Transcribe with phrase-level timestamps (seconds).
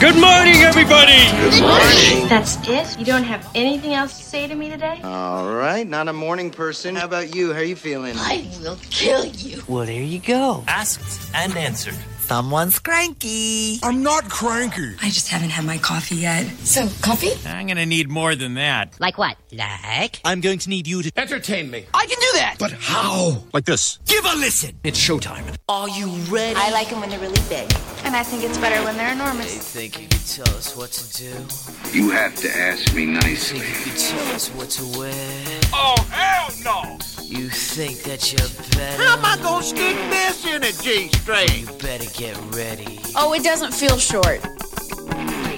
[0.00, 1.30] Good morning, everybody.
[1.30, 2.28] Good morning.
[2.28, 2.98] That's it?
[2.98, 5.00] You don't have anything else to say to me today?
[5.02, 6.94] All right, not a morning person.
[6.96, 7.52] How about you?
[7.52, 8.14] How are you feeling?
[8.18, 9.62] I will kill you.
[9.66, 10.62] Well, there you go.
[10.68, 11.96] Asked and answered.
[12.24, 13.78] Someone's cranky.
[13.82, 14.94] I'm not cranky.
[15.02, 16.46] I just haven't had my coffee yet.
[16.64, 17.32] So, coffee?
[17.46, 18.96] I'm gonna need more than that.
[18.98, 19.36] Like what?
[19.52, 20.20] Like?
[20.24, 21.84] I'm going to need you to Entertain me.
[21.92, 22.56] I can do that.
[22.58, 23.44] But how?
[23.52, 23.98] Like this.
[24.06, 24.80] give a listen.
[24.84, 25.44] It's showtime.
[25.68, 26.56] Are you ready?
[26.58, 27.70] I like them when they're really big.
[28.04, 29.58] And I think it's better when they're enormous.
[29.72, 31.96] think you could tell us what to do?
[31.96, 33.58] You have to ask me nicely.
[33.58, 35.60] you could tell us what to wear?
[35.74, 36.98] Oh, hell no!
[37.36, 39.02] You think that you're better?
[39.02, 41.48] How am I gonna stick this in a G string?
[41.50, 43.00] You better get ready.
[43.16, 44.40] Oh, it doesn't feel short.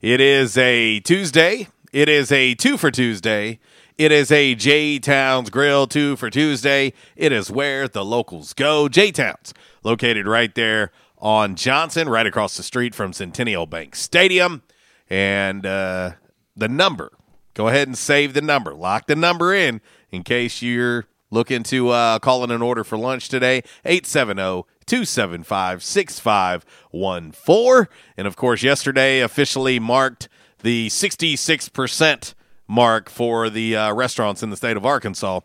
[0.00, 1.66] It is a Tuesday.
[1.92, 3.58] It is a two for Tuesday.
[3.98, 6.92] It is a J Towns Grill two for Tuesday.
[7.16, 8.88] It is where the locals go.
[8.88, 14.62] J Towns, located right there on Johnson, right across the street from Centennial Bank Stadium.
[15.08, 16.12] And uh,
[16.56, 17.12] the number,
[17.54, 18.74] go ahead and save the number.
[18.74, 22.98] Lock the number in in case you're looking to uh, call in an order for
[22.98, 23.62] lunch today.
[23.84, 27.88] 870 275 6514.
[28.16, 30.28] And of course, yesterday officially marked
[30.62, 32.34] the 66%
[32.68, 35.40] mark for the uh, restaurants in the state of Arkansas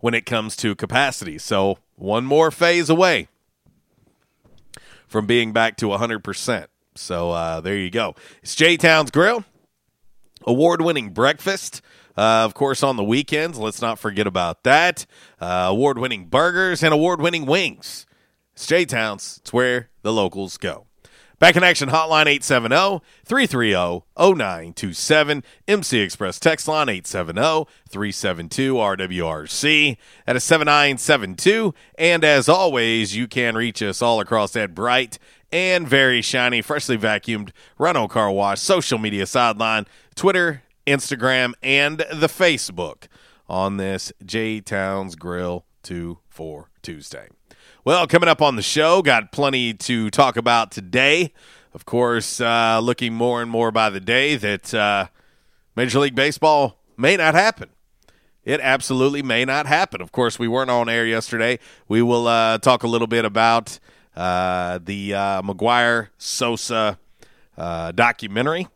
[0.00, 1.38] when it comes to capacity.
[1.38, 3.28] So, one more phase away
[5.10, 6.66] from being back to 100%.
[6.94, 8.14] So, uh, there you go.
[8.42, 9.44] It's J Town's Grill,
[10.46, 11.82] award winning breakfast.
[12.16, 15.06] Uh, of course, on the weekends, let's not forget about that.
[15.40, 18.06] Uh, award winning burgers and award winning wings.
[18.52, 20.86] It's J Towns, it's where the locals go.
[21.40, 25.42] Back in action hotline 870 330 0927.
[25.66, 29.96] MC Express text line 870 372 RWRC.
[30.28, 31.74] Is 7972.
[31.96, 35.18] And as always, you can reach us all across that bright
[35.50, 42.28] and very shiny, freshly vacuumed Rhino car wash social media sideline, Twitter, Instagram, and the
[42.28, 43.04] Facebook
[43.48, 47.28] on this J Towns Grill 2 for Tuesday.
[47.82, 51.32] Well, coming up on the show, got plenty to talk about today.
[51.72, 55.06] Of course, uh, looking more and more by the day that uh,
[55.74, 57.70] Major League Baseball may not happen.
[58.44, 60.02] It absolutely may not happen.
[60.02, 61.58] Of course, we weren't on air yesterday.
[61.88, 63.78] We will uh, talk a little bit about
[64.14, 66.98] uh, the uh, McGwire Sosa
[67.56, 68.68] uh, documentary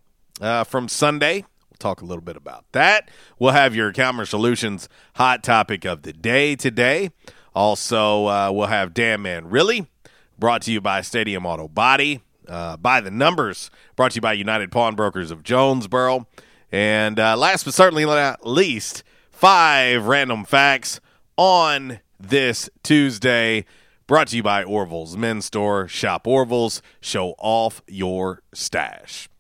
[0.65, 1.45] from Sunday.
[1.69, 3.11] We'll talk a little bit about that.
[3.39, 7.11] We'll have your Calmer Solutions hot topic of the day today.
[7.55, 9.87] Also, uh, we'll have Damn Man Really,
[10.39, 12.21] brought to you by Stadium Auto Body.
[12.47, 16.27] Uh, by the numbers, brought to you by United Pawnbrokers of Jonesboro.
[16.71, 21.01] And uh, last but certainly not least, five random facts
[21.39, 23.65] on this Tuesday,
[24.07, 25.89] brought to you by Orville's Men's Store.
[25.89, 29.31] Shop Orville's, show off your stash.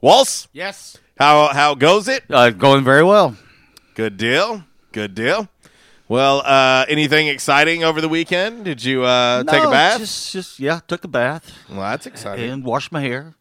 [0.00, 0.96] Walls, Yes.
[1.18, 2.24] how how goes it?
[2.30, 3.36] Uh, going very well.
[3.94, 4.64] Good deal.
[4.92, 5.48] Good deal.
[6.06, 8.66] Well, uh, anything exciting over the weekend?
[8.66, 10.00] Did you uh, take a bath?
[10.00, 12.50] Just, just yeah, took a bath well, that's exciting.
[12.50, 13.34] and washed my hair,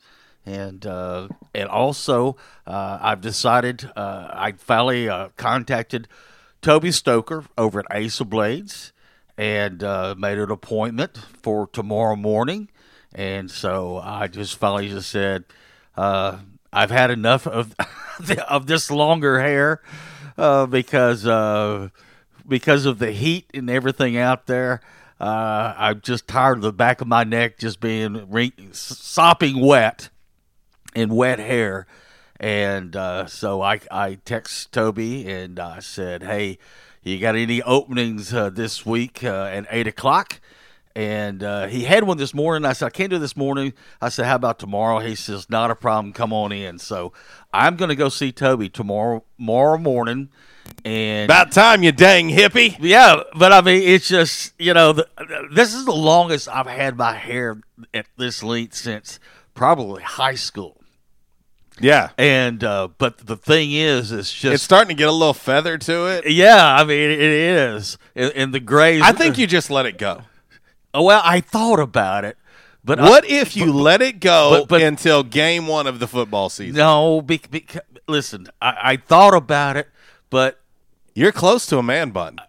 [0.46, 6.08] and uh, and also uh, I've decided uh, I finally uh, contacted
[6.62, 8.94] Toby Stoker over at Ace of Blades
[9.38, 12.70] and uh, made an appointment for tomorrow morning,
[13.14, 15.44] and so I just finally just said
[15.98, 16.38] uh,
[16.72, 17.76] I've had enough of
[18.48, 19.82] of this longer hair
[20.38, 21.28] uh, because.
[22.48, 24.82] Because of the heat and everything out there.
[25.20, 30.10] Uh, I'm just tired of the back of my neck just being re- sopping wet
[30.96, 31.88] and wet hair.
[32.40, 36.58] And uh, so I, I text Toby and I said, hey,
[37.02, 40.42] you got any openings uh, this week uh, at 8 o'clock?
[40.96, 42.66] And uh, he had one this morning.
[42.66, 43.74] I said, I can't do this morning.
[44.02, 45.00] I said, how about tomorrow?
[45.00, 46.14] He says, not a problem.
[46.14, 46.78] Come on in.
[46.78, 47.14] So
[47.54, 50.30] I'm going to go see Toby tomorrow, tomorrow morning.
[50.86, 52.76] And About time, you dang hippie.
[52.80, 55.08] yeah, but I mean, it's just you know, the,
[55.52, 57.62] this is the longest I've had my hair
[57.94, 59.20] at this length since
[59.54, 60.82] probably high school.
[61.80, 62.10] Yeah.
[62.18, 65.78] And uh, but the thing is, it's just It's starting to get a little feather
[65.78, 66.30] to it.
[66.30, 66.76] yeah.
[66.76, 69.02] I mean, it is, and, and the grays.
[69.02, 70.22] I think you just let it go.
[70.94, 72.38] Oh, well, I thought about it,
[72.84, 76.08] but I- What if you let it go but- but- until game one of the
[76.08, 76.76] football season?
[76.76, 79.88] no, because, listen, I, I thought about it,
[80.30, 80.60] but
[81.16, 82.40] You're close to a man bun.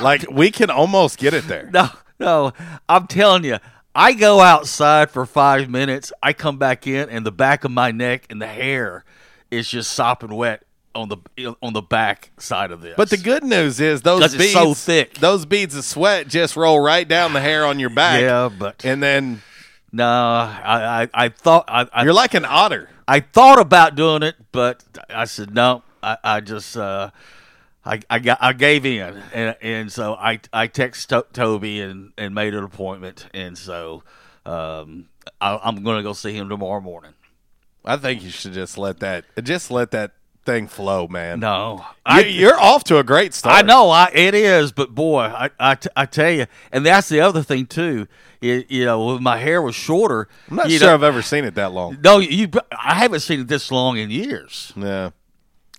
[0.00, 1.70] like we can almost get it there.
[1.72, 1.88] No,
[2.18, 2.52] no.
[2.88, 3.58] I'm telling you,
[3.94, 6.12] I go outside for five minutes.
[6.22, 9.04] I come back in, and the back of my neck and the hair
[9.50, 10.64] is just sopping wet
[10.94, 12.94] on the on the back side of this.
[12.96, 15.14] But the good news is those beads, so thick.
[15.14, 18.20] those beads of sweat just roll right down the hair on your back.
[18.20, 19.42] yeah, but and then
[19.92, 22.90] no, I I, I thought I, I you're like an otter.
[23.06, 25.82] I thought about doing it, but I said no.
[26.02, 27.10] I, I just uh,
[27.84, 32.12] I I got I gave in, and and so I I text to- Toby and
[32.18, 34.02] and made an appointment, and so
[34.44, 35.08] um
[35.40, 37.12] I, I'm going to go see him tomorrow morning.
[37.84, 40.12] I think you should just let that just let that
[40.44, 41.40] thing flow, man.
[41.40, 43.54] No, You, you're off to a great start.
[43.62, 47.10] I know I, it is, but boy, I, I, t- I tell you, and that's
[47.10, 48.08] the other thing too.
[48.40, 51.44] It, you know, when my hair was shorter, I'm not sure know- I've ever seen
[51.44, 51.98] it that long.
[52.02, 52.48] No, you.
[52.72, 54.72] I haven't seen it this long in years.
[54.76, 55.10] Yeah.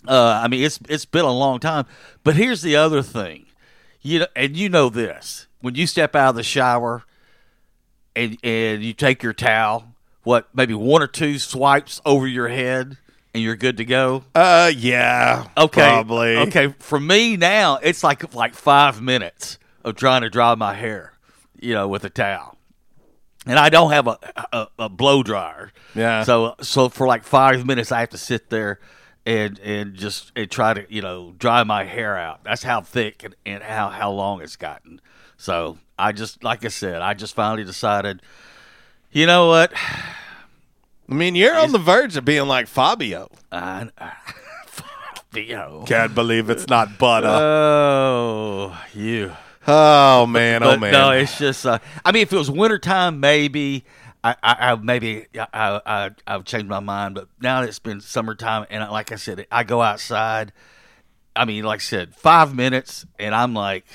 [0.07, 1.85] Uh, I mean, it's it's been a long time.
[2.23, 3.45] But here's the other thing,
[4.01, 7.03] you know, and you know this: when you step out of the shower,
[8.15, 9.93] and and you take your towel,
[10.23, 12.97] what maybe one or two swipes over your head,
[13.33, 14.23] and you're good to go.
[14.33, 15.47] Uh, yeah.
[15.57, 15.81] Okay.
[15.81, 16.37] Probably.
[16.37, 16.73] Okay.
[16.79, 21.13] For me now, it's like like five minutes of trying to dry my hair,
[21.59, 22.57] you know, with a towel.
[23.45, 24.17] And I don't have a,
[24.51, 25.71] a, a blow dryer.
[25.95, 26.23] Yeah.
[26.23, 28.79] So so for like five minutes, I have to sit there
[29.29, 32.43] and and just and try to you know dry my hair out.
[32.43, 34.99] That's how thick and, and how how long it's gotten.
[35.37, 38.21] So I just like I said, I just finally decided.
[39.11, 39.71] You know what?
[39.75, 43.31] I mean, you're on the verge of being like Fabio.
[43.51, 43.89] I,
[45.31, 45.83] Theo.
[45.87, 47.27] Can't believe it's not butter.
[47.27, 49.31] Oh, you.
[49.67, 50.91] oh man, oh man.
[50.91, 51.65] no, it's just.
[51.65, 53.83] Uh, I mean, if it was wintertime, maybe
[54.23, 57.15] I, I, I maybe I, I, I would change my mind.
[57.15, 60.51] But now it's been summertime, and I- like I said, I go outside.
[61.35, 63.85] I mean, like I said, five minutes, and I'm like,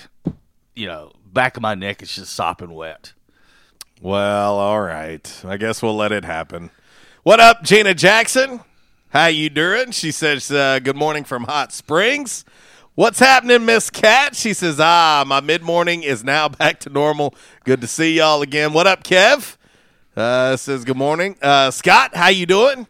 [0.75, 3.12] you know, back of my neck is just sopping wet.
[4.00, 5.31] Well, all right.
[5.45, 6.71] I guess we'll let it happen.
[7.23, 8.61] What up, Gina Jackson?
[9.11, 9.93] How you doing?
[9.93, 12.45] She says, uh, "Good morning from Hot Springs."
[12.97, 14.37] What's happening, Miss Cat?
[14.37, 17.35] She says, "Ah, my mid morning is now back to normal.
[17.64, 19.57] Good to see y'all again." What up, Kev?
[20.16, 22.14] Uh, says, "Good morning, uh, Scott.
[22.14, 22.87] How you doing?"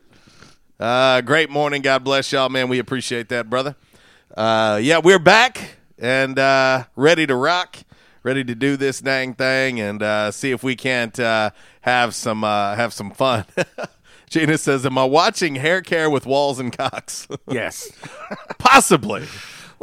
[0.78, 1.80] Uh, great morning.
[1.80, 2.68] God bless y'all, man.
[2.68, 3.76] We appreciate that, brother.
[4.36, 7.78] Uh, yeah, we're back and uh, ready to rock,
[8.22, 11.50] ready to do this dang thing, and uh, see if we can't uh,
[11.82, 13.46] have some uh, have some fun.
[14.28, 17.90] Gina says, "Am I watching hair care with Walls and cocks?" Yes.
[18.58, 19.26] Possibly.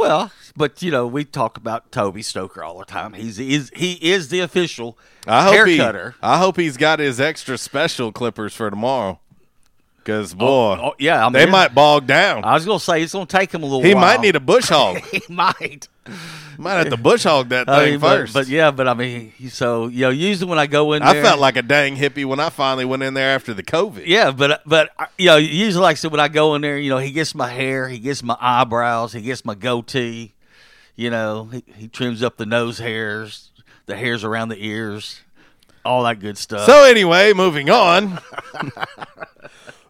[0.02, 3.14] Well, but you know, we talk about Toby Stoker all the time.
[3.14, 6.16] He's is he is the official I hope hair he, cutter.
[6.24, 9.20] I hope he's got his extra special clippers for tomorrow.
[9.98, 12.44] Because oh, boy, oh, yeah, I mean, they might bog down.
[12.44, 13.84] I was gonna say it's gonna take him a little.
[13.84, 14.02] he while.
[14.02, 14.98] might need a bush hog.
[15.12, 15.88] he might.
[16.58, 18.34] Might have to bush hog that I thing mean, but, first.
[18.34, 21.24] but yeah, but I mean, so you know, usually when I go in, I there,
[21.24, 24.06] felt like a dang hippie when I finally went in there after the COVID.
[24.06, 26.78] yeah, but but uh, you know, usually like I said, when I go in there,
[26.78, 30.34] you know, he gets my hair, he gets my eyebrows, he gets my goatee.
[30.96, 33.50] You know, he, he trims up the nose hairs,
[33.86, 35.22] the hairs around the ears,
[35.84, 36.66] all that good stuff.
[36.66, 38.20] So anyway, moving on.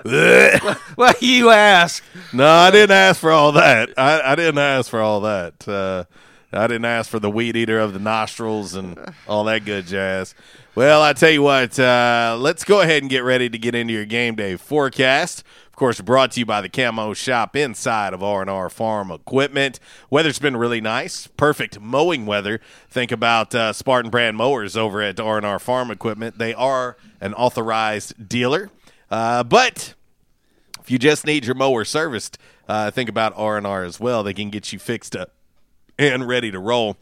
[0.06, 2.03] well, you ask.
[2.34, 3.89] No, I didn't ask for all that.
[3.98, 5.68] I, I didn't ask for all that.
[5.68, 6.06] Uh,
[6.53, 10.36] I didn't ask for the weed eater of the nostrils and all that good jazz.
[10.75, 13.93] Well, I tell you what, uh, let's go ahead and get ready to get into
[13.93, 15.43] your game day forecast.
[15.67, 19.79] Of course, brought to you by the Camo Shop inside of R&R Farm Equipment.
[20.10, 22.60] Weather's been really nice, perfect mowing weather.
[22.89, 26.38] Think about uh, Spartan brand mowers over at R&R Farm Equipment.
[26.38, 28.70] They are an authorized dealer,
[29.10, 29.93] uh, but
[30.81, 34.22] if you just need your mower serviced, uh, think about R&R as well.
[34.24, 35.34] They can get you fixed up
[36.01, 36.98] and ready to roll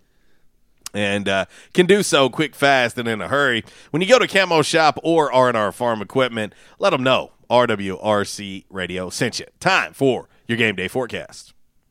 [0.94, 3.63] and uh, can do so quick, fast, and in a hurry.
[3.91, 9.10] When you go to Camo Shop or R&R Farm Equipment, let them know RWRC Radio
[9.10, 9.46] sent you.
[9.60, 11.53] Time for your game day forecast.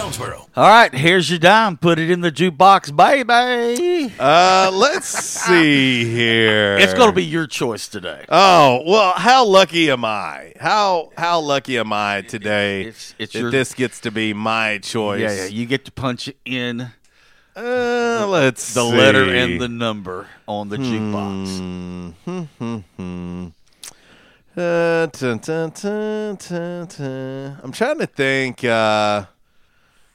[0.00, 0.46] Jonesboro.
[0.56, 1.76] All right, here's your dime.
[1.76, 4.10] Put it in the jukebox, baby.
[4.18, 6.78] Uh, let's see here.
[6.78, 8.24] It's going to be your choice today.
[8.30, 10.54] Oh well, how lucky am I?
[10.58, 12.84] How how lucky am I today?
[12.84, 15.20] It's, it's that your, this gets to be my choice.
[15.20, 15.46] Yeah, yeah.
[15.46, 16.80] You get to punch in
[17.54, 18.96] Uh, let's the see.
[18.96, 21.58] letter and the number on the jukebox.
[22.24, 23.46] Hmm, hmm, hmm.
[24.56, 27.58] Uh, dun, dun, dun, dun, dun.
[27.62, 28.64] I'm trying to think.
[28.64, 29.26] Uh,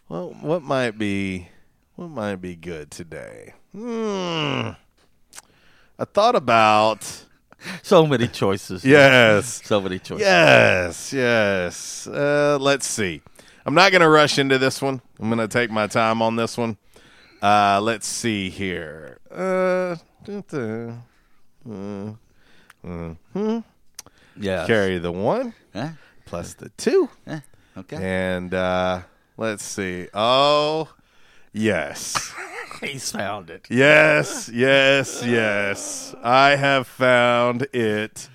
[0.10, 1.48] well, what might be
[1.96, 3.54] what might be good today?
[3.74, 4.72] Hmm.
[5.98, 7.24] I thought about.
[7.82, 8.86] So many choices.
[8.86, 9.60] Yes.
[9.66, 10.22] So many choices.
[10.22, 12.06] Yes, yes.
[12.06, 13.24] Uh, let's see.
[13.66, 15.02] I'm not going to rush into this one.
[15.20, 16.78] I'm going to take my time on this one.
[17.42, 19.18] Uh, let's see here.
[19.32, 21.04] Uh, dun, dun.
[21.68, 23.60] Uh, uh, hmm.
[24.40, 24.68] Yeah.
[24.68, 25.90] Carry the one Huh?
[26.26, 27.10] plus the two.
[27.26, 27.40] Eh,
[27.78, 27.98] okay.
[28.00, 29.02] And uh,
[29.38, 30.08] let's see.
[30.14, 30.90] Oh,
[31.54, 32.34] yes.
[32.82, 33.66] He's found it.
[33.70, 36.14] Yes, yes, yes.
[36.22, 38.28] I have found it.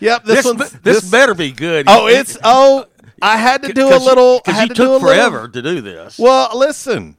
[0.00, 1.86] Yep, this, This, one's this, better be good.
[1.88, 2.86] Oh, it's oh.
[3.20, 4.36] I had to do a little.
[4.38, 6.18] I 'cause had you to took little- forever to do this.
[6.18, 7.16] Well, listen.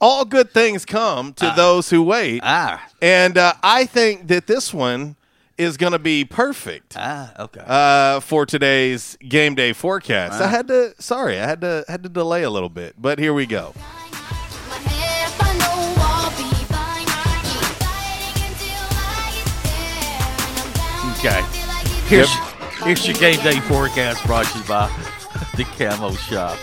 [0.00, 4.74] All good things come to those who wait, Ah, and uh, I think that this
[4.74, 5.16] one
[5.56, 7.62] is going to be perfect ah, okay.
[7.64, 10.40] uh, for today's game day forecast.
[10.40, 10.94] I had to.
[10.98, 13.74] Sorry, I had to had to delay a little bit, but here we go.
[21.26, 21.42] Okay.
[22.06, 22.30] Here's,
[22.82, 24.88] here's your game day forecast brought to you by
[25.56, 26.58] the Camo Shop.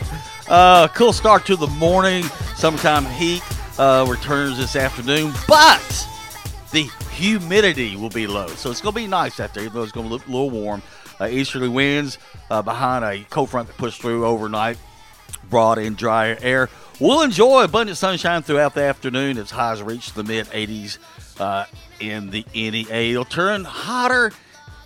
[0.47, 2.23] Uh, cool start to the morning.
[2.55, 3.41] Sometime heat
[3.79, 6.07] uh, returns this afternoon, but
[6.71, 6.87] the
[7.21, 8.47] humidity will be low.
[8.47, 10.31] So it's going to be nice out there, even though it's going to look a
[10.31, 10.81] little warm.
[11.19, 12.17] Uh, easterly winds
[12.49, 14.77] uh, behind a cold front that pushed through overnight
[15.49, 16.67] brought in drier air.
[16.99, 20.97] We'll enjoy abundant sunshine throughout the afternoon as highs reach the mid 80s
[21.39, 21.65] uh,
[21.99, 23.11] in the NEA.
[23.11, 24.31] It'll turn hotter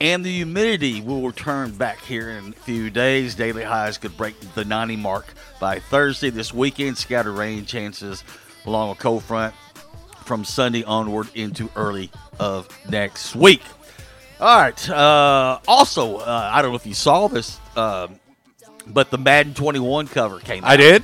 [0.02, 3.36] and the humidity will return back here in a few days.
[3.36, 5.26] Daily highs could break the 90 mark
[5.62, 6.32] by Thursday.
[6.32, 8.26] This weekend, scattered rain chances
[8.66, 9.54] along a cold front
[10.26, 13.62] from Sunday onward into early of next week.
[14.40, 14.90] All right.
[14.90, 18.08] Uh, also, uh, I don't know if you saw this, uh,
[18.88, 20.72] but the Madden 21 cover came out.
[20.72, 21.04] I did.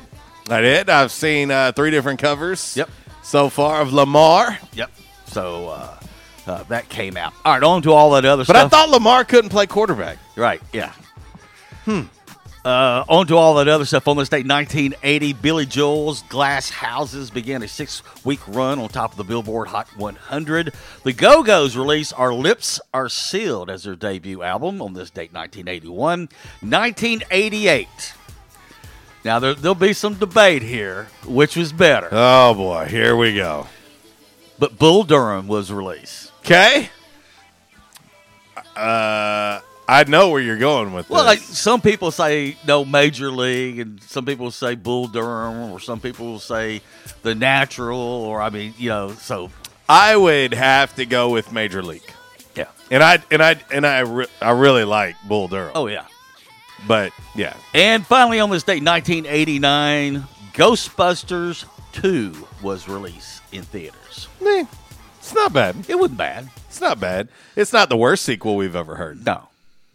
[0.50, 0.90] I did.
[0.90, 2.75] I've seen uh, three different covers.
[2.75, 2.90] Yep.
[3.24, 4.92] So far of Lamar, Yep.
[5.28, 6.00] So uh,
[6.48, 7.34] uh, that came out.
[7.46, 8.72] All right, on to all that other but stuff.
[8.72, 10.18] But I thought Lamar couldn't play quarterback.
[10.36, 10.92] Right, yeah.
[11.86, 12.01] Hmm.
[12.63, 14.08] Uh, on to all that other stuff.
[14.08, 19.12] On this date, 1980, Billy Joel's Glass Houses began a six week run on top
[19.12, 20.74] of the Billboard Hot 100.
[21.03, 25.34] The Go Go's released Our Lips Are Sealed as their debut album on this date,
[25.34, 26.30] 1981.
[26.62, 27.88] 1988.
[29.25, 32.10] Now, there, there'll be some debate here, which was better.
[32.12, 33.68] Oh boy, here we go.
[34.60, 36.32] But Bull Durham was released.
[36.41, 36.89] Okay.
[38.75, 43.80] Uh, I know where you're going with Well, like some people say no major league,
[43.80, 46.82] and some people say Bull Durham, or some people say
[47.24, 49.50] the natural, or I mean, you know, so
[49.90, 52.10] I would have to go with Major League,
[52.56, 52.68] yeah.
[52.90, 55.72] and I and I and I re- I really like Bull Durham.
[55.76, 56.06] Oh yeah.
[56.88, 60.24] but yeah, And finally, on this date, 1989,
[60.54, 64.28] Ghostbusters 2 was released in theaters.
[64.46, 64.66] Eh,
[65.20, 65.76] it's not bad.
[65.88, 66.50] It wasn't bad.
[66.68, 67.28] It's not bad.
[67.56, 69.26] It's not the worst sequel we've ever heard.
[69.26, 69.50] No.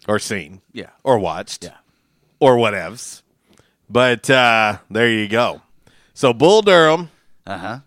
[0.08, 0.90] Or seen, Yeah.
[1.04, 1.76] or watched, Yeah.
[2.40, 3.22] or whatevs.
[3.88, 5.62] But uh, there you go.
[6.14, 7.10] So Bull Durham,
[7.46, 7.78] Uh huh.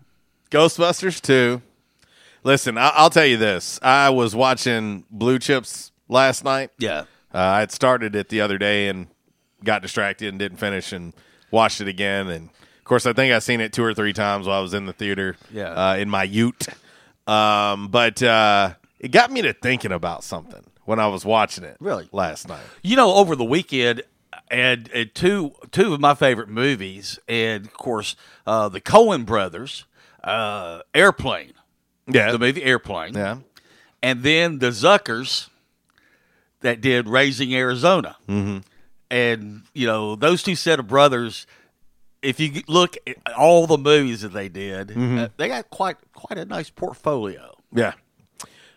[0.50, 1.60] Ghostbusters 2.
[2.42, 3.78] Listen, I- I'll tell you this.
[3.82, 6.70] I was watching Blue Chips last night.
[6.78, 7.00] Yeah.
[7.32, 9.06] Uh, I had started it the other day and
[9.62, 11.12] got distracted and didn't finish and
[11.50, 12.28] watched it again.
[12.28, 14.74] And of course, I think I seen it two or three times while I was
[14.74, 15.68] in the theater Yeah.
[15.70, 16.66] uh, in my ute.
[17.26, 21.76] Um, but uh, it got me to thinking about something when I was watching it
[21.78, 22.08] Really?
[22.10, 22.64] last night.
[22.82, 24.02] You know, over the weekend,
[24.50, 29.84] and, and two two of my favorite movies, and of course, uh, the Coen brothers,
[30.24, 31.52] uh, Airplane,
[32.08, 32.32] Yeah.
[32.32, 33.36] the movie Airplane, Yeah.
[34.02, 35.48] and then the Zuckers
[36.60, 38.58] that did Raising Arizona, mm-hmm.
[39.12, 41.46] and you know those two set of brothers.
[42.22, 46.38] If you look at all the movies that they did, uh, they got quite quite
[46.38, 47.54] a nice portfolio.
[47.72, 47.92] Yeah.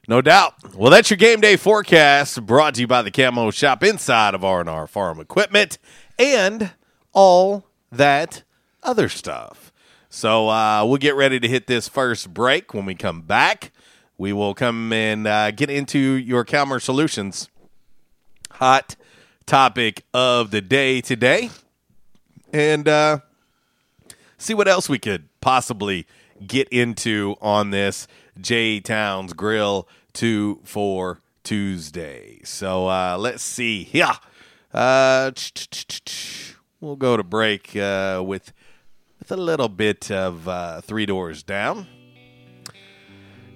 [0.05, 0.75] No doubt.
[0.75, 4.43] Well, that's your game day forecast brought to you by the Camo Shop inside of
[4.43, 5.77] R&R Farm Equipment
[6.19, 6.71] and
[7.13, 8.43] all that
[8.81, 9.71] other stuff.
[10.09, 12.73] So uh, we'll get ready to hit this first break.
[12.73, 13.71] When we come back,
[14.17, 17.47] we will come and uh, get into your Calmer Solutions
[18.51, 18.97] hot
[19.45, 21.49] topic of the day today
[22.51, 23.19] and uh,
[24.37, 26.05] see what else we could possibly
[26.45, 28.05] get into on this
[28.39, 32.39] J Towns Grill 2 for Tuesday.
[32.43, 33.89] So uh, let's see.
[33.91, 34.15] Yeah.
[34.73, 35.31] Uh,
[36.81, 38.53] we'll go to break uh, with,
[39.19, 41.87] with a little bit of uh, Three Doors Down.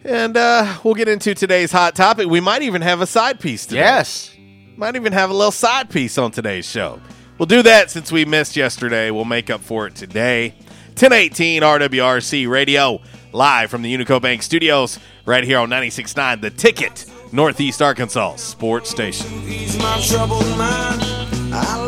[0.04, 2.28] And uh, we'll get into today's hot topic.
[2.28, 3.82] We might even have a side piece today.
[3.82, 4.34] Yes,
[4.78, 7.02] Might even have a little side piece on today's show.
[7.38, 9.12] We'll do that since we missed yesterday.
[9.12, 10.56] We'll make up for it today.
[10.90, 13.02] 1018 RWRC Radio,
[13.38, 18.90] live from the Unico Bank Studios, right here on 96.9 The Ticket, Northeast Arkansas Sports
[18.90, 19.28] Station.
[21.54, 21.88] I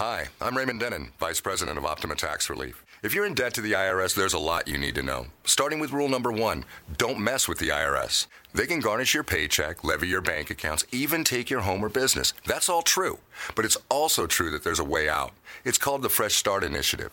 [0.00, 2.86] Hi, I'm Raymond Denon, Vice President of Optima Tax Relief.
[3.02, 5.26] If you're in debt to the IRS, there's a lot you need to know.
[5.44, 6.64] Starting with rule number one
[6.96, 8.26] don't mess with the IRS.
[8.54, 12.32] They can garnish your paycheck, levy your bank accounts, even take your home or business.
[12.46, 13.18] That's all true.
[13.54, 15.32] But it's also true that there's a way out.
[15.66, 17.12] It's called the Fresh Start Initiative.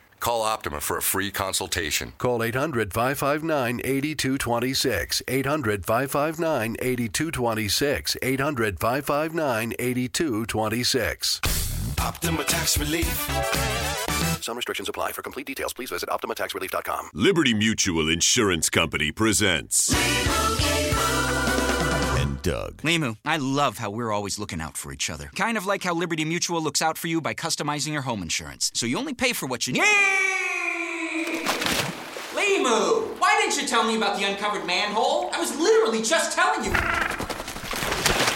[0.21, 2.13] Call Optima for a free consultation.
[2.19, 5.23] Call 800 559 8226.
[5.27, 8.17] 800 559 8226.
[8.21, 11.41] 800 559 8226.
[11.99, 13.07] Optima Tax Relief.
[14.43, 15.11] Some restrictions apply.
[15.11, 17.09] For complete details, please visit OptimaTaxRelief.com.
[17.15, 19.91] Liberty Mutual Insurance Company presents.
[22.41, 22.77] And Doug.
[22.81, 25.29] Limu, I love how we're always looking out for each other.
[25.35, 28.71] Kind of like how Liberty Mutual looks out for you by customizing your home insurance.
[28.73, 29.81] So you only pay for what you need.
[32.33, 35.29] Limu, why didn't you tell me about the uncovered manhole?
[35.33, 36.71] I was literally just telling you.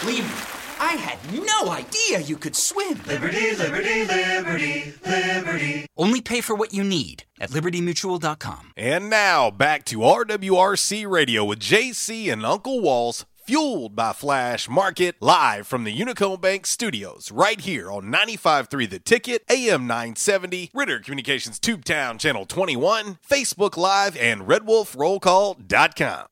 [0.06, 3.00] Limu, I had no idea you could swim.
[3.06, 5.86] Liberty, liberty, liberty, liberty.
[5.96, 8.72] Only pay for what you need at libertymutual.com.
[8.76, 15.14] And now back to RWRC Radio with JC and Uncle Walls, fueled by Flash Market,
[15.20, 20.98] live from the Unico Bank studios, right here on 95.3 The Ticket, AM 970, Ritter
[20.98, 26.26] Communications Tubetown Channel 21, Facebook Live, and RedWolfRollCall.com.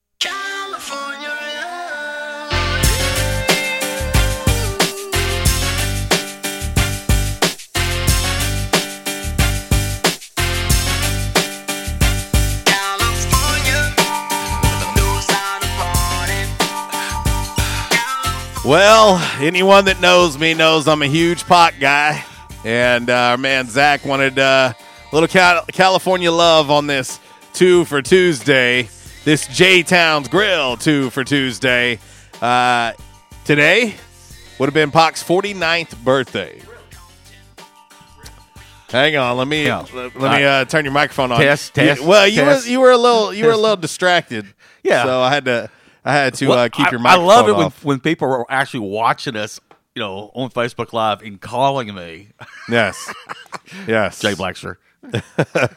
[18.64, 22.24] Well, anyone that knows me knows I'm a huge Pac guy.
[22.64, 27.20] And uh, our man Zach wanted uh, a little Cal- California love on this
[27.52, 28.88] two for Tuesday.
[29.24, 31.98] This J Town's Grill two for Tuesday.
[32.40, 32.92] Uh,
[33.44, 33.94] today
[34.58, 36.58] would have been Pac's 49th birthday.
[38.88, 41.38] Hang on, let me let, let me uh, turn your microphone on.
[41.40, 42.64] Test, You- well, you test.
[42.66, 44.46] were you were a little you were a little distracted.
[44.82, 45.02] Yeah.
[45.04, 45.68] so I had to
[46.04, 47.84] I had to Well, uh, keep I- your I microphone love it when, off.
[47.84, 49.58] when people are actually watching us,
[49.94, 52.28] you know, on Facebook Live and calling me.
[52.68, 53.12] Yes.
[53.88, 54.20] Yes.
[54.20, 54.76] Jay Blackster.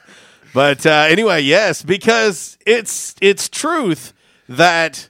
[0.54, 4.13] But uh, anyway, yes, because it's it's truth
[4.50, 5.10] that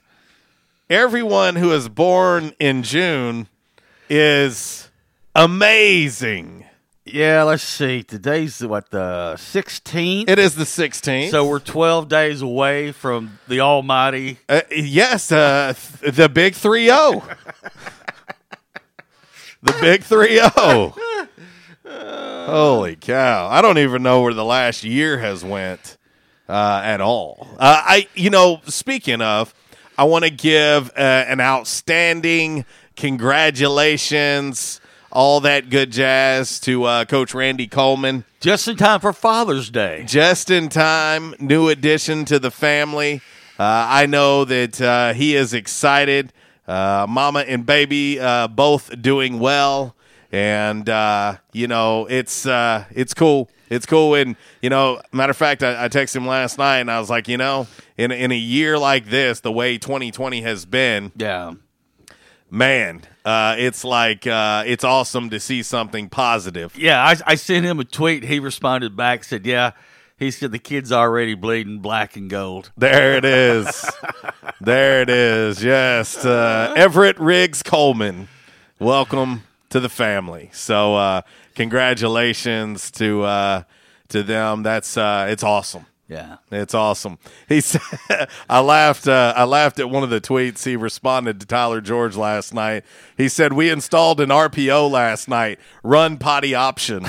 [0.90, 3.46] everyone who is born in June
[4.10, 4.90] is
[5.34, 6.64] amazing.
[7.12, 8.02] Yeah, let's see.
[8.02, 10.28] Today's what the sixteenth.
[10.28, 11.30] It is the 16th.
[11.30, 14.38] So we're twelve days away from the Almighty.
[14.48, 17.22] Uh, yes, uh, th- the big 3 0.
[19.62, 20.94] the big 3 0.
[21.86, 23.48] Holy cow.
[23.48, 25.96] I don't even know where the last year has went
[26.46, 27.46] uh, at all.
[27.58, 29.54] Uh, I you know, speaking of,
[29.96, 32.66] I want to give uh, an outstanding
[32.96, 38.24] congratulations all that good jazz to uh, coach Randy Coleman.
[38.40, 40.04] Just in time for Father's Day.
[40.06, 43.20] Just in time, new addition to the family.
[43.58, 46.32] Uh, I know that uh, he is excited.
[46.66, 49.96] Uh, mama and baby uh, both doing well,
[50.30, 53.48] and uh, you know it's uh, it's cool.
[53.70, 56.90] It's cool, and you know, matter of fact, I, I texted him last night, and
[56.90, 57.66] I was like, you know,
[57.96, 61.54] in in a year like this, the way 2020 has been, Yeah.
[62.50, 66.76] Man, uh, it's like uh, it's awesome to see something positive.
[66.76, 68.24] Yeah, I, I sent him a tweet.
[68.24, 69.72] He responded back, said, "Yeah."
[70.18, 72.72] He said the kid's already bleeding black and gold.
[72.76, 73.88] There it is.
[74.60, 75.62] there it is.
[75.62, 76.24] Yes.
[76.24, 78.26] Uh, Everett Riggs Coleman.
[78.80, 80.50] Welcome to the family.
[80.52, 81.22] So uh,
[81.54, 83.62] congratulations to uh,
[84.08, 84.64] to them.
[84.64, 85.86] That's uh, it's awesome.
[86.08, 86.38] Yeah.
[86.50, 87.18] It's awesome.
[87.48, 87.82] He said,
[88.48, 89.06] I laughed.
[89.06, 92.84] Uh, I laughed at one of the tweets he responded to Tyler George last night.
[93.16, 95.58] He said, "We installed an RPO last night.
[95.82, 97.02] Run potty option."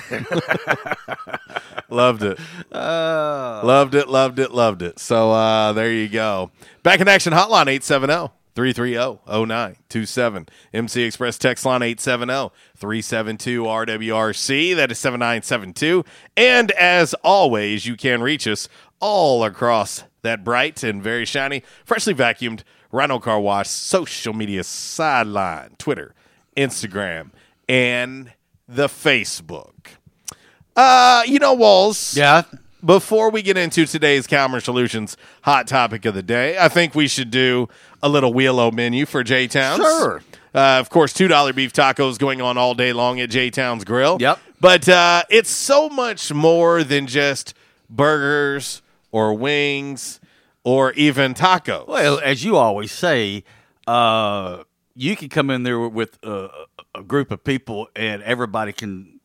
[1.89, 2.39] loved it.
[2.73, 4.09] Loved it.
[4.09, 4.51] Loved it.
[4.51, 4.99] Loved it.
[4.99, 6.51] So uh, there you go.
[6.83, 7.31] Back in action.
[7.31, 8.33] Hotline eight seven zero.
[8.59, 10.49] 330-0927.
[10.73, 14.75] MC Express text line 870-372-RWRC.
[14.75, 16.03] That is 7972.
[16.35, 18.67] And as always, you can reach us
[18.99, 25.75] all across that bright and very shiny, freshly vacuumed Rhino Car Wash social media sideline,
[25.77, 26.13] Twitter,
[26.57, 27.31] Instagram,
[27.67, 28.31] and
[28.67, 29.73] the Facebook.
[30.75, 32.15] Uh, you know, Walls.
[32.15, 32.43] Yeah.
[32.83, 37.09] Before we get into today's Calmer Solutions hot topic of the day, I think we
[37.09, 37.67] should do
[38.01, 39.81] a little Wheelo menu for J Towns.
[39.81, 40.21] Sure.
[40.55, 43.83] Uh, of course, two dollar beef tacos going on all day long at J Towns
[43.83, 44.17] Grill.
[44.21, 44.39] Yep.
[44.61, 47.53] But uh, it's so much more than just
[47.89, 50.19] burgers or wings
[50.63, 51.87] or even tacos.
[51.87, 53.43] Well, as you always say,
[53.87, 54.63] uh,
[54.95, 56.49] you can come in there with a,
[56.93, 59.19] a group of people and everybody can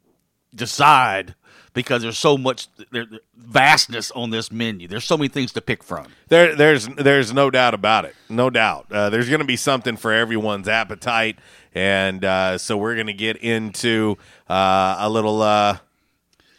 [0.55, 1.35] decide
[1.75, 4.89] because there's so much there, vastness on this menu.
[4.89, 6.07] There's so many things to pick from.
[6.29, 8.15] There, there's there's no doubt about it.
[8.29, 8.87] No doubt.
[8.91, 11.39] Uh, there's going to be something for everyone's appetite,
[11.75, 14.17] and uh, so we're going to get into
[14.49, 15.79] uh, a little uh,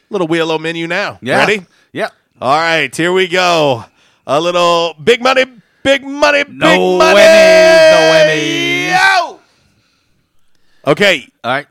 [0.09, 1.17] little Wheelo menu now.
[1.21, 1.39] Yeah.
[1.39, 1.65] Ready?
[1.93, 2.13] Yep.
[2.41, 3.85] All right, here we go.
[4.27, 5.45] A little big money,
[5.83, 7.19] big money, big No money.
[7.19, 9.35] Emmys, no.
[9.35, 10.91] Yo!
[10.91, 11.27] Okay.
[11.43, 11.67] All right.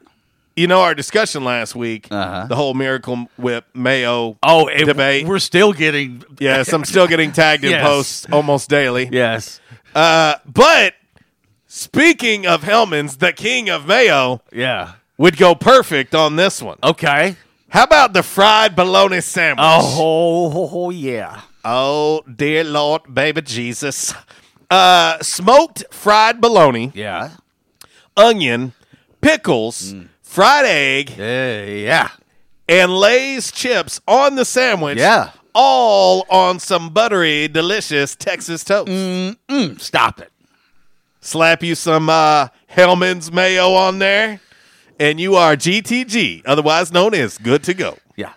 [0.57, 5.27] You know our discussion last week, the whole Miracle Whip Mayo Oh, it- debate.
[5.27, 6.22] We're still getting.
[6.38, 7.83] Yes, I'm still getting tagged in Yes.
[7.83, 9.09] posts almost daily.
[9.11, 9.61] Yes.
[9.94, 10.94] Uh, but
[11.66, 14.92] speaking of Hellmann's, the king of mayo Yeah.
[15.18, 16.79] would go perfect on this one.
[16.83, 17.37] Okay.
[17.75, 19.59] How about the fried bologna sandwich?
[19.67, 21.41] Oh, oh, yeah.
[21.65, 24.15] Oh, dear Lord, baby Jesus.
[24.71, 27.31] Uh, smoked fried bologna, Yeah.
[28.17, 28.75] onion,
[29.21, 31.65] pickles, fried egg, Yeah.
[31.65, 32.09] Yeah.
[32.69, 34.99] and Lay's chips on the sandwich.
[34.99, 35.31] Yeah.
[35.53, 38.89] All on some buttery, delicious Texas toast.
[38.89, 40.31] Mm, stop it.
[41.21, 44.41] Slap you some uh, Hellmann's mayo on there,
[44.99, 47.99] and you are GTG, otherwise known as good to go.
[48.17, 48.33] Yeah.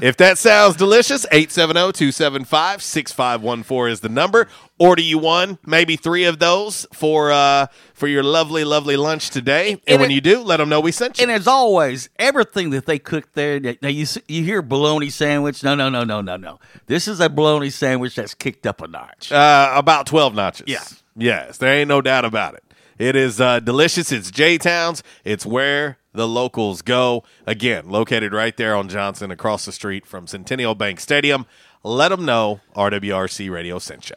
[0.00, 4.48] If that sounds delicious, oh, 870-275-6514 is the number.
[4.78, 9.72] Order you one, maybe three of those for uh, for your lovely, lovely lunch today.
[9.72, 11.22] And, And when it- you do, let them know we sent you.
[11.22, 15.62] And as always, everything that they cook there, now you you hear bologna sandwich.
[15.62, 16.58] No, no, no, no, no, no.
[16.86, 19.30] This is a bologna sandwich that's kicked up a notch.
[19.30, 20.64] Uh, about 12 notches.
[20.68, 20.82] Yeah.
[21.14, 22.64] Yes, there ain't no doubt about it.
[23.02, 24.12] It is uh, delicious.
[24.12, 25.02] It's J Towns.
[25.24, 27.24] It's where the locals go.
[27.48, 31.44] Again, located right there on Johnson, across the street from Centennial Bank Stadium.
[31.82, 34.14] Let them know RWRC Radio sent you.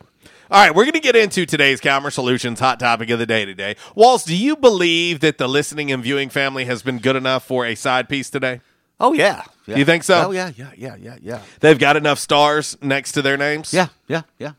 [0.51, 3.43] All right, we're going to get into today's Calmer Solutions hot topic of the day
[3.43, 3.75] today.
[3.95, 7.65] Walls, do you believe that the listening and viewing family has been good enough for
[7.65, 8.61] a side piece today?
[8.99, 9.41] Oh yeah.
[9.65, 10.27] Do you think so?
[10.27, 11.41] Oh yeah, yeah, yeah, yeah, yeah.
[11.59, 13.73] They've got enough stars next to their names?
[13.73, 14.51] Yeah, yeah, yeah.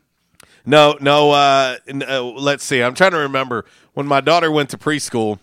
[0.67, 1.31] No, no.
[1.31, 2.83] Uh, n- uh, let's see.
[2.83, 3.63] I'm trying to remember
[3.97, 5.39] when my daughter went to preschool.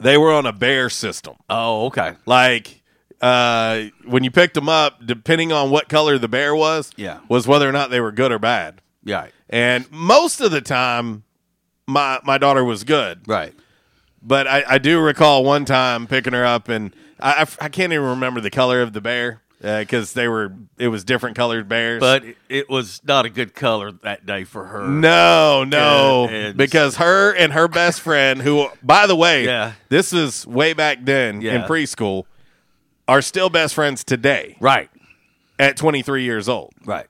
[0.00, 1.36] They were on a bear system.
[1.50, 2.14] Oh, okay.
[2.24, 2.80] Like
[3.20, 7.18] uh, when you picked them up, depending on what color the bear was, Yeah.
[7.28, 8.80] was whether or not they were good or bad.
[9.04, 9.26] Yeah.
[9.50, 11.24] And most of the time,
[11.86, 13.28] my my daughter was good.
[13.28, 13.52] Right.
[14.22, 18.06] But I, I do recall one time picking her up, and I I can't even
[18.06, 22.00] remember the color of the bear because they were it was different colored bears.
[22.00, 24.86] But it- was not a good color that day for her.
[24.88, 29.72] No, no, And- because her and her best friend, who, by the way, Yeah.
[29.88, 32.24] this is way back then in preschool,
[33.08, 34.56] are still best friends today.
[34.60, 34.88] Right.
[35.58, 36.72] At 23 years old.
[36.86, 37.06] Right.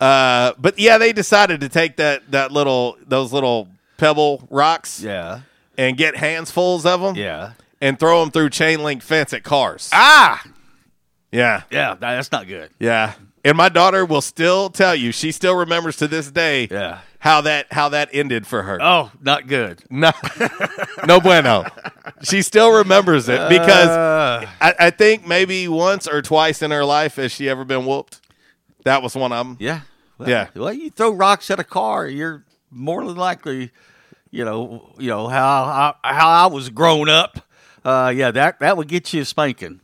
[0.00, 3.68] Uh, but yeah, they decided to take that that little those little
[3.98, 5.40] pebble rocks, Yeah.
[5.78, 7.52] and get handsfuls of them, Yeah.
[7.80, 9.88] and throw them through chain link fence at cars.
[9.92, 10.42] Ah.
[11.32, 11.94] Yeah, Yeah.
[11.98, 12.70] That's not good.
[12.78, 13.14] yeah.
[13.44, 17.00] And my daughter will still tell you she still remembers to this day Yeah.
[17.18, 18.78] how that how that ended for her.
[18.80, 19.82] Oh, not good.
[19.90, 20.12] No,
[21.06, 21.64] no bueno.
[22.22, 24.46] She still remembers it because Uh.
[24.60, 28.20] I, I think maybe once or twice in her life has she ever been whooped.
[28.84, 29.56] That was one of them.
[29.58, 29.80] Yeah.
[30.18, 30.46] Well, Yeah.
[30.54, 33.70] Well, you throw rocks at a car, you're more than likely,
[34.30, 37.40] you know, you know how how, how I was grown up.
[37.84, 39.80] Uh, yeah, that that would get you a spanking.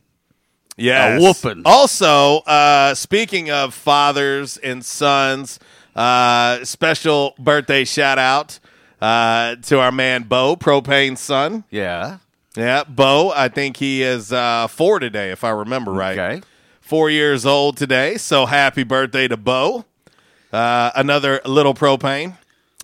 [0.79, 1.63] Yeah, A whooping.
[1.65, 5.59] Also, uh, speaking of fathers and sons,
[5.95, 8.59] uh, special birthday shout out
[9.01, 11.63] uh, to our man Bo, Propane's son.
[11.69, 12.17] Yeah.
[12.55, 13.31] Yeah, Bo.
[13.35, 16.17] I think he is uh, four today, if I remember right.
[16.17, 16.41] Okay.
[16.81, 18.17] Four years old today.
[18.17, 19.85] So happy birthday to Bo.
[20.51, 22.37] Uh, another little propane.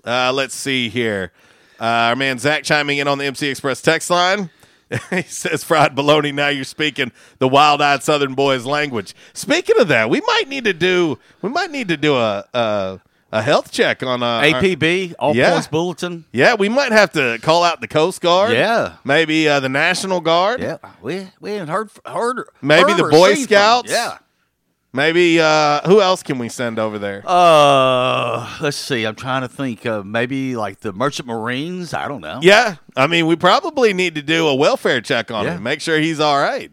[0.05, 1.31] Uh, let's see here.
[1.79, 4.49] Uh, our man Zach chiming in on the MC Express text line.
[5.09, 9.15] he says, "Fried bologna." Now you're speaking the wild-eyed Southern boys language.
[9.33, 11.17] Speaking of that, we might need to do.
[11.41, 12.99] We might need to do a a,
[13.31, 15.51] a health check on uh, our- APB, All Yeah.
[15.51, 16.25] Points Bulletin.
[16.31, 18.53] yeah, we might have to call out the Coast Guard.
[18.53, 18.93] Yeah.
[19.03, 20.61] maybe uh, the National Guard.
[20.61, 23.91] Yeah, we we ain't heard heard Maybe heard the Boy Scouts?
[23.91, 24.19] Yeah.
[24.95, 27.21] Maybe uh, who else can we send over there?
[27.25, 29.03] Uh, let's see.
[29.05, 29.85] I'm trying to think.
[29.85, 31.93] Uh, maybe like the Merchant Marines.
[31.93, 32.39] I don't know.
[32.41, 35.55] Yeah, I mean, we probably need to do a welfare check on Yeah.
[35.57, 36.71] him, make sure he's all right.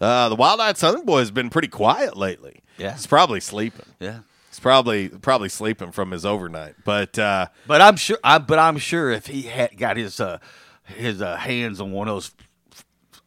[0.00, 2.62] Uh, the Wild-Eyed Southern Boy has been pretty quiet lately.
[2.76, 2.92] Yeah.
[2.94, 3.86] he's probably sleeping.
[4.00, 4.20] Yeah.
[4.48, 6.74] He's probably probably sleeping from his overnight.
[6.84, 8.18] But uh, But I'm sure.
[8.24, 10.38] I, but I'm sure if he had got his uh,
[10.86, 12.32] his uh, hands on one of those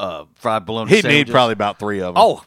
[0.02, 2.22] uh, fried bologna, he'd need probably about three of them.
[2.22, 2.44] Oh,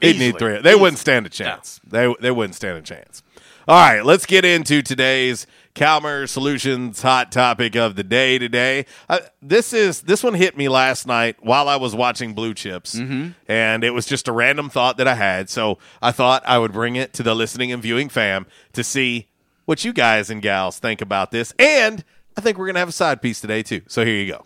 [0.00, 0.26] he'd easily.
[0.26, 0.60] need three.
[0.60, 1.80] They wouldn't stand a chance.
[1.86, 3.22] They they wouldn't stand a chance.
[3.68, 8.38] All right, let's get into today's Calmer Solutions hot topic of the day.
[8.38, 12.54] Today, uh, this is this one hit me last night while I was watching Blue
[12.54, 12.94] Chips,
[13.48, 15.50] and it was just a random thought that I had.
[15.50, 19.26] So I thought I would bring it to the listening and viewing fam to see
[19.64, 21.52] what you guys and gals think about this.
[21.58, 22.04] And
[22.36, 23.82] I think we're gonna have a side piece today too.
[23.88, 24.45] So here you go.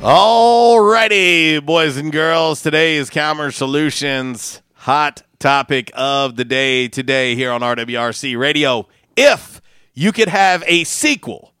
[0.00, 2.62] Alrighty, boys and girls.
[2.62, 8.86] Today is Calmer Solutions hot topic of the day today here on RWRC Radio.
[9.16, 9.60] If
[9.94, 11.52] you could have a sequel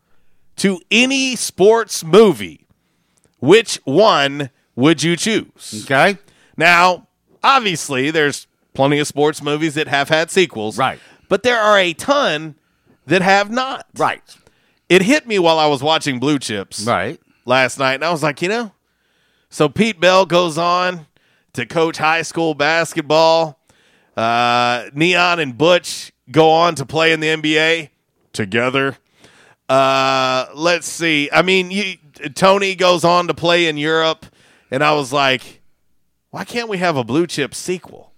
[0.56, 2.64] to any sports movie,
[3.40, 5.82] which one would you choose?
[5.84, 6.16] Okay.
[6.56, 7.08] Now,
[7.42, 10.78] obviously, there's plenty of sports movies that have had sequels.
[10.78, 11.00] Right.
[11.28, 12.54] But there are a ton
[13.06, 13.84] that have not.
[13.96, 14.22] Right.
[14.88, 17.20] It hit me while I was watching Blue Chips Right.
[17.48, 18.72] Last night, and I was like, you know,
[19.48, 21.06] so Pete Bell goes on
[21.54, 23.58] to coach high school basketball.
[24.16, 27.88] Uh, Neon and Butch go on to play in the NBA
[28.32, 28.96] together.
[29.68, 31.30] Uh, let's see.
[31.32, 31.96] I mean, you,
[32.34, 34.26] Tony goes on to play in Europe,
[34.70, 35.62] and I was like,
[36.30, 38.12] why can't we have a Blue Chip sequel?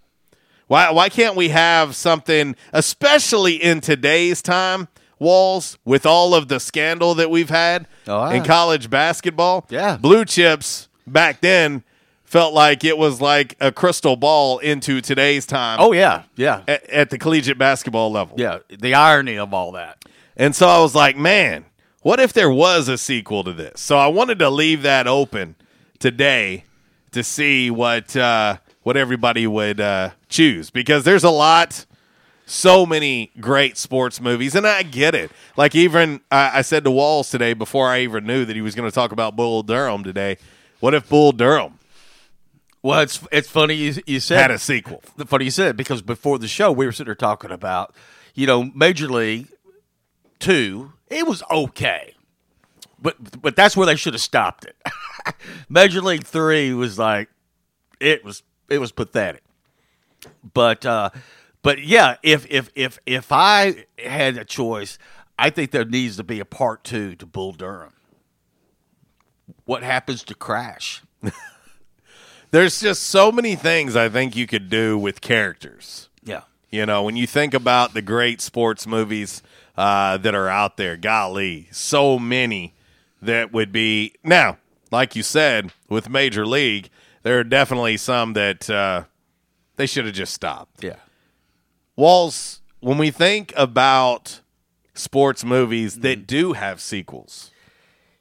[0.67, 4.89] Why why can't we have something, especially in today's time,
[5.21, 9.67] Walls, with all of the scandal that we've had Oh, in college basketball?
[9.71, 9.97] Yeah.
[9.99, 11.85] Blue chips back then
[12.25, 15.79] felt like it was like a crystal ball into today's time.
[15.81, 18.37] Oh yeah, yeah, At, at the collegiate basketball level.
[18.39, 18.59] yeah.
[18.71, 20.05] The irony of all that.
[20.37, 21.67] And so I was like, man,
[22.03, 23.81] what if there was a sequel to this?
[23.81, 25.55] So I wanted to leave that open
[25.99, 26.65] today
[27.13, 31.85] to see what uh, what everybody would uh, choose because there's a lot,
[32.51, 35.31] so many great sports movies, and I get it.
[35.57, 38.75] Like even I, I said to Walls today before I even knew that he was
[38.75, 40.37] going to talk about Bull Durham today.
[40.81, 41.79] What if Bull Durham
[42.83, 45.03] Well, it's it's funny you, you said had a sequel?
[45.27, 47.95] funny you said because before the show we were sitting there talking about,
[48.35, 49.49] you know, Major League
[50.41, 50.93] Two.
[51.09, 52.15] It was okay,
[53.01, 54.77] but but that's where they should have stopped it.
[55.69, 57.29] Major League Three was like,
[58.01, 59.43] it was it was pathetic.
[60.53, 61.11] But uh,
[61.63, 64.99] but yeah, if if if if I had a choice,
[65.39, 67.95] I think there needs to be a part two to Bull Durham.
[69.65, 71.03] What happens to Crash?
[72.51, 76.09] There's just so many things I think you could do with characters.
[76.25, 76.43] Yeah.
[76.71, 79.43] You know, when you think about the great sports movies
[79.77, 82.75] uh, that are out there, golly, so many
[83.23, 84.15] that would be.
[84.25, 84.59] Now,
[84.91, 86.91] like you said, with Major League,
[87.23, 89.05] there are definitely some that uh,
[89.77, 90.83] they should have just stopped.
[90.83, 90.97] Yeah.
[91.97, 94.41] Walls, when we think about
[94.95, 96.27] sports movies that mm-hmm.
[96.27, 97.51] do have sequels,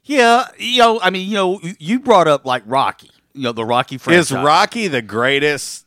[0.04, 3.64] Yeah, you know, I mean, you know, you brought up like Rocky, you know, the
[3.64, 4.30] Rocky franchise.
[4.30, 5.86] is Rocky the greatest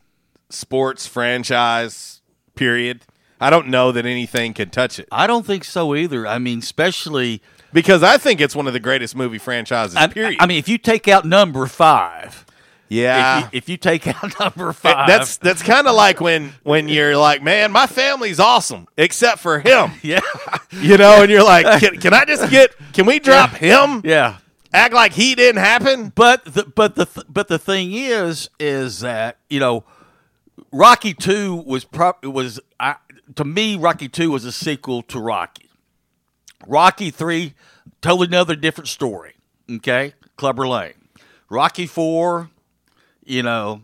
[0.49, 2.21] sports franchise,
[2.55, 3.01] period?
[3.39, 5.07] I don't know that anything can touch it.
[5.11, 6.25] I don't think so either.
[6.25, 7.41] I mean, especially
[7.73, 9.97] because I think it's one of the greatest movie franchises.
[9.97, 10.37] I, period.
[10.39, 12.45] I mean, if you take out number five,
[12.89, 16.53] yeah, if you, if you take out number five, that's that's kind of like when
[16.63, 19.91] when you're like, man, my family's awesome except for him.
[20.01, 20.19] yeah,
[20.71, 22.75] You know, and you're like, can, can I just get?
[22.93, 24.01] Can we drop him?
[24.03, 24.37] yeah.
[24.75, 26.11] Act like he didn't happen.
[26.15, 29.83] But the but the th- but the thing is, is that you know,
[30.71, 32.95] Rocky Two was pro- was I,
[33.35, 35.69] to me, Rocky Two was a sequel to Rocky.
[36.65, 37.53] Rocky Three,
[38.01, 39.35] totally another different story.
[39.69, 40.93] Okay, Clubber Lang.
[41.49, 42.49] Rocky Four,
[43.25, 43.81] you know,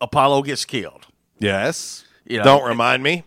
[0.00, 1.06] Apollo gets killed.
[1.38, 2.04] Yes.
[2.26, 3.24] You know, Don't remind me.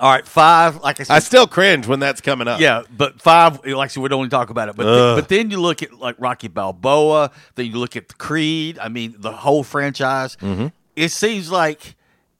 [0.00, 0.76] All right, five.
[0.76, 2.60] Like I said, I still cringe when that's coming up.
[2.60, 4.76] Yeah, but five, like I said, we don't even talk about it.
[4.76, 8.78] But but then you look at like Rocky Balboa, then you look at the Creed.
[8.78, 10.36] I mean, the whole franchise.
[10.36, 10.70] Mhm.
[10.94, 11.96] It seems like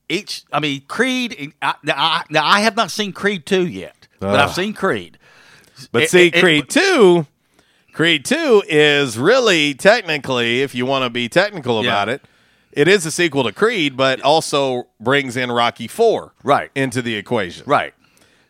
[0.08, 0.44] each.
[0.52, 1.52] I mean, Creed.
[1.60, 5.18] I, now, I, now I have not seen Creed two yet, but I've seen Creed.
[5.90, 7.26] But It- see, it- it- Creed two,
[7.92, 11.90] Creed two is really technically, if you want to be technical Yeah.
[11.90, 12.22] about it,
[12.78, 17.16] it is a sequel to Creed, but also brings in Rocky four right into the
[17.16, 17.64] equation.
[17.66, 17.92] Right.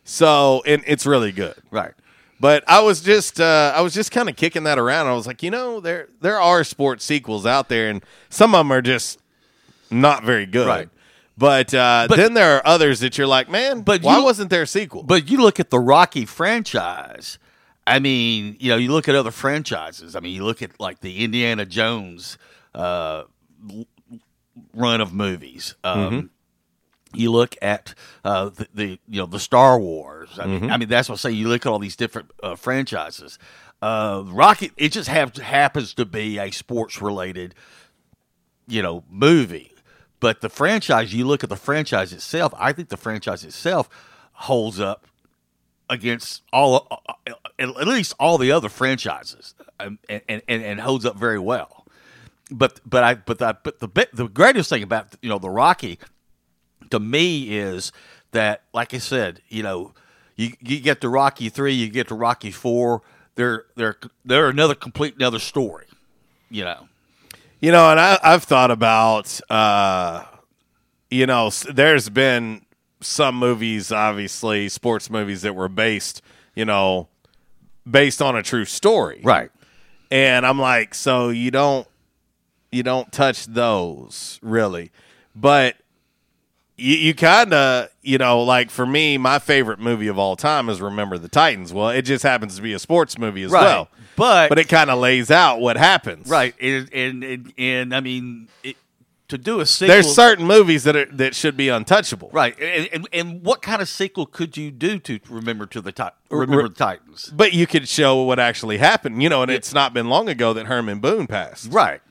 [0.03, 1.55] So, and it's really good.
[1.71, 1.93] Right.
[2.39, 5.07] But I was just uh, I was just kind of kicking that around.
[5.07, 8.59] I was like, you know, there there are sports sequels out there, and some of
[8.59, 9.19] them are just
[9.91, 10.67] not very good.
[10.67, 10.89] Right.
[11.37, 14.49] But, uh, But- then there are others that you're like, man, But why you- wasn't
[14.49, 15.03] there a sequel?
[15.03, 17.39] But you look at the Rocky franchise.
[17.87, 20.15] I mean, you know, you look at other franchises.
[20.15, 22.37] I mean, you look at like the Indiana Jones
[22.75, 23.23] uh,
[24.73, 25.75] run of movies.
[25.83, 26.29] Um, Mhm.
[27.11, 30.29] You look at uh, the, the you know the Star Wars.
[30.39, 30.71] I mean, Mhm.
[30.71, 31.31] I mean that's what I say.
[31.31, 33.39] You look at all these different uh, franchises.
[33.81, 37.55] Uh, Rocky, it just have, happens to be a sports related,
[38.67, 39.71] you know, movie.
[40.19, 42.53] But the franchise, you look at the franchise itself.
[42.57, 43.89] I think the franchise itself
[44.33, 45.07] holds up
[45.89, 51.05] against all, uh, at least all the other franchises, um, and, and, and and holds
[51.05, 51.78] up very well.
[52.51, 55.49] But but I but that but the bit- the greatest thing about you know the
[55.49, 55.99] Rocky
[56.89, 57.91] to me is
[58.31, 59.93] that like I said, you know,
[60.35, 63.01] you you get to Rocky three, you get to Rocky four,
[63.35, 65.85] they're they're they're another complete another story,
[66.49, 66.87] you know.
[67.61, 70.23] You know, and I, I've thought about, uh,
[71.11, 72.61] you know, there's been
[73.01, 76.21] some movies, obviously, sports movies that were based,
[76.55, 77.09] you know,
[77.89, 79.51] based on a true story, right?
[80.09, 81.85] And I'm like, so you don't,
[82.71, 84.91] you don't touch those really,
[85.35, 85.75] but
[86.77, 90.69] you, you kind of, you know, like for me, my favorite movie of all time
[90.69, 91.73] is Remember the Titans.
[91.73, 93.63] Well, it just happens to be a sports movie as Right.
[93.63, 97.95] well, But but it kind of lays out what happens, Right, and and and, and
[97.95, 98.75] I mean, it,
[99.27, 102.29] to do a sequel, There's certain movies that are, that should be untouchable.
[102.33, 105.91] right, and, and and what kind of sequel could you do to remember to the
[105.91, 107.31] Ti- remember the Titans?
[107.35, 110.53] But you could show what actually happened, you know, and it's not been long ago
[110.53, 111.71] that Herman Boone passed.
[111.71, 112.01] Right.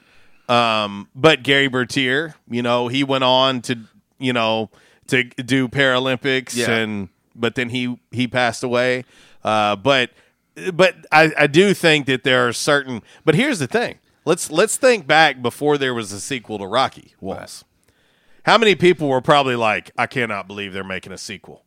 [0.48, 3.78] Um, but Gary Bertier, you know, he went on to,
[4.18, 4.70] you know,
[5.08, 6.70] to do Paralympics, Yeah.
[6.70, 9.04] and but then he he passed away.
[9.44, 10.10] Uh, but
[10.72, 13.02] but I, I do think that there are certain.
[13.24, 17.14] But here's the thing: let's let's think back before there was a sequel to Rocky.
[17.20, 17.64] Was
[18.44, 21.64] how many people were probably like, I cannot believe they're making a sequel.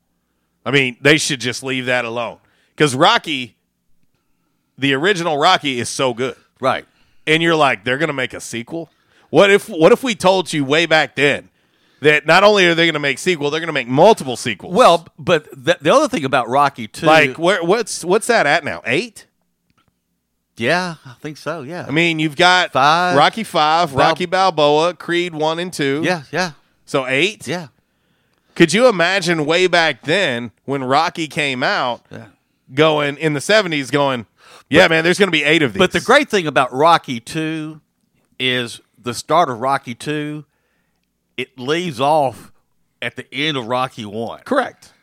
[0.66, 2.40] I mean, they should just leave that alone
[2.76, 3.56] because Rocky,
[4.78, 6.86] the original Rocky, is so good, right?
[7.28, 8.90] And you're like, they're gonna make a sequel.
[9.30, 11.50] What if what if we told you way back then
[12.02, 14.74] that not only are they going to make sequel, they're going to make multiple sequels?
[14.76, 18.66] Well, but the, the other thing about Rocky too, like where, what's what's that at
[18.66, 18.82] now?
[18.86, 19.28] Eight?
[20.58, 21.62] yeah, I think so.
[21.64, 23.16] Yeah, I mean, you've got Five.
[23.18, 26.02] Rocky Five, Bal- Rocky Balboa, Creed One and Two.
[26.04, 26.52] yeah, yeah,
[26.86, 27.48] So eight.
[27.48, 27.68] yeah.
[28.54, 32.06] Could you imagine way back then when Rocky came out,
[32.74, 34.26] going in the seventies, going,
[34.72, 35.80] yeah, man, there's going to be eight of these.
[35.80, 37.82] But the great thing about Rocky Two
[38.40, 40.46] is the start of Rocky Two.
[41.38, 42.52] It leaves off
[43.02, 44.42] at the end of Rocky One.
[44.42, 44.94] correct.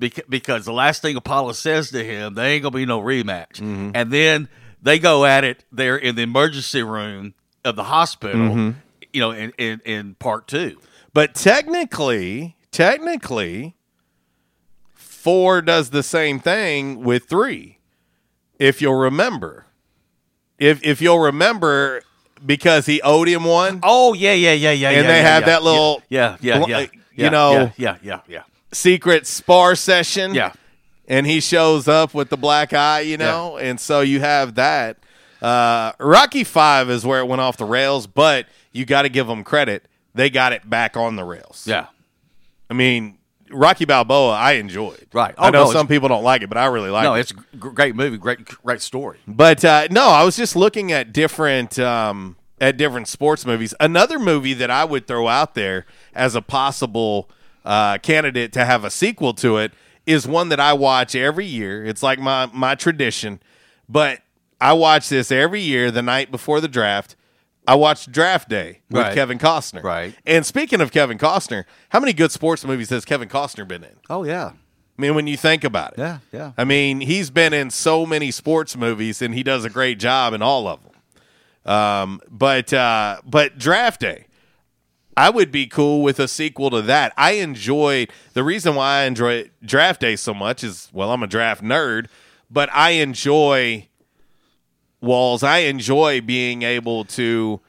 [0.00, 3.54] Beca- because the last thing Apollo says to him, there ain't gonna be no rematch.
[3.60, 3.90] Mm-hmm.
[3.94, 4.48] And then
[4.82, 7.34] they go at it there in the emergency room
[7.64, 8.40] of the hospital.
[8.40, 8.78] Mm-hmm.
[9.12, 10.78] You know, in, in in part two.
[11.12, 13.74] But technically, technically,
[14.94, 17.79] four does the same thing with three.
[18.60, 19.64] If you'll remember,
[20.58, 22.02] if if you'll remember,
[22.44, 24.90] because he owed him one, Oh yeah, yeah, yeah, yeah.
[24.90, 27.70] and yeah, they yeah, have yeah, that little, yeah, yeah, yeah, yeah, you know, yeah,
[27.76, 28.42] yeah, yeah, yeah.
[28.72, 30.34] secret spar session.
[30.34, 30.52] Yeah.
[31.08, 34.98] and he shows up with the black eye, you know, and so you have that.
[35.42, 39.26] Uh, Rocky Five is where it went off the rails, but you got to give
[39.26, 41.64] them credit; they got it back on the rails.
[41.66, 41.86] Yeah.
[42.68, 43.16] I mean,
[43.50, 45.06] Rocky Balboa, I enjoyed.
[45.12, 45.34] Right.
[45.38, 47.20] I Oh, know no, some people don't like it, but I really like no, it.
[47.20, 49.18] it's a great movie, great great story.
[49.26, 53.74] But uh, no, I was just looking at different um, at different sports movies.
[53.80, 57.28] Another movie that I would throw out there as a possible
[57.64, 59.72] uh, candidate to have a sequel to it
[60.06, 61.84] is one that I watch every year.
[61.84, 63.40] It's like my my tradition,
[63.88, 64.20] but
[64.60, 67.16] I watch this every year the night before the draft.
[67.70, 69.14] I watched Draft Day with Right.
[69.14, 69.84] Kevin Costner.
[69.84, 70.12] Right.
[70.26, 73.94] And speaking of Kevin Costner, how many good sports movies has Kevin Costner been in?
[74.10, 74.46] Oh yeah,
[74.98, 75.98] I mean, when you think about it.
[76.00, 76.52] yeah, yeah.
[76.58, 80.34] I mean, he's been in so many sports movies, and he does a great job
[80.34, 81.72] in all of them.
[81.72, 84.26] Um, but uh, but Draft Day,
[85.16, 87.12] I would be cool with a sequel to that.
[87.16, 91.28] I enjoy the reason why I enjoy Draft Day so much is well, I'm a
[91.28, 92.06] draft nerd,
[92.50, 93.86] but I enjoy
[95.00, 95.42] Walls.
[95.42, 97.60] I enjoy being able to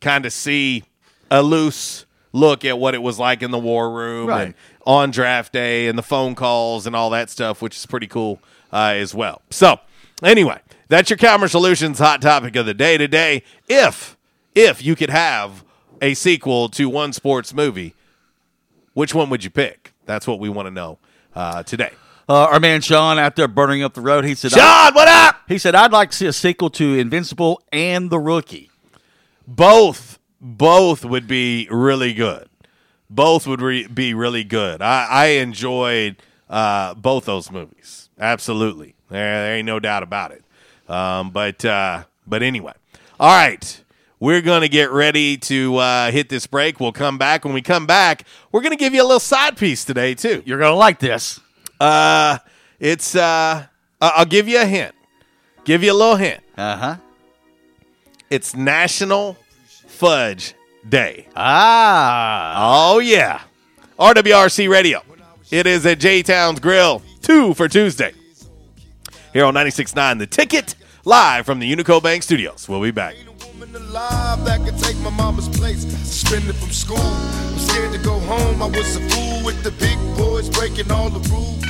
[0.00, 0.84] kind of see
[1.30, 4.46] a loose look at what it was like in the war room Right.
[4.46, 4.54] and
[4.86, 8.40] on draft day and the phone calls and all that stuff, which is pretty cool
[8.72, 9.42] uh, as well.
[9.50, 9.80] So,
[10.22, 13.42] anyway, that's your Calmer Solutions hot topic of the day today.
[13.68, 14.16] If
[14.54, 15.64] if you could have
[16.00, 17.94] a sequel to one sports movie,
[18.94, 19.92] which one would you pick?
[20.06, 20.98] That's what we want to know
[21.34, 21.90] uh, today.
[22.28, 24.24] Uh, our man Sean out there burning up the road.
[24.24, 25.40] He said, Sean, what up?
[25.48, 28.70] He said, "I'd like to see a sequel to Invincible and The Rookie."
[29.48, 32.48] both both would be really good.
[33.10, 34.82] Both would re- be really good.
[34.82, 36.16] I, I enjoyed
[36.48, 38.10] uh, both those movies.
[38.20, 40.44] Absolutely, there, there ain't no doubt about it.
[40.88, 42.74] Um, but uh, but anyway,
[43.18, 43.82] all right.
[44.20, 46.80] We're going to get ready to uh, hit this break.
[46.80, 47.44] We'll come back.
[47.44, 50.42] When we come back, we're going to give you a little side piece today, too.
[50.44, 51.38] You're gonna like this.
[51.80, 52.38] Uh,
[52.80, 53.66] it's, uh,
[54.00, 54.94] I- I'll give you a hint.
[55.64, 56.40] Give you a little hint.
[56.56, 56.96] Uh huh.
[58.30, 59.36] It's National
[59.86, 60.54] Fudge
[60.88, 61.26] Day.
[61.36, 62.90] Ah.
[62.94, 63.40] Oh, yeah.
[63.98, 65.02] RWRC Radio.
[65.50, 68.12] It is at J Town's Grill, two for Tuesday.
[69.32, 70.74] Here on 96.9 The Ticket,
[71.04, 72.68] live from the Unico Bank Studios.
[72.68, 73.14] We'll be back.
[73.74, 75.82] alive that could take my mama's place.
[75.82, 76.98] Suspended from school.
[76.98, 78.62] I'm scared to go home.
[78.62, 81.64] I was a fool with the big boys breaking all the rules.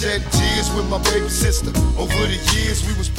[0.00, 1.70] Shed tears with my baby sister.
[1.96, 3.10] Over the years, we was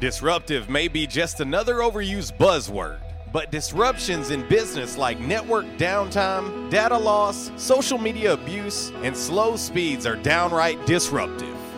[0.00, 3.00] Disruptive may be just another overused buzzword,
[3.32, 10.04] but disruptions in business like network downtime, data loss, social media abuse, and slow speeds
[10.06, 11.63] are downright disruptive.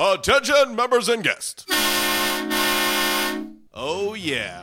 [0.00, 1.66] Attention, members and guests.
[3.74, 4.62] Oh, yeah.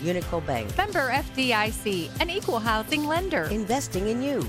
[0.00, 3.44] Unico Bank, Member FDIC, an equal housing lender.
[3.44, 4.44] investing in you.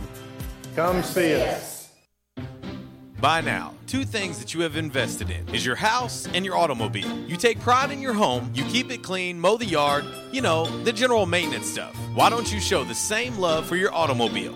[0.75, 1.89] Come see us.
[3.19, 7.15] By now, two things that you have invested in is your house and your automobile.
[7.27, 10.65] You take pride in your home, you keep it clean, mow the yard, you know,
[10.83, 11.95] the general maintenance stuff.
[12.15, 14.55] Why don't you show the same love for your automobile?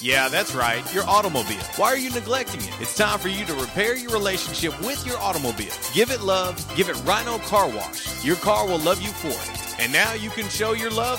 [0.00, 1.62] Yeah, that's right, your automobile.
[1.76, 2.72] Why are you neglecting it?
[2.80, 5.74] It's time for you to repair your relationship with your automobile.
[5.92, 8.24] Give it love, give it Rhino Car Wash.
[8.24, 9.59] Your car will love you for it.
[9.80, 11.18] And now you can show your love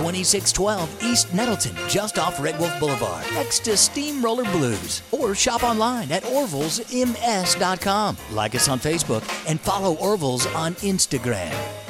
[0.00, 5.02] 2612 East Nettleton, just off Red Wolf Boulevard, next to Steamroller Blues.
[5.12, 8.16] Or shop online at orvillesms.com.
[8.30, 11.89] Like us on Facebook and follow Orville's on Instagram.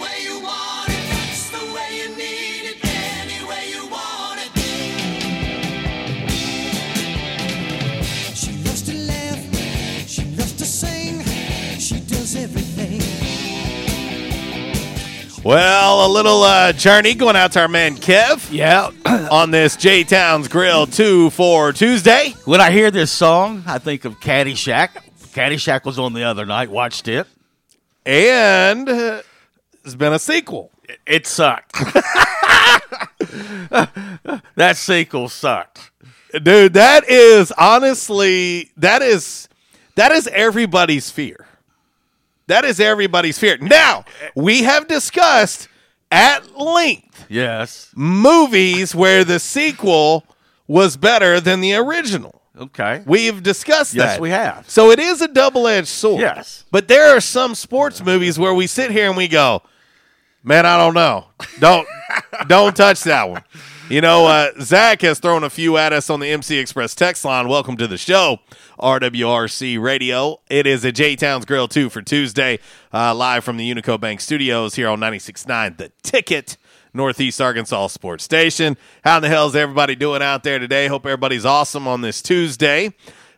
[15.43, 18.51] Well, a little uh, journey going out to our man Kev.
[18.51, 18.91] Yeah.
[19.31, 22.35] on this J Towns Grill 2 for Tuesday.
[22.45, 24.89] When I hear this song, I think of Caddyshack.
[25.33, 26.69] Caddyshack was on the other night.
[26.69, 27.25] Watched it.
[28.05, 29.23] And uh,
[29.81, 30.69] there's been a sequel.
[31.07, 31.73] It sucked.
[34.55, 35.89] that sequel sucked.
[36.43, 39.49] Dude, that is honestly that is
[39.95, 41.47] that is everybody's fear.
[42.51, 43.57] That is everybody's fear.
[43.61, 44.03] Now,
[44.35, 45.69] we have discussed
[46.11, 47.89] at length Yes.
[47.95, 50.25] movies where the sequel
[50.67, 52.41] was better than the original.
[52.59, 53.03] Okay.
[53.05, 54.19] We've discussed Yes, that.
[54.21, 54.69] we have.
[54.69, 56.19] So it is a double edged sword.
[56.19, 56.65] Yes.
[56.71, 59.61] But there are some sports movies where we sit here and we go,
[60.43, 61.27] man, I don't know.
[61.59, 61.87] Don't
[62.47, 63.43] don't touch that one.
[63.91, 67.25] You know, uh, Zach has thrown a few at us on the MC Express text
[67.25, 67.49] line.
[67.49, 68.39] Welcome to the show,
[68.79, 70.39] RWRC Radio.
[70.49, 72.59] It is a J Towns Grill 2 for Tuesday,
[72.93, 76.55] uh, live from the Unico Bank Studios here on 96.9 The Ticket.
[76.93, 78.77] Northeast Arkansas Sports Station.
[79.03, 80.87] How in the hell is everybody doing out there today?
[80.87, 82.93] Hope everybody's awesome on this Tuesday.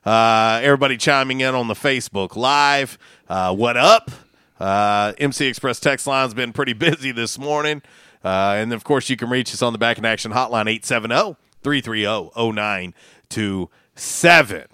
[0.06, 3.00] Uh, everybody chiming in on the Facebook Live.
[3.28, 4.12] Uh, what up?
[4.60, 7.82] Uh, MC Express text line's been pretty busy this morning.
[8.24, 11.36] Uh, and of course, you can reach us on the Back in Action hotline 870
[11.62, 14.68] 330 0927.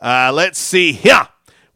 [0.00, 1.00] Uh, let's see.
[1.02, 1.26] Yeah,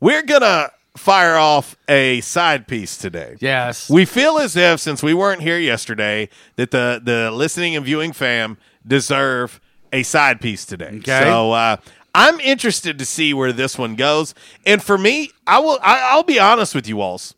[0.01, 3.37] we're going to fire off a side piece today.
[3.41, 3.91] Yes.
[3.91, 8.13] We feel as if, since we weren't here yesterday, that the, the listening and viewing
[8.13, 9.61] fam deserve
[9.93, 10.91] a side piece today.
[10.99, 11.23] Okay.
[11.23, 11.77] So uh,
[12.15, 14.35] I'm interested to see where this one goes.
[14.65, 15.79] And for me, I will.
[15.83, 17.35] I, I'll be honest with you, Walls.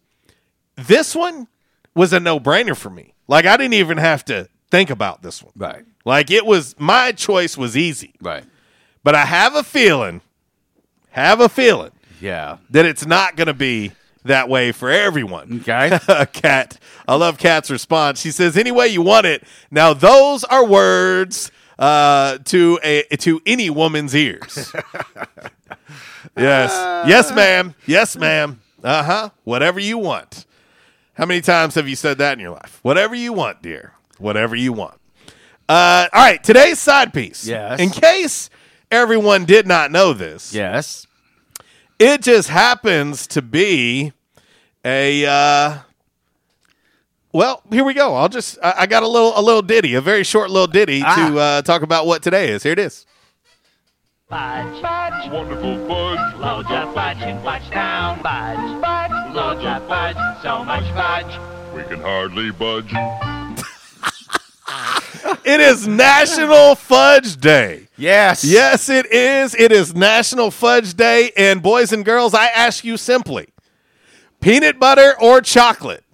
[0.77, 1.49] This one
[1.95, 3.15] was a no brainer for me.
[3.29, 5.53] Like I didn't even have to think about this one.
[5.57, 5.85] Right.
[6.05, 8.15] Like it was my choice was easy.
[8.21, 8.45] Right.
[9.03, 10.21] But I have a feeling,
[11.11, 12.59] have a feeling Yeah.
[12.71, 13.93] that it's not going to be
[14.25, 15.61] that way for everyone.
[15.63, 15.99] Okay.
[16.33, 18.21] Cat, I love Cat's response.
[18.21, 23.41] She says, "Any way you want it." Now, those are words uh, to a to
[23.47, 24.73] any woman's ears.
[26.37, 26.73] yes,
[27.09, 27.75] yes, ma'am.
[27.87, 28.61] Yes, ma'am.
[28.83, 29.31] Uh huh.
[29.45, 30.45] Whatever you want.
[31.17, 32.79] How many times have you said that in your life?
[32.83, 33.93] Whatever you want, dear.
[34.19, 34.95] Whatever you want.
[35.69, 36.43] Uh, all right.
[36.43, 37.47] Today's side piece.
[37.47, 37.81] Yes.
[37.81, 38.51] In case
[38.91, 40.55] everyone did not know this.
[40.55, 41.07] Yes.
[41.99, 44.13] It just happens to be
[44.85, 45.79] a uh
[47.33, 48.15] well, here we go.
[48.15, 51.03] I'll just I, I got a little a little ditty, a very short little ditty
[51.05, 51.15] Ah.
[51.31, 52.63] to uh talk about what today is.
[52.63, 53.07] Here it is.
[54.29, 54.83] Fudge.
[54.83, 55.31] Fudge.
[55.31, 56.35] Wonderful fudge.
[56.37, 58.21] Loads of fudge in Fudgetown.
[58.23, 58.81] Fudge.
[58.83, 59.35] Fudge.
[59.35, 60.43] Loads of fudge.
[60.43, 61.75] So much fudge.
[61.75, 62.93] We can hardly budge.
[65.45, 67.89] It is National Fudge Day.
[67.97, 68.45] Yes.
[68.45, 69.55] Yes, it is.
[69.55, 73.49] It is National Fudge Day and boys and girls, I ask you simply,
[74.41, 76.05] peanut butter or chocolate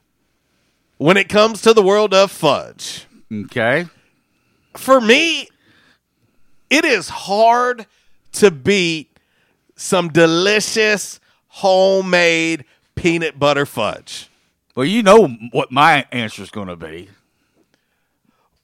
[0.98, 3.06] when it comes to the world of fudge?
[3.32, 3.86] Okay.
[4.76, 5.48] for me,
[6.70, 7.86] it is hard
[8.32, 9.18] to beat
[9.76, 12.64] some delicious homemade
[12.94, 14.28] peanut butter fudge.
[14.74, 17.08] Well, you know what my answer is going to be.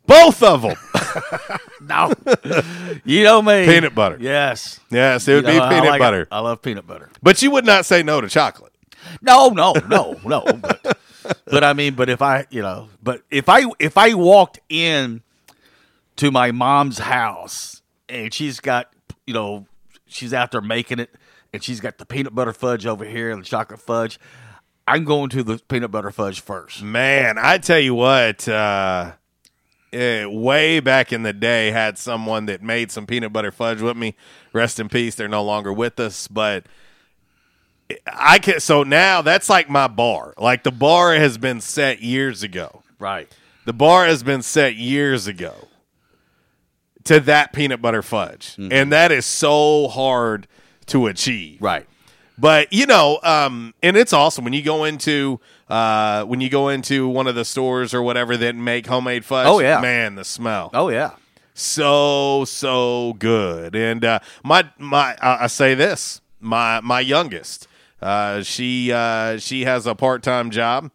[0.07, 0.77] Both of them.
[1.81, 2.13] No.
[3.05, 3.65] you know me.
[3.65, 4.19] Peanut butter.
[4.21, 4.81] Yes.
[4.91, 6.01] Yes, it would You be know, I peanut like it.
[6.01, 6.29] butter.
[6.31, 7.09] I love peanut butter.
[7.23, 8.73] But you would not say no to chocolate.
[9.23, 10.43] No, no, no, no.
[10.43, 10.99] But,
[11.47, 15.23] but I mean, but if I, you know, but if I if I walked in
[16.17, 18.93] to my mom's house and she's got,
[19.29, 19.67] you know,
[20.07, 21.15] she's out there making it,
[21.53, 24.19] and she's got the peanut butter fudge over here and the chocolate fudge.
[24.87, 26.83] I'm going to the peanut butter fudge first.
[26.83, 29.13] Man, I tell you what, uh,
[29.93, 33.99] eh, way back in the day, had someone that made some peanut butter fudge with
[33.99, 34.17] me.
[34.55, 35.15] Rest in peace.
[35.15, 36.65] They're no longer with us, but
[38.07, 38.61] I can.
[38.61, 40.33] So now that's like my bar.
[40.39, 42.83] Like the bar has been set years ago.
[42.99, 43.31] Right.
[43.67, 45.68] The bar has been set years ago
[47.09, 50.47] to that peanut butter fudge, and that is so hard
[50.87, 51.61] to achieve.
[51.61, 51.87] Right.
[52.39, 56.69] But you know, um, and it's awesome when you go into uh, when you go
[56.69, 59.49] into one of the stores or whatever that make homemade fudge.
[59.49, 59.81] Oh, yeah.
[59.81, 60.71] man, the smell.
[60.73, 61.13] Oh yeah.
[61.55, 63.75] so so good.
[63.75, 67.67] And uh, my my I I say this, my my youngest
[68.01, 70.91] Uh, she uh, she has a part time job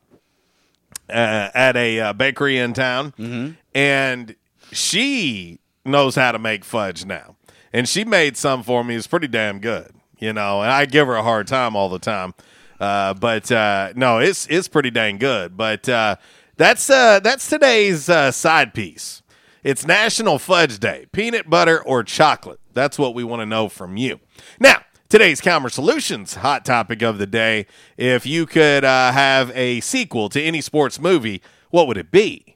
[1.09, 4.36] uh, at a uh, bakery in town, and
[4.72, 7.36] she knows how to make fudge now.
[7.71, 8.95] And she made some for me.
[8.95, 10.61] It's pretty damn good, you know.
[10.61, 12.34] And I give her a hard time all the time,
[12.79, 15.57] uh, but uh, no, it's it's pretty dang good.
[15.57, 16.17] But uh,
[16.55, 19.21] that's uh, that's today's uh, side piece.
[19.63, 21.07] It's National Fudge Day.
[21.11, 22.59] Peanut butter or chocolate?
[22.73, 24.19] That's what we want to know from you.
[24.59, 27.65] Now, today's Calmer Solutions hot topic of the day.
[27.97, 32.52] If you could uh, have a sequel to any sports movie, what would it be?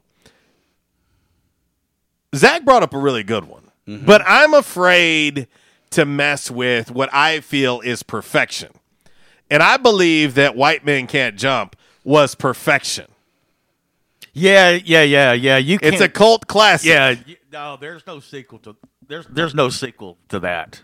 [2.34, 3.70] Zach brought up a really good one,
[4.04, 5.48] but I'm afraid
[5.90, 8.72] to mess with what I feel is perfection.
[9.50, 11.74] And I believe that White Men Can't Jump
[12.04, 13.06] was perfection.
[14.34, 15.56] Yeah, yeah, yeah, yeah.
[15.56, 16.88] You It's a cult classic.
[16.90, 17.14] Yeah,
[17.50, 18.76] no, there's no sequel to
[19.06, 20.82] there's there's no sequel to that.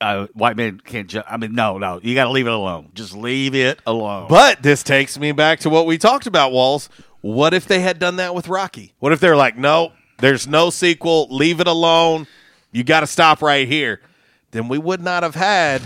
[0.00, 1.26] Uh, white men can't jump.
[1.28, 2.00] I mean, no, no.
[2.02, 2.90] You got to leave it alone.
[2.94, 4.26] Just leave it alone.
[4.28, 6.88] But this takes me back to what we talked about, Walls.
[7.20, 8.94] What if they had done that with Rocky?
[9.00, 12.26] What if they're like, no, there's no sequel, leave it alone.
[12.72, 14.00] You got to stop right here.
[14.50, 15.82] Then we would not have had,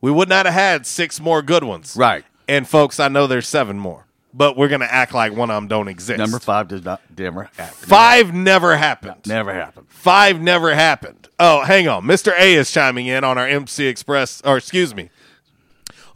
[0.00, 1.94] we would not have had six more good ones.
[1.96, 2.24] Right.
[2.48, 5.56] And folks, I know there's seven more, but we're going to act like one of
[5.56, 6.18] them don't exist.
[6.18, 7.74] Number five does not never happen.
[7.74, 9.26] Five never happened.
[9.26, 9.86] Never happened.
[9.88, 11.28] Five never happened.
[11.38, 12.04] Oh, hang on.
[12.04, 12.32] Mr.
[12.38, 15.10] A is chiming in on our MC Express, or excuse me,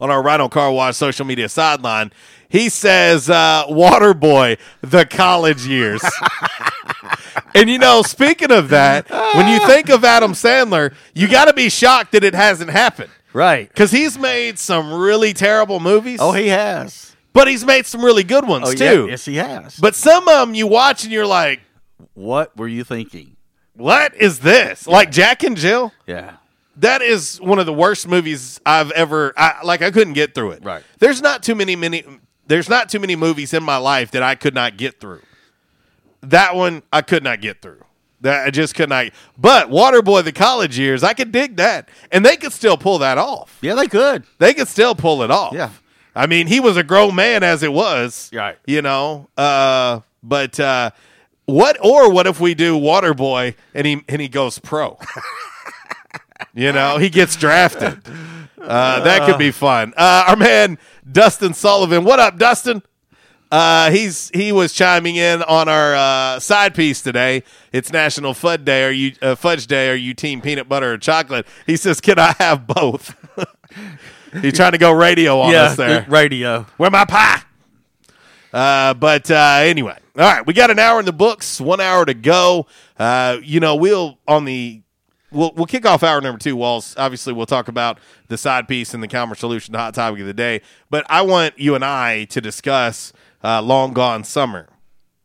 [0.01, 2.11] on our Rhino Car Wash social media sideline.
[2.49, 6.03] He says, uh, Waterboy, the college years.
[7.55, 11.53] and you know, speaking of that, when you think of Adam Sandler, you got to
[11.53, 13.09] be shocked that it hasn't happened.
[13.33, 13.67] Right.
[13.67, 16.19] Because he's made some really terrible movies.
[16.21, 17.15] Oh, he has.
[17.33, 18.91] But he's made some really good ones, Oh, yeah.
[18.93, 19.07] too.
[19.07, 19.75] Yes, he has.
[19.77, 21.61] But some of them you watch and you're like,
[22.13, 23.35] What were you thinking?
[23.75, 24.85] what is this?
[24.87, 25.91] Like Jack and Jill?
[26.05, 26.35] Yeah.
[26.77, 30.51] That is one of the worst movies I've ever I, like I couldn't get through
[30.51, 30.63] it.
[30.63, 30.83] Right.
[30.99, 32.03] There's not too many many
[32.45, 35.21] there's not too many movies in my life that I could not get through.
[36.23, 37.83] That one I could not get through.
[38.21, 39.07] That I just could not.
[39.37, 41.89] But Waterboy the college years, I could dig that.
[42.11, 43.57] And they could still pull that off.
[43.61, 44.23] Yeah, they could.
[44.39, 45.53] They could still pull it off.
[45.53, 45.71] Yeah.
[46.15, 48.29] I mean, he was a grown man as it was.
[48.33, 48.57] Right.
[48.65, 49.29] You know.
[49.35, 50.91] Uh but uh
[51.45, 54.97] what or what if we do Waterboy and he and he goes pro?
[56.53, 58.01] you know, he gets drafted.
[58.57, 59.93] Uh, that could be fun.
[59.97, 60.77] Uh, our man
[61.11, 62.05] Dustin Sullivan.
[62.05, 62.81] What up, Dustin?
[63.53, 67.43] Uh, he's he was chiming in on our uh, side piece today.
[67.71, 68.83] It's National Fudge Day.
[68.83, 69.91] Are you uh, Fudge Day?
[69.91, 71.45] Are you Team Peanut Butter or Chocolate?
[71.67, 73.15] He says, "Can I have both?"
[74.41, 76.03] He's trying to go radio on yeah, us there.
[76.09, 76.65] radio.
[76.77, 77.43] Where my pie?
[78.51, 82.07] Uh, but uh, anyway, all right, we got an hour in the books, one hour
[82.07, 82.65] to go.
[82.97, 84.81] Uh, you know, we'll on the
[85.31, 86.55] we'll we'll kick off hour number two.
[86.55, 86.95] Walls.
[86.97, 87.99] Obviously, we'll talk about
[88.29, 90.61] the side piece and the Calmer solution, the hot topic of the day.
[90.89, 94.67] But I want you and I to discuss uh, long gone summer.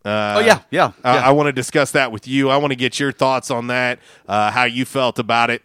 [0.04, 1.28] Uh, Oh, yeah, yeah, I, yeah.
[1.28, 2.50] I want to discuss that with you.
[2.50, 5.62] I want to get your thoughts on that, uh, how you felt about it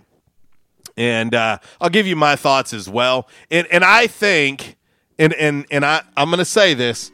[0.98, 3.28] and uh, I'll give you my thoughts as well.
[3.50, 4.78] And and I think,
[5.18, 7.12] and and and I I'm going to say this,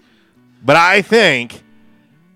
[0.64, 1.64] but I think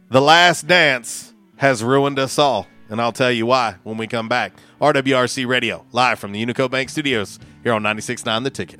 [0.09, 4.29] the Last Dance has ruined us all, and I'll tell you why when we come
[4.29, 4.53] back.
[4.79, 8.79] RWRC Radio live from the Unico Bank Studios here on 96.9 The Ticket.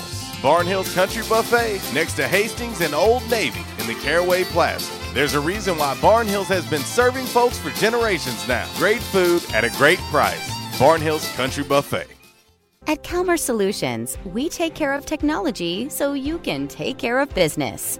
[0.41, 4.91] Barnhill's Country Buffet next to Hastings and Old Navy in the Caraway Plaza.
[5.13, 8.67] There's a reason why Barnhills has been serving folks for generations now.
[8.77, 10.49] Great food at a great price.
[10.79, 12.07] Barnhills Country Buffet.
[12.87, 17.99] At Calmer Solutions, we take care of technology so you can take care of business.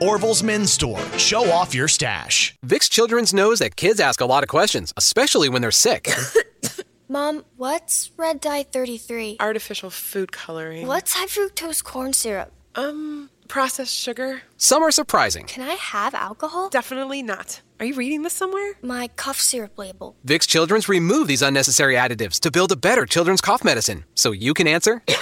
[0.00, 1.00] Orville's Men's Store.
[1.18, 2.54] Show off your stash.
[2.66, 6.08] Vicks Children's knows that kids ask a lot of questions, especially when they're sick.
[7.08, 9.36] Mom, what's red dye 33?
[9.40, 10.86] Artificial food coloring.
[10.86, 12.50] What's high fructose corn syrup?
[12.74, 14.42] Um, processed sugar.
[14.56, 15.46] Some are surprising.
[15.46, 16.68] Can I have alcohol?
[16.70, 17.60] Definitely not.
[17.78, 18.74] Are you reading this somewhere?
[18.82, 20.16] My cough syrup label.
[20.26, 24.04] Vicks Children's remove these unnecessary additives to build a better children's cough medicine.
[24.14, 25.02] So you can answer.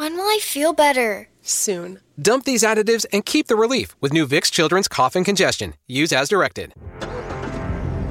[0.00, 1.28] When will I feel better?
[1.42, 2.00] Soon.
[2.20, 5.72] Dump these additives and keep the relief with new Vicks Children's Cough and Congestion.
[5.86, 6.74] Use as directed.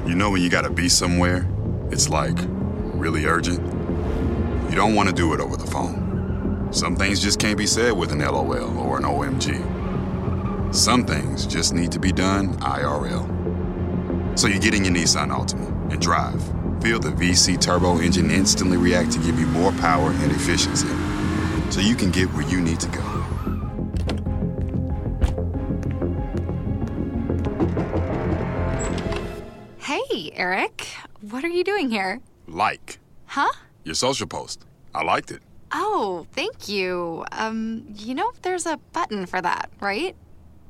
[0.04, 1.48] You know when you gotta be somewhere,
[1.92, 2.36] it's like
[2.94, 3.60] really urgent.
[4.68, 6.68] You don't want to do it over the phone.
[6.72, 10.74] Some things just can't be said with an LOL or an OMG.
[10.74, 13.28] Some things just need to be done IRL.
[14.36, 16.42] So you get in your Nissan Altima and drive.
[16.82, 20.88] Feel the VC turbo engine instantly react to give you more power and efficiency.
[21.70, 23.19] So you can get where you need to go.
[29.90, 30.86] Hey, Eric.
[31.30, 32.20] What are you doing here?
[32.46, 33.50] Like Huh?
[33.82, 34.64] your social post.
[34.94, 35.42] I liked it.
[35.72, 37.24] Oh, thank you.
[37.32, 40.14] Um, you know, there's a button for that, right?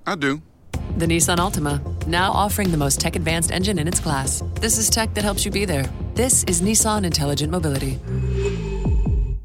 [0.06, 0.40] I do.
[0.96, 4.42] The Nissan Altima, now offering the most tech advanced engine in its class.
[4.54, 5.84] This is tech that helps you be there.
[6.14, 7.98] This is Nissan Intelligent Mobility.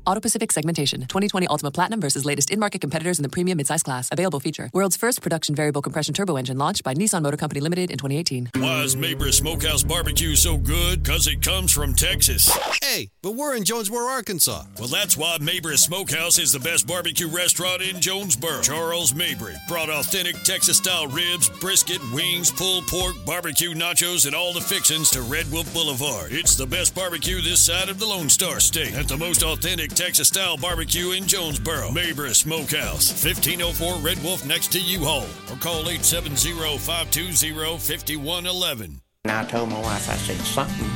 [0.06, 1.01] AutoPacific segmentation.
[1.01, 4.10] 2020 Altima Platinum versus latest in market competitors in the premium midsize class.
[4.12, 4.70] Available feature.
[4.74, 8.51] World's first production variable compression turbo engine launched by Nissan Motor Company Limited in 2018.
[8.56, 11.03] Why is Mabry Smokehouse Barbecue so good?
[11.03, 12.56] Because it comes from Texas.
[12.84, 14.64] Hey, but we're in Jonesboro, Arkansas.
[14.78, 18.62] Well, that's why Mabry Smokehouse is the best barbecue restaurant in Jonesboro.
[18.62, 24.53] Charles Mabry brought authentic Texas style ribs, brisket, wings, pulled pork, barbecue nachos, and all
[24.53, 26.32] the fixins to Red Wolf Boulevard.
[26.32, 29.95] It's the best barbecue this side of the Lone Star State at the most authentic
[29.96, 31.89] Texas style barbecue in Jonesboro.
[31.89, 39.02] Mabry Smokehouse, 1504 Red Wolf next to U Haul, or call 870 520 5111.
[39.24, 40.89] And I told my wife, I said, something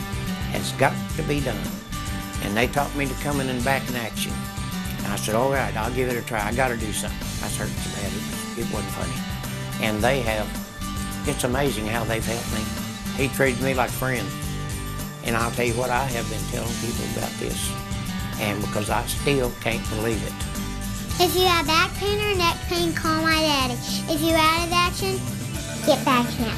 [0.51, 1.55] has got to be done.
[2.43, 4.33] And they taught me to come in and back in action.
[4.97, 6.45] And I said, all right, I'll give it a try.
[6.45, 7.27] I got to do something.
[7.41, 9.15] I so bad, it, it wasn't funny.
[9.81, 10.45] And they have,
[11.25, 12.65] it's amazing how they've helped me.
[13.15, 14.29] He treated me like friends.
[15.23, 17.88] And I'll tell you what, I have been telling people about this.
[18.39, 20.33] And because I still can't believe it.
[21.21, 23.73] If you have back pain or neck pain, call my daddy.
[23.73, 25.19] If you're out of action,
[25.85, 26.57] get back now.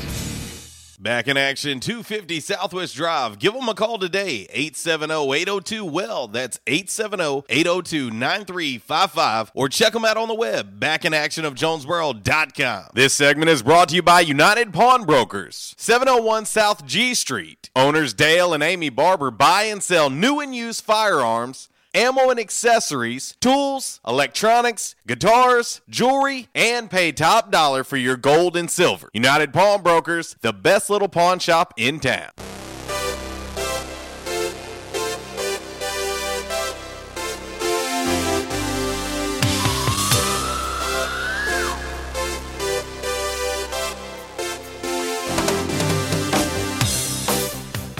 [1.02, 3.40] Back in action, 250 Southwest Drive.
[3.40, 6.28] Give them a call today, 870-802-WELL.
[6.28, 9.50] That's 870-802-9355.
[9.56, 12.84] Or check them out on the web, backinactionofjonesboro.com.
[12.94, 17.72] This segment is brought to you by United Pawnbrokers, 701 South G Street.
[17.76, 23.36] Owners Dale and Amy Barber buy and sell new and used firearms ammo and accessories,
[23.42, 29.10] tools, electronics, guitars, jewelry, and pay top dollar for your gold and silver.
[29.14, 32.32] United Pawnbrokers, the best little pawn shop in town.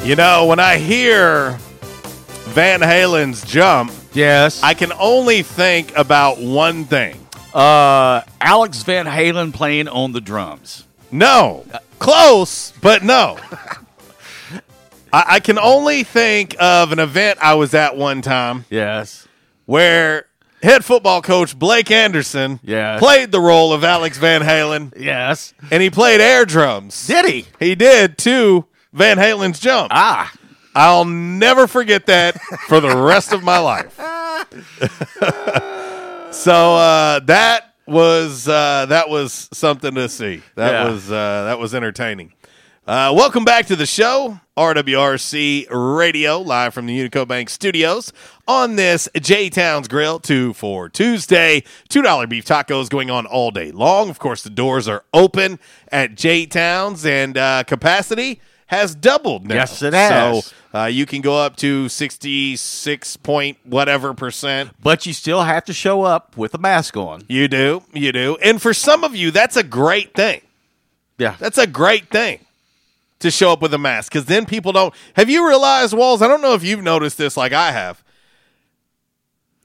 [0.04, 1.60] You know, when I hear
[2.52, 7.16] Van Halen's jump, yes, I can only think about one thing.
[7.54, 10.86] Uh, Alex Van Halen playing on the drums.
[11.12, 11.66] No,
[12.00, 13.38] close, but no.
[15.14, 18.66] I, I can only think of an event I was at one time.
[18.70, 19.28] Yes,
[19.66, 20.26] where
[20.62, 23.00] head football coach Blake Anderson Yes.
[23.00, 24.94] played the role of Alex Van Halen.
[24.98, 27.08] Yes, and he played air drums.
[27.08, 27.46] Did he?
[27.60, 29.90] He did to Van Halen's jump.
[29.94, 30.32] Ah.
[30.76, 33.96] I'll never forget that for the rest of my life.
[36.34, 40.42] so uh, that was uh, that was something to see.
[40.56, 40.90] That Yeah.
[40.90, 42.34] was uh, that was entertaining.
[42.88, 48.12] Uh, welcome back to the show, RWRC Radio, live from the Unico Bank Studios
[48.48, 51.64] on this J Towns Grill, two for Tuesday.
[51.90, 54.10] Two dollar beef tacos going on all day long.
[54.10, 55.60] Of course, the doors are open
[55.92, 59.56] at J Towns, and uh, capacity has doubled now.
[59.56, 60.46] Yes, it has.
[60.46, 64.72] So uh, you can go up to sixty six point whatever percent.
[64.82, 67.24] But you still have to show up with a mask on.
[67.28, 70.42] You do, you do, and for some of you, that's a great thing.
[71.18, 72.40] Yeah, That's a great thing
[73.20, 74.92] to show up with a mask because then people don't.
[75.16, 76.22] Have you realized, Walls?
[76.24, 78.04] I don't know if you've noticed this like I have.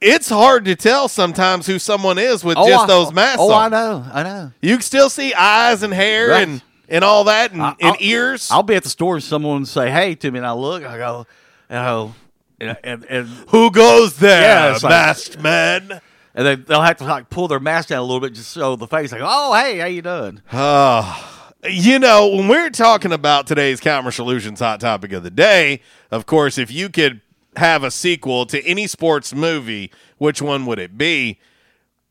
[0.00, 3.38] It's hard to tell sometimes who someone is with Oh, just I- those masks.
[3.40, 3.72] oh, on.
[3.72, 4.52] I know, I know.
[4.60, 6.42] You can still see eyes and hair Right.
[6.46, 8.48] and and all that and, I- and ears.
[8.50, 10.84] I'll be at the store and someone will say, "Hey," to me, and I look,
[10.84, 11.26] I go,
[11.68, 12.14] and I go,
[12.60, 16.00] and, and, and who goes there, Yeah, like- masked man?
[16.34, 18.76] and they, they'll have to like pull their mask down a little bit just show
[18.76, 21.32] the face, like, "Oh, hey, how you doing?" Oh,
[21.68, 25.80] you know, when we're talking about today's Calmer Solutions hot topic of the day,
[26.10, 27.20] of course, if you could
[27.56, 31.38] have a sequel to any sports movie, which one would it be?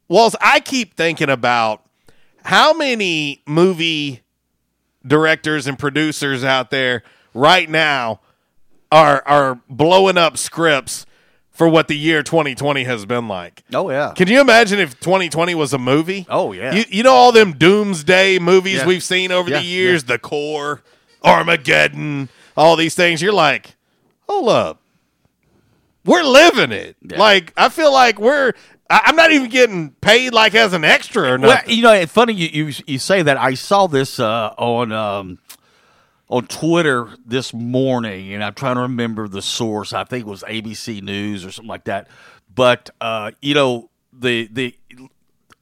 [0.07, 1.83] Well, I keep thinking about
[2.43, 4.21] how many movie
[5.05, 7.03] directors and producers out there
[7.33, 8.19] right now
[8.91, 11.05] are are blowing up scripts
[11.51, 13.63] for what the year 2020 has been like.
[13.73, 14.13] Oh yeah.
[14.15, 16.25] Can you imagine if 2020 was a movie?
[16.29, 16.73] Oh yeah.
[16.73, 18.85] You, you know all them doomsday movies Yeah.
[18.87, 20.81] we've seen over Yeah, the years, The Core,
[21.23, 23.21] Armageddon, all these things.
[23.21, 23.75] You're like,
[24.27, 24.81] hold up,
[26.05, 26.95] we're living it.
[27.03, 28.53] Like I feel like we're.
[28.89, 31.75] I- I'm not even getting paid like as an extra or Well, nothing.
[31.75, 33.37] you know, it's funny you, you you say that.
[33.37, 35.39] I saw this uh, on um,
[36.29, 39.91] on Twitter this morning, and I'm trying to remember the source.
[39.93, 42.07] I think it was ABC News or something like that.
[42.53, 44.75] But uh, you know, the the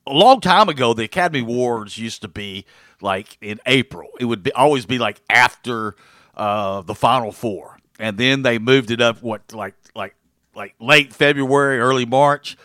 [0.06, 2.66] a long time ago, the Academy Awards used to be
[3.02, 4.10] like in April.
[4.20, 5.96] It would be always be like after
[6.36, 10.14] uh, the Final Four, and then they moved it up what like like
[10.56, 12.58] like late February, early March.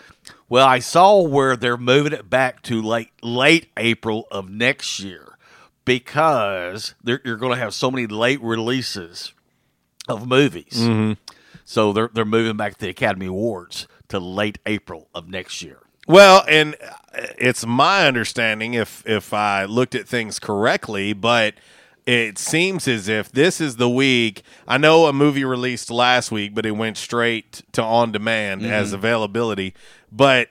[0.49, 5.37] Well, I saw where they're moving it back to late late April of next year
[5.85, 9.33] because they're, you're going to have so many late releases
[10.09, 10.75] of movies.
[10.79, 11.17] Mhm.
[11.65, 15.81] So they're they're moving back the Academy Awards to late April of next year.
[16.07, 16.77] Well, and
[17.39, 21.55] it's my understanding if if I looked at things correctly, but
[22.09, 24.43] it seems as if this is the week.
[24.67, 28.91] I know a movie released last week, but it went straight to on demand as
[28.93, 28.95] Mhm.
[28.95, 29.75] availability.
[30.11, 30.49] But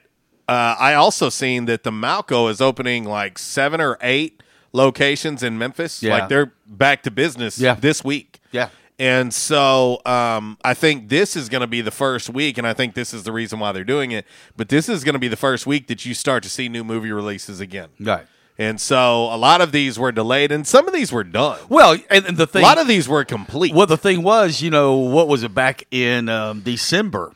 [0.48, 4.40] uh, I also seen that the Malco is opening like seven or eight
[4.72, 6.00] locations in Memphis.
[6.02, 6.12] Yeah.
[6.12, 7.74] Like they're back to business Yeah.
[7.74, 8.38] this week.
[8.52, 8.68] Yeah.
[9.00, 12.72] And so um, I think this is going to be the first week, and I
[12.72, 14.26] think this is the reason why they're doing it.
[14.56, 16.82] But this is going to be the first week that you start to see new
[16.84, 17.88] movie releases again.
[18.00, 18.26] Right.
[18.60, 21.60] And so a lot of these were delayed, and some of these were done.
[21.68, 23.72] Well, and, and the thing, a lot of these were complete.
[23.72, 27.34] Well, the thing was, you know, what was it back in um, December?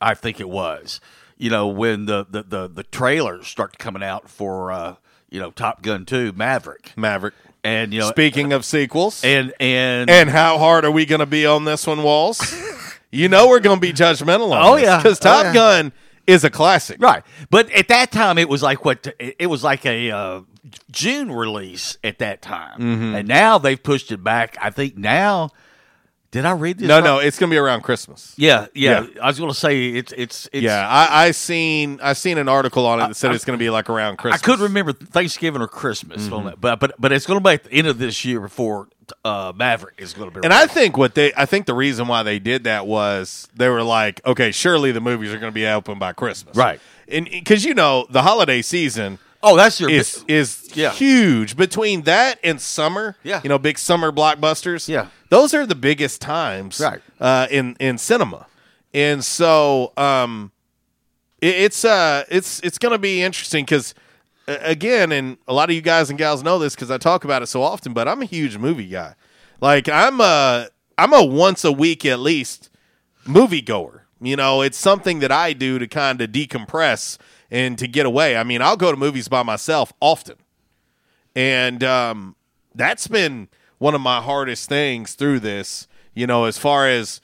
[0.00, 1.00] I think it was.
[1.36, 4.96] You know, when the the the, the trailers start coming out for uh,
[5.28, 7.34] you know Top Gun Two, Maverick, Maverick,
[7.64, 11.26] and you know, Speaking of sequels, and and and how hard are we going to
[11.26, 12.54] be on this one, Walls?
[13.10, 14.98] you know we're going to be judgmental on Oh, yeah.
[14.98, 15.54] because Oh, Top yeah.
[15.54, 15.92] Gun
[16.30, 17.02] is a classic.
[17.02, 17.22] Right.
[17.50, 19.06] But at that time, it was like what?
[19.18, 20.40] It was like a uh,
[20.90, 23.18] June release at that time, Mhm.
[23.18, 24.56] and now they've pushed it back.
[24.60, 25.50] I think now.
[26.32, 26.86] Did I read this?
[26.86, 27.02] No, right?
[27.04, 28.34] no, it's going to be around Christmas.
[28.36, 30.62] Yeah, yeah, I was going to say it's it's it's.
[30.62, 33.60] yeah, I, I seen I seen an article on it that said it's going to
[33.60, 34.40] be like around Christmas.
[34.40, 36.32] I couldn't remember Thanksgiving or Christmas Mm-hmm.
[36.32, 38.38] on that, but but but it's going to be at the end of this year
[38.38, 38.86] before
[39.24, 40.44] uh, Maverick is going to be.
[40.44, 43.68] And I think what they, I think the reason why they did that was they
[43.68, 46.80] were like, okay, surely the movies are going to be open by Christmas, Right.
[47.08, 50.92] And because you know the holiday season, Oh, that's your is is Yeah.
[50.92, 53.16] huge between that and summer.
[53.22, 53.40] Yeah.
[53.42, 54.86] you know, big summer blockbusters.
[54.88, 55.06] Yeah.
[55.30, 57.00] those are the biggest times, Right.
[57.18, 58.46] Uh, in in cinema,
[58.94, 60.52] and so um,
[61.40, 63.94] it, it's uh, it's it's going to be interesting because.
[64.60, 67.42] Again, and a lot of you guys and gals know this because I talk about
[67.42, 67.92] it so often.
[67.92, 69.14] But I'm a huge movie guy.
[69.60, 70.68] Like I'm a
[70.98, 72.70] I'm a once a week at least
[73.26, 74.06] movie goer.
[74.20, 77.16] You know, it's something that I do to kind of decompress
[77.50, 78.36] and to get away.
[78.36, 80.36] I mean, I'll go to movies by myself often.
[81.34, 82.36] And um,
[82.74, 83.48] that's been
[83.78, 87.20] one of my hardest things through this, you know, as far as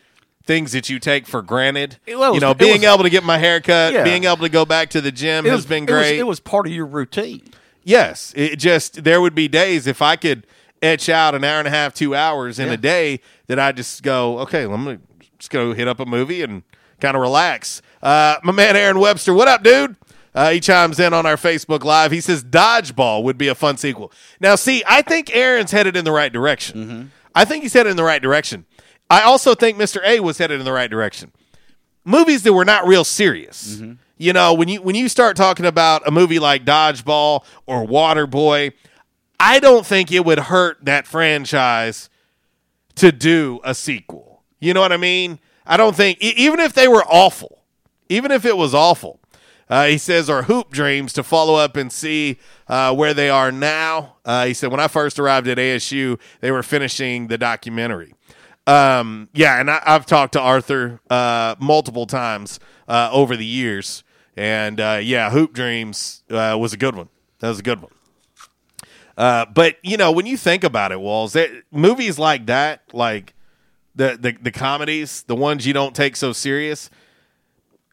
[0.47, 1.99] things that you take for granted.
[2.07, 4.05] It was- you know, it being was- able to get my hair cut, Yeah.
[4.05, 6.19] being able to go back to the gym It has been it was- great.
[6.19, 7.43] It was, part of your routine.
[7.85, 10.47] Yes, it just there would be days if I could
[10.83, 12.75] etch out an hour and a half, two hours in Yeah.
[12.75, 14.99] a day that I just go, okay, let me
[15.39, 16.63] just go hit up a movie and
[17.01, 17.83] kind of relax.
[18.03, 19.97] Uh, my man Aaron Webster, what up, dude?
[20.35, 22.13] Uh, he chimes in on our Facebook Live.
[22.13, 24.13] He says Dodgeball would be a fun sequel.
[24.39, 27.11] Now, see, I think Aaron's headed in the right direction.
[27.35, 28.67] I think he's headed in the right direction.
[29.09, 30.01] I also think Mr.
[30.05, 31.33] A was headed in the right direction
[32.07, 33.83] movies that were not real serious.
[34.17, 38.73] You know, when you when you start talking about a movie like Dodgeball or Waterboy,
[39.39, 42.09] I don't think it would hurt that franchise
[42.95, 44.43] to do a sequel.
[44.59, 45.39] You know what I mean?
[45.67, 47.65] I don't think even if they were awful,
[48.09, 49.21] even if it was awful.
[49.69, 52.39] Uh, he says, or hoop dreams to follow up and see
[52.69, 54.15] uh, where they are now.
[54.25, 58.15] Uh, he said, when I first arrived at ASU, they were finishing the documentary.
[58.67, 64.03] Um, yeah, and I, I've talked to Arthur uh, multiple times uh, over the years,
[64.37, 67.09] and uh, yeah, Hoop Dreams uh, was a good one.
[67.39, 67.93] That was a good one.
[69.17, 73.35] Uh, but you know, when you think about it, Walls, that, movies like that, like
[73.95, 76.91] the, the the comedies, the ones you don't take so serious.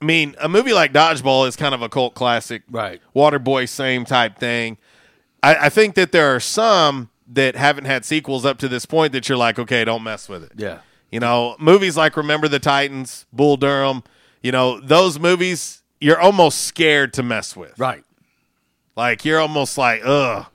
[0.01, 3.01] I mean, a movie like Dodgeball is kind of a cult classic, Right.
[3.15, 4.77] Waterboy, same type thing.
[5.41, 9.13] I, I think that there are some that haven't had sequels up to this point
[9.13, 10.51] that you're like, okay, don't mess with it.
[10.55, 10.79] Yeah.
[11.11, 14.03] You know, movies like Remember the Titans, Bull Durham,
[14.41, 17.77] you know, those movies you're almost scared to mess with.
[17.79, 18.03] Right.
[18.95, 20.47] Like you're almost like, ugh.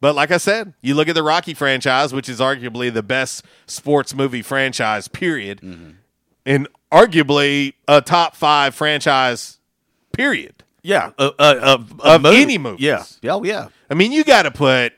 [0.00, 3.44] But like I said, you look at the Rocky franchise, which is arguably the best
[3.66, 5.60] sports movie franchise, period.
[6.46, 9.58] And arguably a top five franchise,
[10.12, 10.64] period.
[10.82, 11.10] Yeah.
[11.18, 12.36] Uh, uh, uh, Of movie.
[12.42, 12.80] any movies.
[12.80, 13.04] Yeah.
[13.22, 13.68] Yeah, Oh, yeah.
[13.90, 14.94] I mean, you got to put.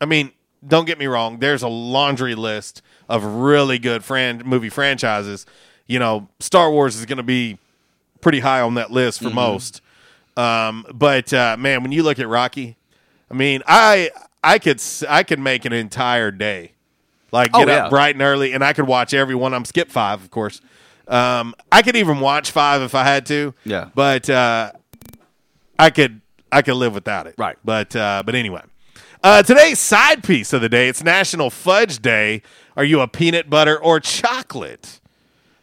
[0.00, 0.30] I mean,
[0.66, 1.38] don't get me wrong.
[1.38, 5.46] There's a laundry list of really good fran- movie franchises.
[5.86, 7.58] You know, Star Wars is going to be
[8.20, 9.34] pretty high on that list for Mhm.
[9.34, 9.80] most.
[10.36, 12.76] Um, but uh, man, when you look at Rocky,
[13.30, 14.10] I mean, I
[14.42, 16.72] I could I could make an entire day,
[17.32, 17.84] like Oh, get yeah.
[17.84, 19.54] up bright and early, and I could watch every one.
[19.54, 20.60] I'm skip five, of course.
[21.08, 23.54] Um, I could even watch five if I had to.
[23.64, 23.86] Yeah.
[23.94, 24.72] but uh,
[25.78, 26.20] I could
[26.52, 27.34] I could live without it.
[27.38, 27.56] Right.
[27.64, 28.62] But uh, but anyway.
[29.22, 32.42] Uh, today's side piece of the day, it's National Fudge Day.
[32.76, 35.00] Are you a peanut butter or chocolate?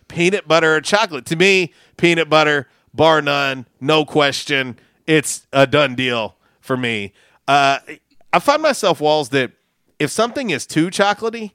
[0.08, 1.26] Peanut butter or chocolate?
[1.28, 4.78] To me, peanut butter, bar none, no question.
[5.08, 7.14] It's a done deal for me.
[7.48, 7.80] Uh,
[8.32, 9.52] I find myself, Walls, that
[10.00, 11.52] if something is too chocolatey,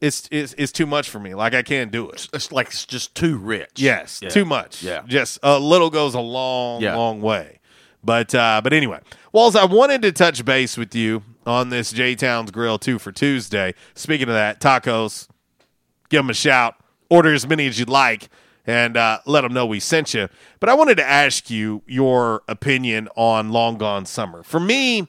[0.00, 1.34] it's, it's, it's too much for me.
[1.34, 2.26] Like, I can't do it.
[2.32, 3.70] It's like it's just too rich.
[3.76, 4.30] Yes, Yeah.
[4.30, 4.82] too much.
[4.82, 5.02] Yeah.
[5.06, 6.96] just a little goes a long, Yeah.
[6.96, 7.60] long way.
[8.04, 9.00] But uh, but anyway,
[9.32, 13.12] Walls, I wanted to touch base with you on this J Towns Grill two for
[13.12, 13.74] Tuesday.
[13.94, 15.28] Speaking of that, tacos,
[16.08, 16.74] give them a shout.
[17.10, 18.28] Order as many as you'd like,
[18.66, 20.28] and uh, let them know we sent you.
[20.60, 24.42] But I wanted to ask you your opinion on Long Gone Summer.
[24.42, 25.06] For me,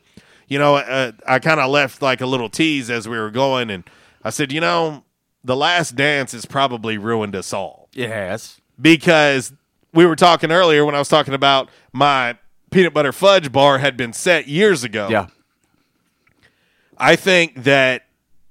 [0.47, 3.69] you know, uh, I kind of left like a little tease as we were going,
[3.69, 3.85] and
[4.23, 5.03] I said, you know,
[5.45, 8.59] the Last Dance has probably ruined us all It has.
[8.79, 9.53] because
[9.93, 12.37] we were talking earlier when I was talking about my
[12.73, 15.07] peanut butter fudge bar had been set years ago.
[15.09, 15.27] Yeah.
[16.97, 18.03] I think that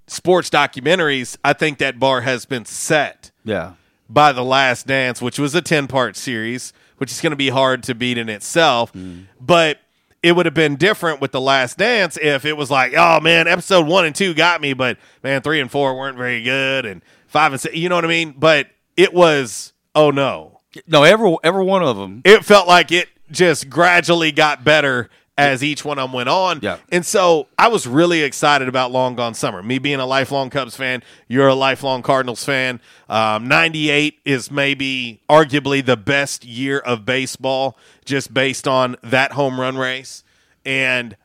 [0.07, 3.73] sports documentaries, I think that bar has been set Yeah.
[4.09, 7.49] by The Last Dance, which was a 10 part series, which is going to be
[7.51, 8.93] hard to beat in itself.
[8.93, 9.27] Mm.
[9.41, 9.79] But
[10.23, 13.49] it would have been different with The Last Dance if it was like, oh man,
[13.49, 17.03] episode one and two got me, but man, three and four weren't very good, and
[17.27, 18.35] five and six, you know what I mean?
[18.37, 20.61] But it was, oh no.
[20.87, 22.23] No, every every one of them.
[22.25, 26.61] It felt like it just gradually got better as each one of them went on.
[26.63, 26.79] Yeah.
[26.91, 29.63] And so I was really excited about Long Gone Summer.
[29.63, 32.81] Me being a lifelong Cubs fan, you're a lifelong Cardinals fan.
[33.09, 39.59] Um, 98 is maybe arguably the best year of baseball just based on that home
[39.59, 40.23] run race.
[40.65, 41.17] And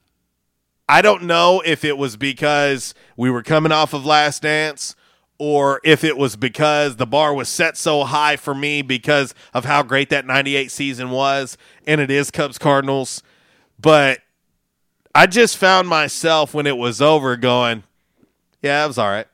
[0.88, 4.96] I don't know if it was because we were coming off of Last Dance
[5.39, 9.65] or if it was because the bar was set so high for me because of
[9.65, 13.22] how great that 98 season was and it is Cubs Cardinals
[13.80, 14.19] but
[15.14, 17.84] I just found myself when it was over going
[18.61, 19.27] yeah it was all right.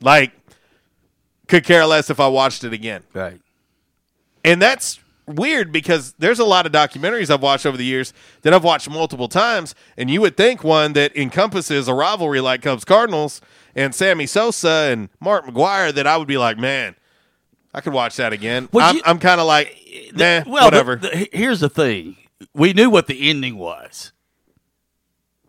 [0.00, 0.32] Like
[1.48, 3.02] could care less if I watched it again.
[3.12, 3.40] Right.
[4.44, 8.12] And that's weird because there's a lot of documentaries I've watched over the years
[8.42, 12.62] that I've watched multiple times, and you would think one that encompasses a rivalry like
[12.62, 13.40] Cubs Cardinals
[13.74, 16.94] and Sammy Sosa and Mark McGwire that I would be like, man,
[17.72, 18.68] I could watch that again.
[18.72, 19.76] Well, I'm, I'm kind of like,
[20.14, 20.96] nah, well, whatever.
[20.96, 22.16] the- the- here's the thing:
[22.54, 24.12] we knew what the ending was.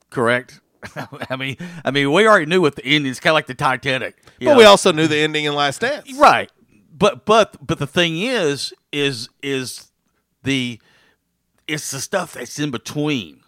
[0.10, 0.60] Correct.
[1.30, 3.19] I mean, I mean, we already knew what the ending is.
[3.19, 4.15] Kind of like the Titanic.
[4.39, 4.57] but know?
[4.57, 6.11] we also knew the ending in Last Dance.
[6.18, 6.49] right.
[6.97, 9.91] But but but the thing is, is is
[10.43, 10.80] the
[11.68, 13.41] it's the stuff that's in between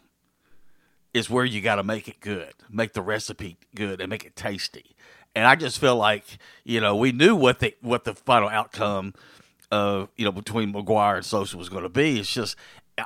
[1.13, 4.35] is where you got to make it good, make the recipe good, and make it
[4.35, 4.95] tasty.
[5.35, 6.25] And I just feel like
[6.63, 9.13] you know we knew what the what the final outcome
[9.71, 12.19] of you know between McGwire and Sosa was going to be.
[12.19, 12.55] It's just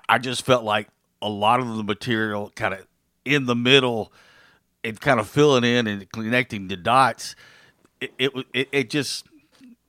[0.07, 0.88] I just felt like
[1.22, 2.88] a lot of the material kind of
[3.26, 4.11] in the middle
[4.84, 7.36] and kind of filling in and connecting the dots.
[7.99, 9.26] It it, it, it just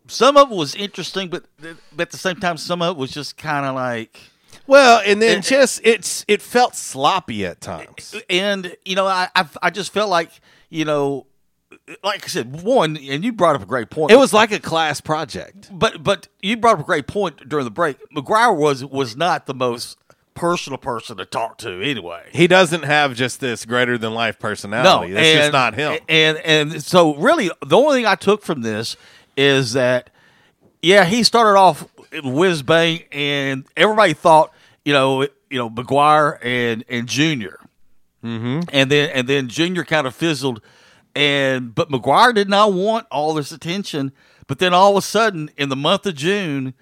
[0.08, 3.10] some of it was interesting, but but at the same time, some of it was
[3.10, 4.18] just kind of like
[4.66, 8.14] Well, and then uh, just it's it felt sloppy at times.
[8.30, 10.30] and you know I, I I just felt like
[10.70, 11.26] you know
[12.04, 14.60] like I said one and you brought up a great point It was like a
[14.60, 15.70] class project.
[15.72, 19.46] but but you brought up a great point during the break McGwire was was not
[19.46, 19.98] the most
[20.34, 25.08] personal person to talk to anyway He doesn't have just this greater than life personality.
[25.12, 25.98] No, That's just not him.
[26.08, 28.96] and and so really the only thing I took from this
[29.36, 30.08] is that
[30.82, 31.86] yeah he started off
[32.24, 34.52] whiz bang and everybody thought
[34.84, 37.58] you know you know McGwire and and Junior
[38.24, 38.68] Mm-hmm.
[38.72, 40.60] and then and then Junior kind of fizzled,
[41.16, 44.12] and but McGwire did not want all this attention.
[44.46, 46.74] But then all of a sudden, in the month of June,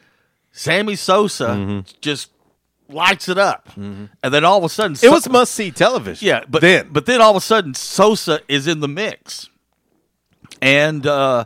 [0.52, 1.80] Sammy Sosa Mm-hmm.
[2.02, 2.30] just
[2.90, 6.28] lights it up, and then all of a sudden, It was must see television.
[6.28, 9.48] yeah, but then but then all of a sudden, Sosa is in the mix,
[10.60, 11.44] and uh,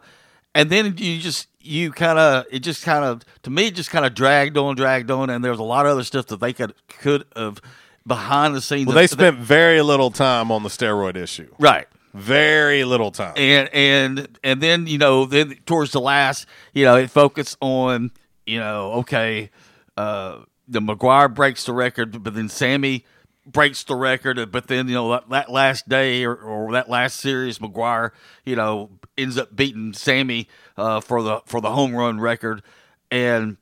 [0.56, 3.90] and then you just you kind of it just kind of to me it just
[3.90, 6.40] kind of dragged on, dragged on, and there was a lot of other stuff that
[6.40, 7.60] they could could have
[8.06, 8.86] behind the scenes.
[8.86, 11.52] well, they spent very little time on the steroid issue.
[11.58, 11.86] right.
[12.12, 13.32] Very little time.
[13.36, 18.12] and and and then you know then towards the last you know it focused on
[18.46, 19.50] you know okay
[19.96, 20.38] uh
[20.68, 23.04] the McGwire breaks the record but then Sammy
[23.46, 27.18] breaks the record but then you know that, that last day or, or that last
[27.18, 28.12] series McGwire
[28.44, 32.62] you know ends up beating Sammy uh for the for the home run record
[33.10, 33.56] and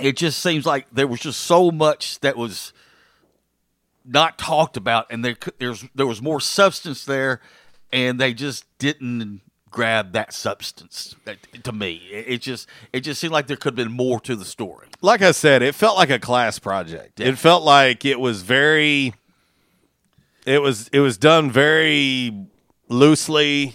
[0.00, 2.72] it just seems like there was just so much that was
[4.04, 7.40] not talked about, and there there's there was more substance there,
[7.92, 11.14] and they just didn't grab that substance.
[11.62, 14.34] To me, it, it just it just seemed like there could have been more to
[14.36, 14.88] the story.
[15.00, 17.20] like I said, it felt like a class project.
[17.20, 17.28] Yeah.
[17.28, 19.14] It felt like it was very
[20.46, 22.46] it was it was done very
[22.88, 23.74] loosely.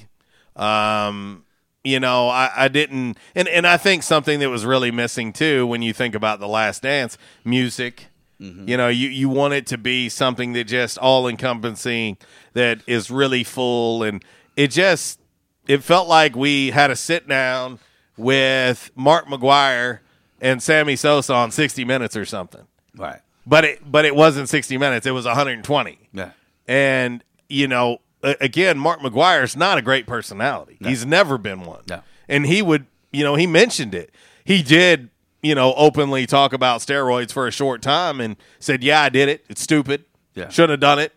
[0.55, 1.44] Um
[1.85, 5.67] you know, I, I didn't and, and I think something that was really missing too
[5.67, 8.07] when you think about the last dance, music.
[8.41, 8.67] Mm-hmm.
[8.67, 12.17] You know, you, you want it to be something that just all encompassing
[12.53, 14.25] that is really full and
[14.57, 15.19] it just
[15.67, 17.79] it felt like we had a sit down
[18.17, 19.99] with Mark McGwire
[20.41, 22.65] and Sammy Sosa on 60 minutes or something.
[22.95, 23.21] Right.
[23.45, 25.05] But it but it wasn't 60 minutes.
[25.05, 26.09] It was 120.
[26.13, 26.31] Yeah.
[26.67, 27.99] And you know,
[28.39, 30.77] again, Mark McGwire's not a great personality.
[30.79, 31.83] He's never been one.
[31.89, 32.01] No.
[32.27, 34.13] And he would, you know, he mentioned it.
[34.43, 35.09] He did,
[35.41, 39.29] you know, openly talk about steroids for a short time and said, "Yeah, I did
[39.29, 39.45] it.
[39.49, 40.05] It's stupid.
[40.33, 40.49] Yeah.
[40.49, 41.13] Shouldn't have done it."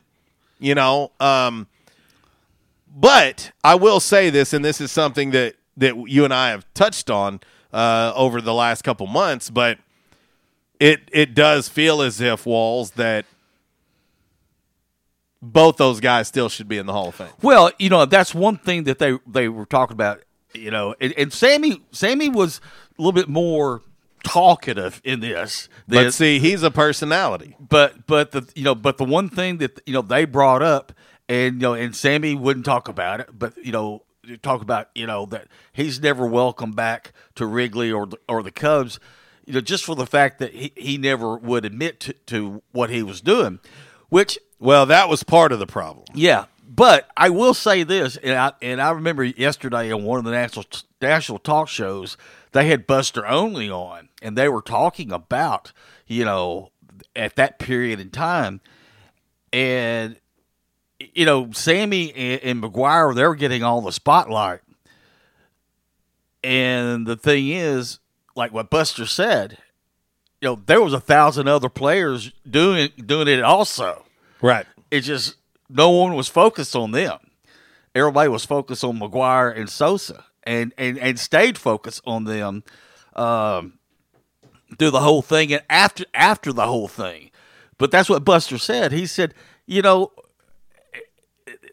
[0.59, 1.67] You know, um
[2.95, 6.67] but I will say this and this is something that that you and I have
[6.75, 7.41] touched on
[7.73, 9.79] uh over the last couple months, but
[10.81, 13.25] it it does feel as if walls that
[15.41, 17.29] both those guys still should be in the Hall of Fame.
[17.43, 20.23] Well, you know that's one thing that they they were talking about.
[20.55, 22.61] You know, and, and Sammy Sammy was
[22.99, 23.83] a little bit more
[24.25, 25.69] talkative in this.
[25.87, 27.57] But than- see, he's a personality.
[27.61, 30.93] but but the you know but the one thing that you know they brought up
[31.29, 34.03] and you know and Sammy wouldn't talk about it but you know
[34.43, 38.51] talk about you know that he's never welcome back to Wrigley or the, or the
[38.51, 38.99] Cubs
[39.47, 42.91] you know just for the fact that he, he never would admit to, to what
[42.91, 43.61] he was doing
[44.09, 46.05] which Well, that was part of the problem.
[46.15, 50.25] yeah but I will say this and I and I remember yesterday on one of
[50.25, 50.67] the national
[51.01, 52.17] national talk shows
[52.53, 55.73] they had Buster Olney on and they were talking about
[56.07, 56.71] you know
[57.17, 58.61] at that period in time
[59.53, 60.17] and
[61.01, 64.61] you know, Sammy and, and McGwire, they were getting all the spotlight.
[66.43, 67.99] And the thing is,
[68.35, 69.59] like what Buster said,
[70.41, 74.05] you know, there was a thousand other players doing doing it also.
[74.41, 74.67] Right.
[74.91, 75.37] It just
[75.69, 77.19] no one was focused on them.
[77.95, 82.65] Everybody was focused on McGwire and Sosa, and and and stayed focused on them
[83.17, 83.79] um,
[84.79, 87.31] through the whole thing and after after the whole thing.
[87.77, 88.93] But that's what Buster said.
[88.93, 89.35] He said,
[89.67, 90.13] you know,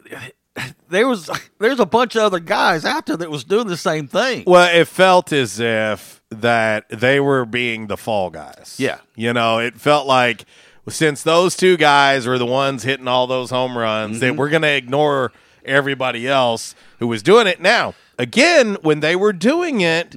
[0.89, 1.29] there was
[1.59, 4.43] there's a bunch of other guys out there that was doing the same thing.
[4.47, 8.75] Well, it felt as if that they were being the fall guys.
[8.77, 8.99] Yeah.
[9.15, 10.45] You know, it felt like
[10.87, 14.37] since those two guys were the ones hitting all those home runs, that Mhm.
[14.37, 15.31] we're going to ignore
[15.65, 17.59] everybody else who was doing it.
[17.59, 20.15] Now, again, when they were doing it,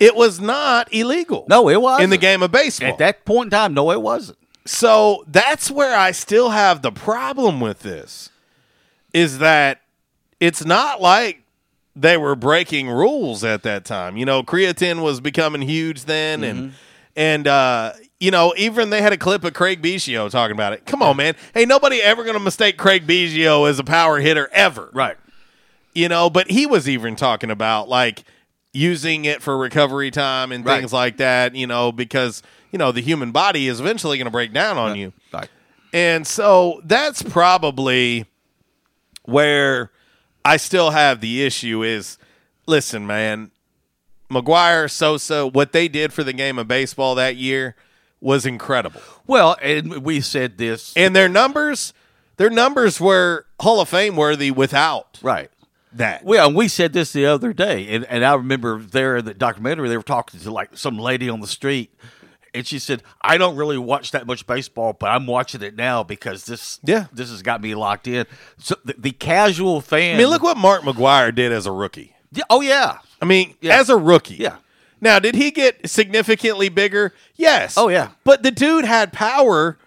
[0.00, 1.40] it was not illegal.
[1.42, 1.50] Mm-hmm.
[1.50, 2.88] No, it was in the game of baseball.
[2.88, 4.38] At that point in time, no, it wasn't.
[4.64, 8.30] So that's where I still have the problem with this
[9.14, 9.80] is that
[10.40, 11.42] it's not like
[11.96, 14.16] they were breaking rules at that time.
[14.16, 16.74] You know, creatine was becoming huge then and
[17.16, 20.84] and uh you know, even they had a clip of Craig Biggio talking about it.
[20.86, 21.34] Come on, man.
[21.54, 24.90] Hey, nobody ever going to mistake Craig Biggio as a power hitter ever.
[24.92, 25.16] Right.
[25.94, 28.24] You know, but he was even talking about like
[28.72, 30.78] using it for recovery time and Right.
[30.80, 32.42] things like that, you know, because,
[32.72, 35.12] you know, the human body is eventually going to break down on you.
[35.32, 35.48] Right.
[35.92, 38.26] And so that's probably
[39.24, 39.90] where
[40.44, 42.18] I still have the issue is
[42.66, 43.50] listen, man,
[44.30, 47.74] McGwire, Sosa, what they did for the game of baseball that year
[48.20, 49.00] was incredible.
[49.26, 50.92] Well, and we said this.
[50.96, 51.92] And their numbers,
[52.36, 55.50] their numbers were Hall of Fame worthy without Right.
[55.92, 56.24] that.
[56.24, 59.34] Well, and we said this the other day, and, and I remember there in the
[59.34, 61.92] documentary they were talking to like some lady on the street,
[62.54, 66.02] and she said, "I don't really watch that much baseball, but I'm watching it now
[66.02, 67.06] because this Yeah.
[67.12, 68.26] this has got me locked in."
[68.58, 72.14] So the, the casual fan, I mean, look what Mark McGwire did as a rookie.
[72.32, 73.78] Yeah, oh yeah, I mean, Yeah.
[73.78, 74.36] as a rookie.
[74.36, 74.56] Yeah.
[75.00, 77.14] Now, did he get significantly bigger?
[77.36, 77.76] Yes.
[77.76, 78.10] Oh, yeah.
[78.24, 79.78] But the dude had power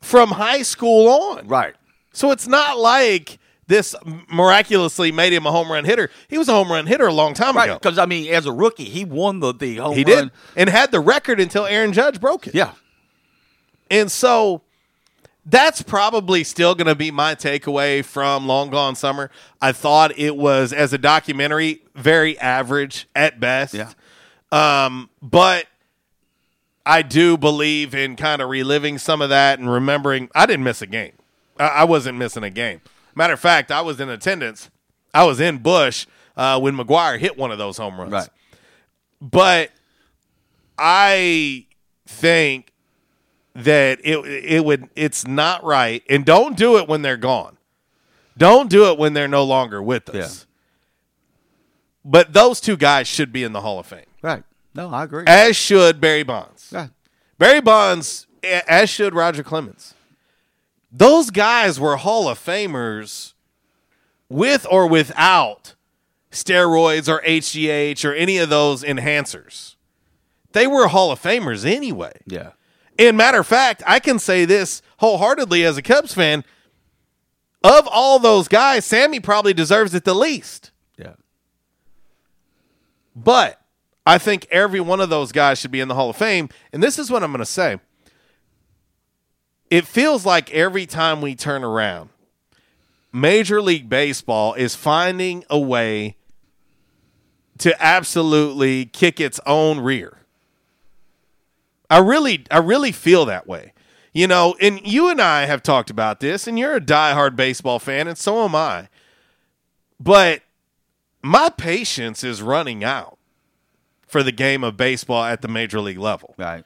[0.00, 1.48] from high school on.
[1.48, 1.74] right,
[2.12, 3.94] So it's not like this
[4.30, 6.10] miraculously made him a home run hitter.
[6.28, 7.64] He was a home run hitter a long time right.
[7.70, 7.78] ago.
[7.78, 10.24] Because I mean, as a rookie, he won the the home He run.
[10.24, 10.30] did.
[10.56, 12.54] And had the record until Aaron Judge broke it.
[12.54, 12.72] Yeah,
[13.90, 14.60] And so
[15.46, 19.30] that's probably still going to be my takeaway from Long Gone Summer.
[19.60, 23.74] I thought it was, as a documentary, very average at best.
[23.74, 23.92] Yeah.
[24.54, 25.66] Um, but
[26.86, 30.80] I do believe in kind of reliving some of that and remembering I didn't miss
[30.80, 31.12] a game.
[31.58, 32.80] I, I wasn't missing a game.
[33.16, 34.70] Matter of fact, I was in attendance.
[35.12, 36.06] I was in Busch
[36.36, 38.12] uh, when McGwire hit one of those home runs.
[38.12, 38.28] Right.
[39.20, 39.70] But
[40.78, 41.66] I
[42.06, 42.72] think
[43.54, 47.56] that it it would it's not right, and don't do it when they're gone.
[48.36, 50.46] Don't do it when they're no longer with us.
[52.04, 54.04] But those two guys should be in the Hall of Fame.
[54.74, 55.24] No, I agree.
[55.26, 56.68] as should Barry Bonds.
[56.72, 56.88] Yeah.
[57.38, 59.94] Barry Bonds, as should Roger Clemens.
[60.90, 63.32] Those guys were Hall of Famers
[64.28, 65.74] with or without
[66.30, 69.74] steroids or HGH or any of those enhancers.
[70.52, 72.12] They were Hall of Famers anyway.
[72.26, 72.50] Yeah,
[72.98, 76.44] And matter of fact, I can say this wholeheartedly as a Cubs fan.
[77.62, 80.70] Of all those guys, Sammy probably deserves it the least.
[80.98, 81.14] yeah,
[83.16, 83.60] But
[84.06, 86.48] I think every one of those guys should be in the Hall of Fame.
[86.72, 87.80] And this is what I'm going to say.
[89.70, 92.10] It feels like every time we turn around,
[93.12, 96.16] Major League Baseball is finding a way
[97.58, 100.18] to absolutely kick its own rear.
[101.88, 103.72] I really I really feel that way.
[104.12, 107.78] You know, and you and I have talked about this, and you're a diehard baseball
[107.80, 108.88] fan, and so am I.
[109.98, 110.42] But
[111.22, 113.18] my patience is running out
[114.14, 116.36] for the game of baseball at the major league level.
[116.38, 116.64] right.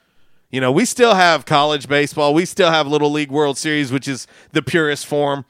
[0.51, 2.31] You know, we still have college baseball.
[2.35, 5.45] We still have Little League World Series, which is the purest form.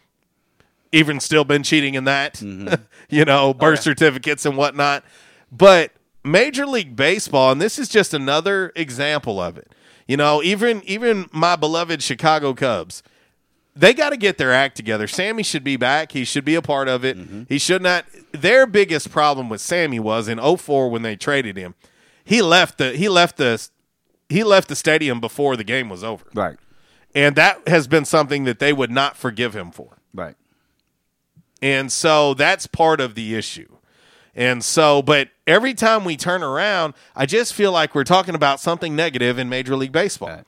[0.93, 2.73] Even still been cheating in that, mm-hmm.
[3.09, 5.03] you know, birth oh, certificates and whatnot.
[5.51, 5.91] But
[6.23, 9.69] Major League Baseball, and this is just another example of it.
[10.07, 13.03] You know, even even my beloved Chicago Cubs,
[13.75, 15.07] they got to get their act together.
[15.07, 16.13] Sammy should be back.
[16.13, 17.17] He should be a part of it.
[17.17, 17.43] Mm-hmm.
[17.49, 18.05] He should not.
[18.31, 21.75] Their biggest problem with Sammy was in 04 when they traded him.
[22.29, 23.67] He left the he left the
[24.29, 26.25] he left the stadium before the game was over.
[26.35, 26.57] Right.
[27.15, 29.97] And that has been something that they would not forgive him for.
[30.13, 30.35] Right.
[31.59, 33.77] And so that's part of the issue.
[34.35, 38.59] And so, but every time we turn around, I just feel like we're talking about
[38.59, 40.43] something negative in Major League Baseball.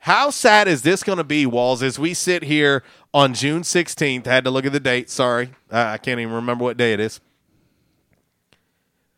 [0.00, 2.82] How sad is this going to be, Walls, as we sit here
[3.14, 4.26] on June 16th?
[4.26, 5.08] I had to look at the date.
[5.08, 5.52] Sorry.
[5.70, 7.20] I I can't even remember what day it is.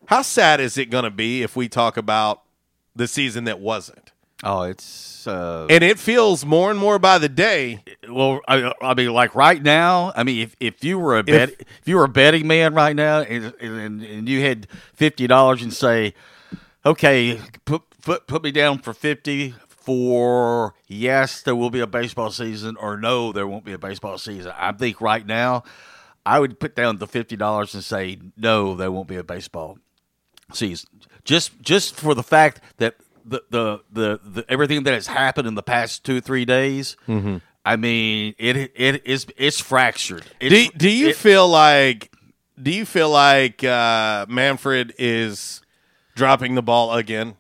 [0.07, 2.43] How sad is it going to be if we talk about
[2.95, 4.13] the season that wasn't?
[4.43, 7.83] Oh, it's uh, And it feels more and more by the day.
[8.09, 8.41] well.
[8.47, 10.13] I, I mean, like right now.
[10.15, 12.95] I mean, if, if you were a bet, if, you were a betting man right
[12.95, 16.13] now, and and, and you had fifty dollars and say,
[16.85, 22.31] okay, put put put me down for fifty for yes, there will be a baseball
[22.31, 24.53] season, or no, there won't be a baseball season.
[24.59, 25.63] I think right now,
[26.27, 29.79] I would put down the fifty dollars and say no, there won't be a baseball
[30.53, 30.89] season.
[31.25, 35.55] Just just for the fact that the the the, the everything that has happened in
[35.55, 36.97] the past two three days.
[37.09, 37.41] Mhm.
[37.65, 40.25] I mean, it it is it's fractured.
[40.41, 42.13] Do, do you it- feel like
[42.63, 45.63] do you feel like uh, Manfred is
[46.15, 47.37] dropping the ball again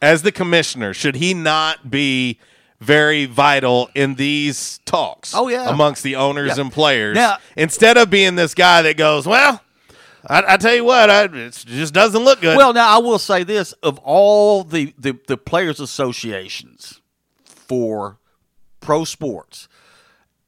[0.00, 0.94] as the commissioner?
[0.94, 2.38] Should he not be
[2.80, 5.34] very vital in these talks?
[5.34, 5.68] Oh, yeah.
[5.68, 6.62] amongst the owners Yeah.
[6.62, 7.14] and players.
[7.16, 9.60] Now- instead of being this guy that goes, well,
[10.28, 12.56] I, I tell you what, I, it just doesn't look good.
[12.56, 17.00] Well, now I will say this: of all the the, the players' associations
[17.44, 18.18] for
[18.80, 19.68] pro sports,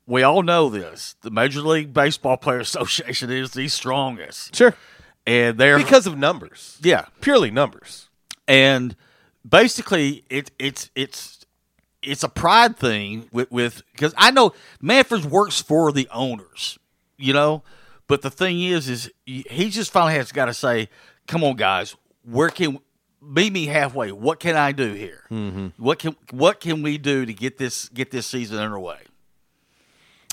[0.07, 4.55] we all know this: the Major League Baseball Player Association is the strongest.
[4.55, 4.75] Sure,
[5.27, 6.79] and they're because of numbers.
[6.83, 8.09] Yeah, purely numbers.
[8.47, 8.97] And
[9.49, 11.47] basically, it it's it's
[12.03, 16.79] it's a pride thing with with because I know Manfred works for the owners,
[17.17, 17.63] you know.
[18.11, 20.89] But the thing is, is he just finally has got to say,
[21.29, 22.81] "Come on, guys, where can
[23.23, 24.11] meet me halfway?
[24.11, 25.23] What can I do here?
[25.31, 25.69] Mm-hmm.
[25.81, 28.99] What can what can we do to get this get this season underway?"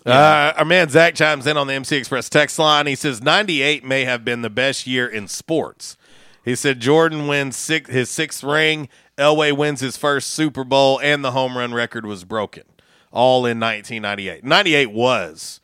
[0.04, 2.88] Uh, our man Zach chimes in on the MC Express text line.
[2.88, 5.98] He says 98 may have been the best year in sports.
[6.44, 8.90] He said Jordan wins six, his sixth ring,
[9.20, 12.64] Elway wins his first Super Bowl, and the home run record was broken,
[13.12, 14.44] all in 1998.
[14.44, 15.60] 98 was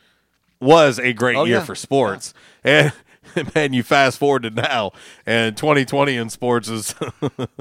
[0.63, 1.63] was a great Oh, year yeah.
[1.65, 2.33] for sports,
[2.63, 2.91] and
[3.55, 4.91] man, you fast forward to now,
[5.25, 6.95] and 2020 in sports is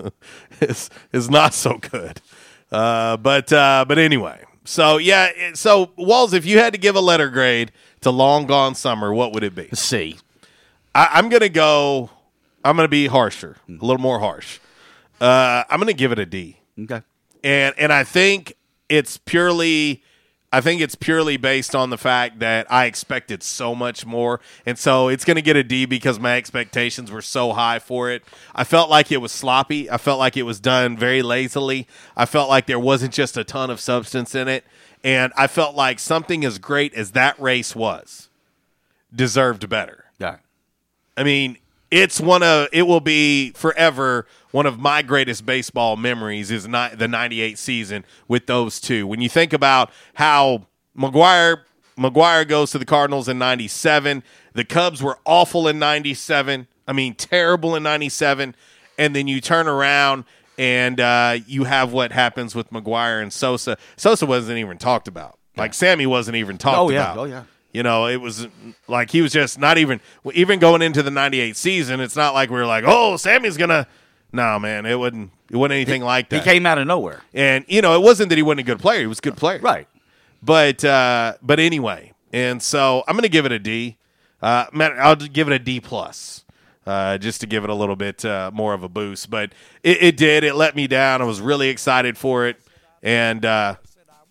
[0.61, 2.21] is is not so good.
[2.71, 7.01] Uh, but uh, but anyway, so yeah, so Walls, if you had to give a
[7.01, 9.69] letter grade to Long Gone Summer, what would it be?
[9.75, 10.17] C.
[10.95, 12.11] I, I'm gonna go.
[12.65, 14.59] I'm gonna be harsher, a little more harsh.
[15.21, 16.59] Uh, I'm gonna give it a D.
[16.81, 17.03] Okay.
[17.45, 18.57] And and I think
[18.89, 20.03] it's purely
[20.55, 24.39] I think it's purely based on the fact that I expected so much more.
[24.67, 28.11] And so it's going to get a D because my expectations were so high for
[28.11, 28.23] it.
[28.55, 29.91] I felt like it was sloppy.
[29.91, 31.89] I felt like it was done very lazily.
[32.17, 34.65] I felt like there wasn't just a ton of substance in it.
[35.03, 38.29] And I felt like something as great as that race was
[39.15, 40.05] deserved better.
[40.19, 40.37] Yeah.
[41.17, 41.57] I mean,
[41.93, 46.99] it's one of it will be forever one of my greatest baseball memories is not
[46.99, 49.07] the 98 season with those two.
[49.07, 50.67] When you think about how
[50.99, 51.59] McGwire
[51.99, 54.23] McGwire goes to the Cardinals in 97,
[54.55, 56.67] the Cubs were awful in 97.
[56.89, 58.55] I mean, terrible in 97,
[58.99, 60.25] and then you turn around
[60.59, 63.77] and uh, you have what happens with McGwire and Sosa.
[63.97, 65.39] Sosa wasn't even talked about.
[65.57, 67.13] Like Sammy wasn't even talked Oh, yeah.
[67.13, 67.19] about.
[67.19, 67.45] Oh, yeah.
[67.73, 68.47] You know, it was
[68.87, 70.01] like he was just not even
[70.35, 72.01] even going into the '98 season.
[72.01, 73.87] It's not like we were like, "Oh, Sammy's gonna."
[74.31, 75.31] No, man, it wouldn't.
[75.51, 76.39] It wasn't anything like that.
[76.39, 77.23] He came out of nowhere.
[77.35, 79.01] and you know, it wasn't that he wasn't a good player.
[79.01, 79.89] He was a good player, Right.
[80.43, 83.97] But uh, but anyway, and so I'm gonna give it a D.
[84.43, 86.45] Uh, man, I'll give it a D plus,
[86.87, 89.31] uh, just to give it a little bit uh, more of a boost.
[89.31, 90.45] But it, it did.
[90.45, 91.23] It let me down.
[91.23, 92.57] I was really excited for it,
[93.03, 93.77] and uh,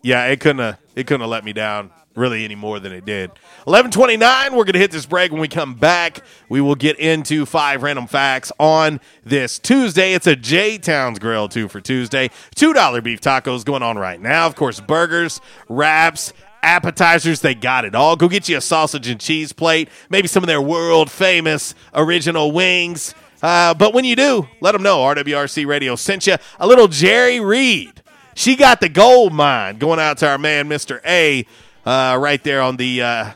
[0.02, 3.06] yeah, it couldn't have it couldn't have let me down really any more than it
[3.06, 3.32] did.
[3.66, 4.56] Eleven twenty nine.
[4.56, 5.32] We're gonna hit this break.
[5.32, 6.20] When we come back,
[6.50, 10.14] we will get into five random facts on this Tuesday.
[10.14, 12.30] It's a J Towns Grill two for Tuesday.
[12.56, 14.48] Two dollar beef tacos going on right now.
[14.48, 16.34] Of course, burgers, wraps.
[16.64, 18.16] Appetizers, they got it all.
[18.16, 22.52] Go get you a sausage and cheese plate, maybe some of their world famous original
[22.52, 23.16] wings.
[23.42, 27.40] Uh, but when you do, let them know RWRC Radio sent you a little Jerry
[27.40, 28.04] Reed.
[28.36, 31.02] She got the gold mine going out to our man, Mr.
[31.06, 31.46] A,
[31.86, 33.32] uh, right there on the uh,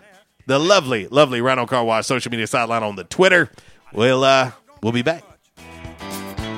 [0.47, 3.51] the lovely, lovely Rhino Car Wash social media sideline on the Twitter.
[3.93, 4.51] We'll uh,
[4.81, 5.23] we'll be back.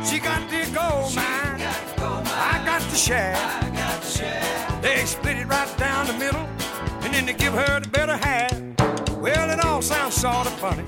[0.06, 1.62] She got the gold mine.
[2.00, 3.36] I got the share.
[4.82, 6.48] They split it right down the middle,
[7.02, 8.54] and then they give her the better half.
[9.18, 10.86] Well, it all sounds sort of funny,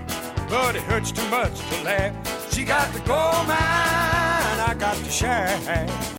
[0.47, 2.53] but it hurts too much to laugh.
[2.53, 3.57] She got the gold mine.
[3.57, 6.18] I got the share.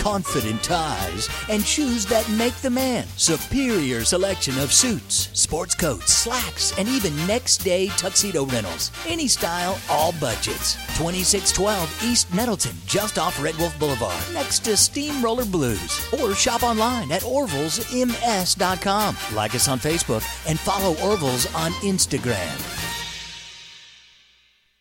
[0.00, 3.06] confident ties, and shoes that make the man.
[3.16, 8.90] Superior selection of suits, sports coats, slacks, and even next day tuxedo rentals.
[9.06, 10.74] Any style, all budgets.
[10.96, 16.00] 2612 East Nettleton, just off Red Wolf Boulevard, next to Steamroller Blues.
[16.20, 19.16] Or shop online at orvillesms.com.
[19.34, 22.79] Like us on Facebook and follow Orville's on Instagram.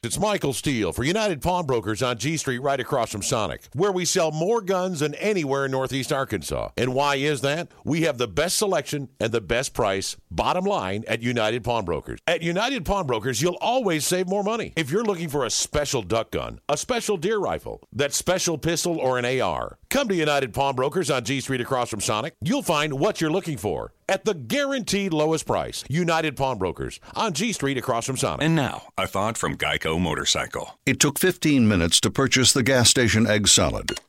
[0.01, 4.05] It's Michael Steele for United Pawnbrokers on G Street right across from Sonic, where we
[4.05, 6.69] sell more guns than anywhere in Northeast Arkansas.
[6.77, 7.67] And why is that?
[7.84, 12.21] We have the best selection and the best price, bottom line, at United Pawnbrokers.
[12.26, 14.71] At United Pawnbrokers, you'll always save more money.
[14.77, 18.99] If you're looking for a special duck gun, a special deer rifle, that special pistol,
[18.99, 22.36] or an AR, come to United Pawnbrokers on G Street across from Sonic.
[22.41, 25.84] You'll find what you're looking for at the guaranteed lowest price.
[25.90, 28.44] United Pawnbrokers on G Street across from Sonic.
[28.44, 30.80] And now, a thought from Geico Motorcycle.
[30.86, 33.99] It took 15 minutes to purchase the gas station egg salad.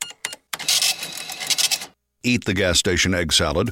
[2.23, 3.71] Eat the gas station egg salad.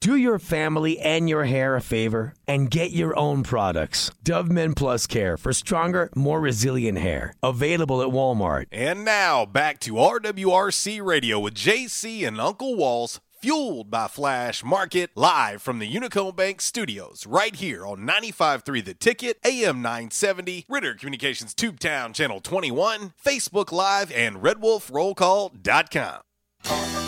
[0.00, 4.12] Do your family and your hair a favor and get your own products.
[4.22, 7.34] Dove Men Plus Care for stronger, more resilient hair.
[7.42, 8.66] Available at Walmart.
[8.70, 15.10] And now back to RWRC Radio with JC and Uncle Walls, fueled by Flash Market,
[15.16, 20.94] live from the Unico Bank Studios, right here on 95.3 The Ticket, AM 970, Ritter
[20.94, 27.07] Communications Tubetown Channel 21, Facebook Live, and RedWolfRollCall.com.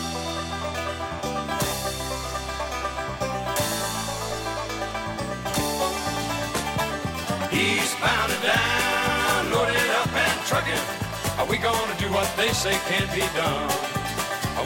[11.41, 13.67] Are we gonna do what they say can't be done?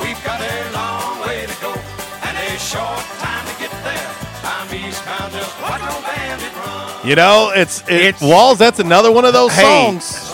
[0.01, 4.11] We've got a long way to go and a short time to get there.
[4.73, 7.07] Eastbound, just watch no bandit run.
[7.07, 10.31] You know, it's, it, Walls, that's another one of those Hey, songs.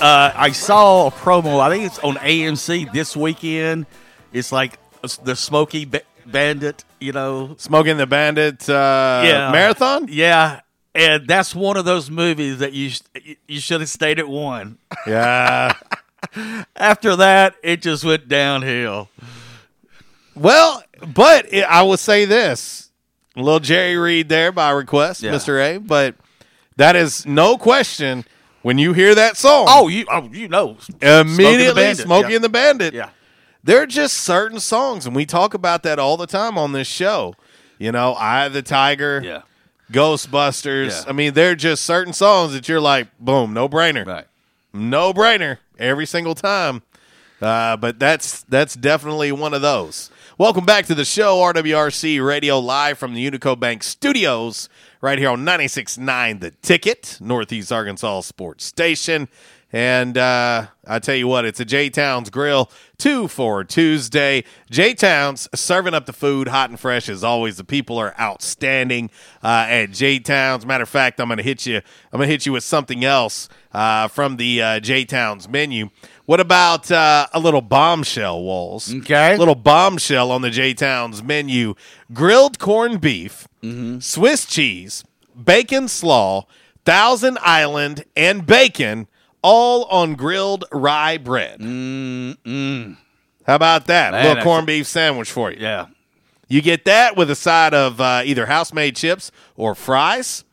[0.00, 1.60] Uh, I saw a promo.
[1.60, 3.84] I think it's on AMC this weekend.
[4.32, 4.78] It's like
[5.24, 10.06] the Smoky ba- Bandit, you know, Smokey and the Bandit uh, marathon.
[10.08, 10.60] Yeah,
[10.94, 12.90] and that's one of those movies that you
[13.48, 14.78] you should have stayed at one.
[15.06, 15.74] Yeah.
[16.76, 19.08] After that, it just went downhill.
[20.34, 22.90] Well, but it, I will say this:
[23.36, 25.32] a little Jerry Reed there by request, Yeah.
[25.32, 25.78] Mister A.
[25.78, 26.14] But
[26.76, 28.24] that is no question
[28.62, 29.66] when you hear that song.
[29.68, 32.34] Oh, you oh you know immediately Smokey Smokey yeah.
[32.36, 32.94] and the Bandit.
[32.94, 33.10] Yeah.
[33.64, 36.88] There are just certain songs, and we talk about that all the time on this
[36.88, 37.34] show.
[37.78, 39.42] You know, Eye of the Tiger, Yeah.
[39.92, 41.04] Ghostbusters.
[41.04, 41.10] Yeah.
[41.10, 44.26] I mean, they're just certain songs that you're like, boom, no brainer, right?
[44.72, 46.82] No brainer every single time.
[47.40, 50.10] Uh, but that's that's definitely one of those.
[50.38, 54.68] Welcome back to the show, RWRC Radio, live from the Unico Bank Studios,
[55.00, 59.28] right here on 96.9 The Ticket, Northeast Arkansas Sports Station.
[59.74, 64.44] And uh, I tell you what, it's a J Towns Grill two for Tuesday.
[64.70, 67.56] J Towns serving up the food hot and fresh as always.
[67.56, 69.10] The people are outstanding
[69.42, 70.66] uh, at J Towns.
[70.66, 71.76] Matter of fact, I'm gonna hit you.
[71.76, 75.88] I'm gonna hit you with something else uh, from the uh, J Towns menu.
[76.26, 78.94] What about uh, a little bombshell, Walls?
[78.94, 81.74] Okay, A little bombshell on the J Towns menu:
[82.12, 83.48] grilled corned beef,
[84.00, 85.02] Swiss cheese,
[85.34, 86.46] bacon slaw,
[86.84, 89.08] Thousand Island, and bacon,
[89.42, 91.60] all on grilled rye bread.
[91.60, 92.96] Mm-mm.
[93.46, 94.12] How about that?
[94.12, 95.58] Man, little corned beef sandwich for you.
[95.60, 95.86] Yeah.
[96.48, 100.44] You get that with a side of uh, either house made chips or fries.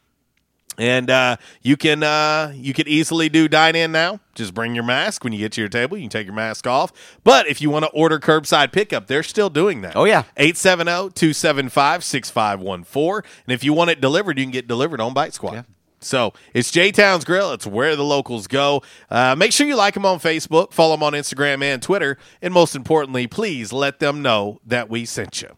[0.78, 4.22] And uh, you can uh, you can easily do dine in now.
[4.34, 5.98] Just bring your mask when you get to your table.
[5.98, 6.94] You can take your mask off.
[7.26, 9.98] But if you want to order curbside pickup, they're still doing that.
[9.98, 10.24] Oh, yeah.
[10.38, 13.26] 870-275-6514.
[13.46, 15.66] And if you want it delivered, you can get delivered on Bite Squad.
[16.00, 17.52] So it's J Town's Grill.
[17.52, 18.82] It's where the locals go.
[19.10, 22.54] Uh, make sure you like them on Facebook, follow them on Instagram and Twitter, and
[22.54, 25.56] most importantly, please let them know that we sent you.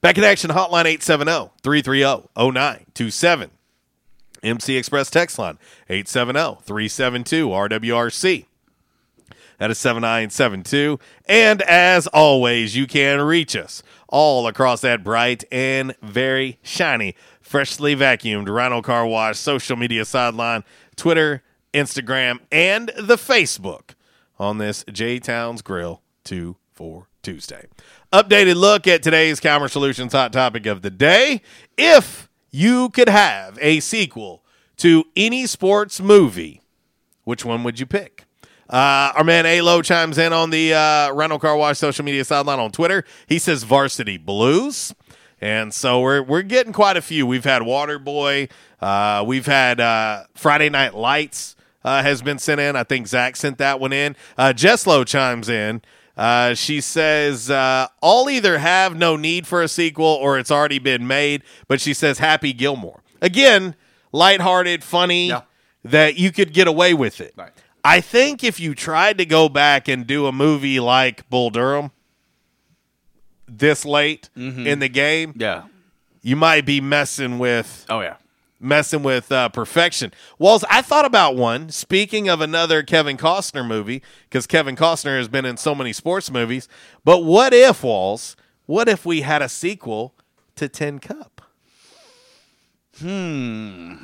[0.00, 3.50] Back in action, hotline 870 330 0927.
[4.42, 5.58] MC Express text line
[5.88, 8.46] 870 372 RWRC.
[9.58, 11.00] That is 7972.
[11.26, 17.16] And as always, you can reach us all across that bright and very shiny,
[17.46, 20.64] freshly vacuumed Rhino Car Wash social media sideline,
[20.96, 21.42] Twitter,
[21.72, 23.90] Instagram, and the Facebook
[24.38, 27.66] on this J Towns Grill 2 for Tuesday.
[28.12, 31.40] Updated look at today's Calmer Solutions hot topic of the day.
[31.78, 34.44] If you could have a sequel
[34.78, 36.62] to any sports movie,
[37.22, 38.24] which one would you pick?
[38.68, 42.58] Uh, our man Alo chimes in on the uh, Rhino Car Wash social media sideline
[42.58, 43.04] on Twitter.
[43.28, 44.92] He says Varsity Blues.
[45.40, 47.26] And so we're we're getting quite a few.
[47.26, 48.50] We've had Waterboy,
[48.80, 52.76] uh, we've had uh, Friday Night Lights uh, has been sent in.
[52.76, 54.16] I think Zach sent that one in.
[54.36, 55.82] Uh, Jeslo chimes in.
[56.16, 60.78] Uh, she says, uh, I'll either have no need for a sequel or it's already
[60.78, 63.02] been made, but she says Happy Gilmore.
[63.20, 63.76] Again,
[64.12, 65.30] lighthearted, funny,
[65.84, 67.34] that you could get away with it.
[67.84, 71.92] I think if you tried to go back and do a movie like Bull Durham
[73.48, 75.64] this late in the game, Yeah.
[76.22, 78.16] you might be messing with Oh yeah.
[78.58, 80.12] messing with uh, perfection.
[80.38, 81.68] Walls, I thought about one.
[81.70, 86.30] Speaking of another Kevin Costner movie, because Kevin Costner has been in so many sports
[86.30, 86.68] movies.
[87.04, 88.34] But what if Walls?
[88.66, 90.14] What if we had a sequel
[90.56, 91.42] to Tin Cup?
[92.98, 93.94] Hmm.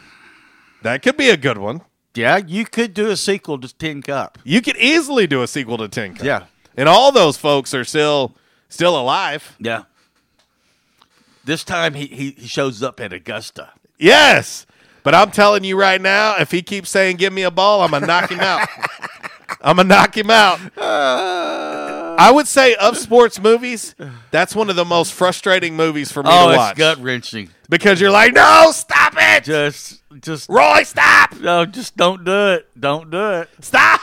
[0.83, 1.81] That could be a good one.
[2.15, 4.39] Yeah, you could do a sequel to Tin Cup.
[4.45, 6.25] You could easily do a sequel to Tin Cup.
[6.27, 6.45] Yeah.
[6.77, 8.35] and all those folks are still
[8.73, 9.57] still alive.
[9.61, 9.85] Yeah.
[11.45, 13.71] This time he, he, he shows up at Augusta.
[13.99, 14.67] Yes.
[15.03, 17.91] But I'm telling you right now, if he keeps saying "Give me a ball," I'm
[17.91, 18.69] gonna knock him out.
[19.61, 20.61] I'm gonna knock him out.
[20.79, 22.17] Uh.
[22.19, 23.97] I would say of sports movies,
[24.31, 27.51] that's one of the most frustrating movies for me oh, to it's watch gut wrenching.
[27.69, 32.69] because you're like, "No, stop it, Just just Roy, stop, no, just don't do it.
[32.79, 33.49] Don't do it.
[33.61, 34.01] stop."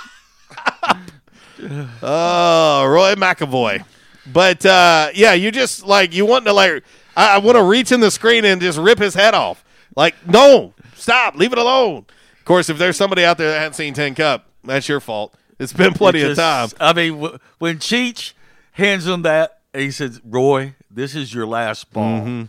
[2.01, 3.85] oh, Roy McAvoy.
[4.31, 6.83] But uh, yeah, you just like you want to like
[7.15, 9.63] I, I want to reach in the screen and just rip his head off.
[9.95, 12.05] Like, no, stop, leave it alone.
[12.37, 15.33] Of course, if there's somebody out there that hasn't seen Tin Cup, that's your fault.
[15.59, 16.69] It's been plenty It of time.
[16.79, 18.33] I mean, w- when Cheech
[18.73, 22.43] hands him that, he says, "Roy, this is your last ball." Mm-hmm.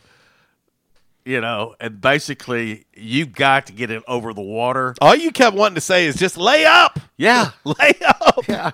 [1.25, 4.95] You know, and basically, you got to get it over the water.
[5.01, 8.71] All you kept wanting to say is just lay up, Yeah, lay up, Yeah.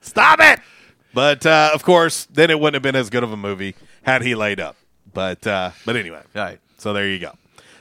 [0.00, 0.60] stop it.
[1.18, 4.22] But uh, of course, then it wouldn't have been as good of a movie had
[4.22, 4.76] he laid up.
[5.12, 6.60] But uh, but anyway, right.
[6.76, 7.32] So there you go.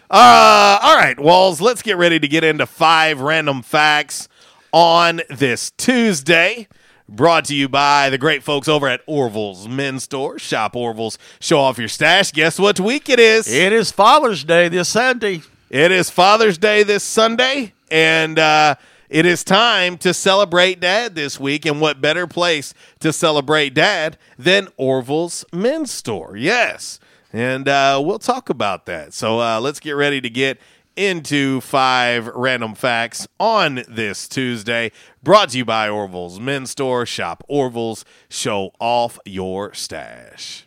[0.10, 1.62] Uh, all right, Walls.
[1.62, 4.28] Let's get ready to get into five random facts
[4.72, 6.68] on this Tuesday.
[7.08, 10.40] Brought to you by the great folks over at Orville's Men's Store.
[10.40, 12.32] Shop Orville's, show off your stash.
[12.32, 13.48] Guess what week it is?
[13.48, 15.44] It is Father's Day this Sunday.
[15.70, 18.76] It is Father's Day this Sunday, and uh,
[19.10, 21.66] it is time to celebrate Dad this week.
[21.66, 26.36] And what better place to celebrate Dad than Orville's Men's Store?
[26.36, 27.00] Yes.
[27.34, 29.14] And uh, we'll talk about that.
[29.14, 30.60] So uh, let's get ready to get
[30.96, 34.92] into five random facts on this Tuesday.
[35.24, 37.06] Brought to you by Orville's Men's Store.
[37.06, 40.67] Shop Orville's, show off your stash.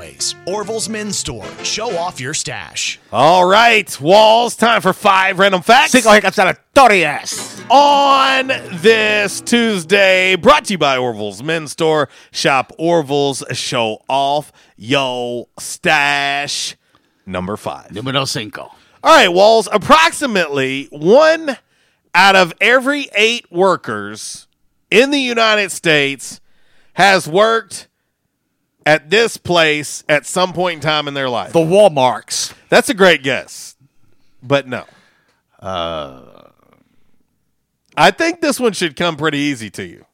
[0.47, 1.45] Orville's Men's Store.
[1.63, 2.99] Show off your stash.
[3.11, 5.91] All right, Walls, time for five random facts.
[5.91, 7.63] Cinco hiccups out of Torias.
[7.69, 8.47] On
[8.81, 12.09] this Tuesday, brought to you by Orville's Men's Store.
[12.31, 16.75] Shop Orville's, show off yo stash.
[17.25, 17.91] Number five.
[17.91, 18.71] Numero cinco.
[19.03, 21.57] All right, Walls, approximately one
[22.15, 24.47] out of every eight workers
[24.89, 26.41] in the United States
[26.93, 27.87] has worked
[28.85, 31.53] at this place at some point in time in their life.
[31.53, 32.53] The Walmarts.
[32.69, 33.75] That's a great guess,
[34.41, 34.85] but no.
[35.59, 36.49] Uh,
[37.95, 40.05] I think this one should come pretty easy to you.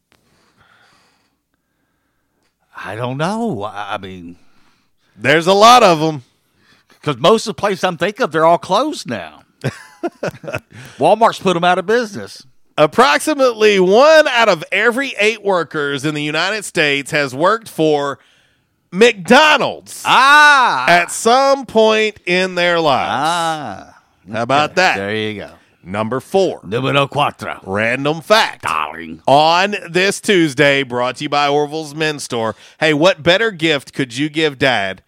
[2.76, 3.64] I don't know.
[3.64, 4.38] I I mean,
[5.16, 6.24] There's a lot of them.
[6.90, 9.44] because most of the places I'm thinking of, they're all closed now.
[11.00, 12.46] Walmart's put them out of business.
[12.78, 18.20] Approximately one out of every eight workers in the United States has worked for
[18.98, 23.10] McDonald's Ah, at some point in their lives.
[23.14, 24.02] ah.
[24.32, 24.98] How about that?
[24.98, 25.52] There you go.
[25.84, 26.60] Number four.
[26.64, 27.62] Numero cuatro.
[27.66, 28.64] Random fact.
[28.64, 29.22] Darling.
[29.26, 32.56] On this Tuesday, brought to you by Orville's Men's Store.
[32.80, 35.02] Hey, what better gift could you give dad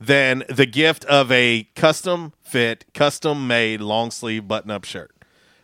[0.00, 5.10] than the gift of a custom fit, custom made long sleeve button up shirt?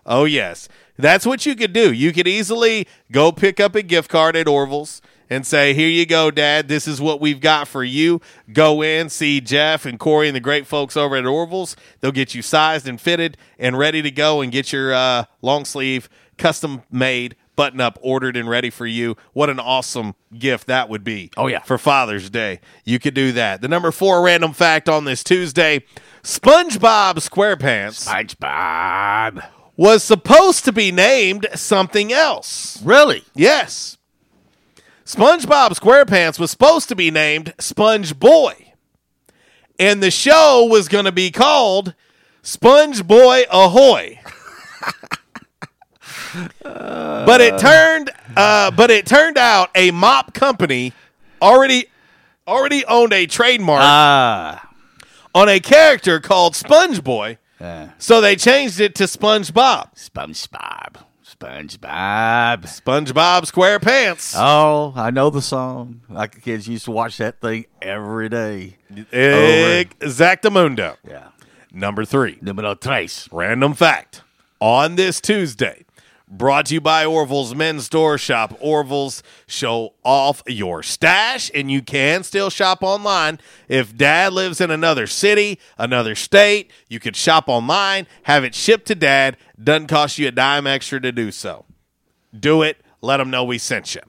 [0.05, 0.69] Oh, yes.
[0.99, 1.91] That's what you could do.
[1.93, 5.01] You could easily go pick up a gift card at Orville's
[5.31, 6.69] and say, Here you go, Dad.
[6.69, 8.21] This is what we've got for you.
[8.53, 11.77] Go in, see Jeff and Corey and the great folks over at Orville's.
[12.01, 15.65] They'll get you sized and fitted and ready to go and get your uh, long
[15.65, 19.17] sleeve, custom made button up ordered and ready for you.
[19.33, 21.33] What an awesome gift that would be.
[21.37, 21.59] Oh, yeah.
[21.65, 22.61] For Father's Day.
[22.85, 23.61] You could do that.
[23.61, 25.85] The number four random fact on this Tuesday
[26.23, 29.45] SpongeBob SquarePants SpongeBob
[29.77, 32.81] was supposed to be named something else.
[32.83, 33.25] Really?
[33.35, 33.98] Yes.
[35.09, 38.75] SpongeBob SquarePants was supposed to be named Sponge Boy.
[39.79, 41.95] And the show was going to be called
[42.43, 44.21] Sponge Boy Ahoy.
[46.63, 50.93] but it turned uh, but it turned out a mop company
[51.41, 51.87] already
[52.47, 54.69] already owned a trademark Ah.
[55.35, 57.39] on a character called Sponge Boy.
[57.97, 59.97] So they changed it to SpongeBob.
[59.97, 60.97] SpongeBob.
[61.39, 62.63] SpongeBob.
[62.63, 64.35] SpongeBob SquarePants.
[64.37, 66.01] Oh, I know the song.
[66.09, 68.77] Like kids used to watch that thing every day.
[68.91, 70.97] Exactamundo.
[71.09, 71.29] Yeah.
[71.73, 72.39] Number three.
[72.43, 73.29] Numero tres.
[73.31, 74.23] Random fact.
[74.61, 75.85] On this Tuesday,
[76.31, 78.19] brought to you by Orville's Men's Store.
[78.19, 79.23] Shop Orville's.
[79.47, 83.41] Show off your stash, and you can still shop online.
[83.69, 88.87] If dad lives in another city, another state, you could shop online, have it shipped
[88.89, 89.37] to dad.
[89.63, 91.65] Doesn't cost you a dime extra to do so.
[92.39, 92.79] Do it.
[93.01, 94.03] Let them know we sent you.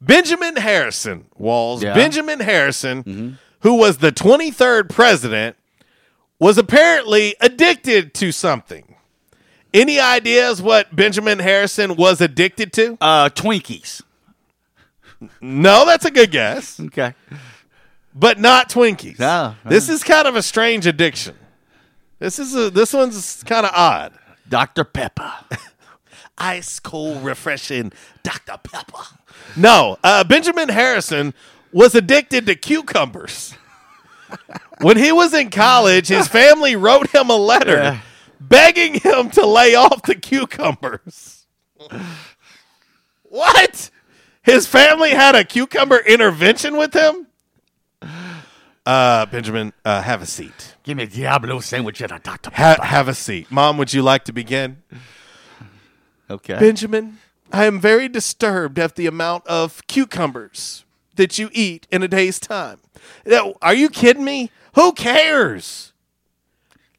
[0.00, 1.82] Benjamin Harrison, Walls.
[1.82, 1.94] Yeah.
[1.94, 3.30] Benjamin Harrison, mm-hmm.
[3.60, 5.56] who was the 23rd president,
[6.40, 8.91] was apparently addicted to something.
[9.74, 12.98] Any ideas what Benjamin Harrison was addicted to?
[13.00, 14.02] Uh, Twinkies.
[15.40, 16.78] No, that's a good guess.
[16.78, 17.14] Okay.
[18.14, 19.18] But not Twinkies.
[19.18, 21.34] No, This is kind of a strange addiction.
[22.18, 24.12] This is a this one's kind of odd.
[24.48, 24.84] Dr.
[24.84, 25.32] Pepper.
[26.38, 27.92] Ice cold, refreshing
[28.22, 28.58] Dr.
[28.62, 29.02] Pepper.
[29.56, 31.34] No, uh, Benjamin Harrison
[31.72, 33.54] was addicted to cucumbers.
[34.80, 38.00] when he was in college, his family wrote him a letter Yeah.
[38.48, 41.46] Begging him to lay off the cucumbers.
[43.22, 43.90] what?
[44.42, 47.26] His family had a cucumber intervention with him?
[48.84, 50.74] Uh, Benjamin, uh, have a seat.
[50.82, 52.50] Give me a Diablo sandwich and a Dr.
[52.52, 53.50] Ha- have a seat.
[53.50, 54.82] Mom, would you like to begin?
[56.28, 56.58] okay.
[56.58, 57.18] Benjamin,
[57.52, 62.40] I am very disturbed at the amount of cucumbers that you eat in a day's
[62.40, 62.80] time.
[63.60, 64.50] Are you kidding me?
[64.74, 65.91] Who cares?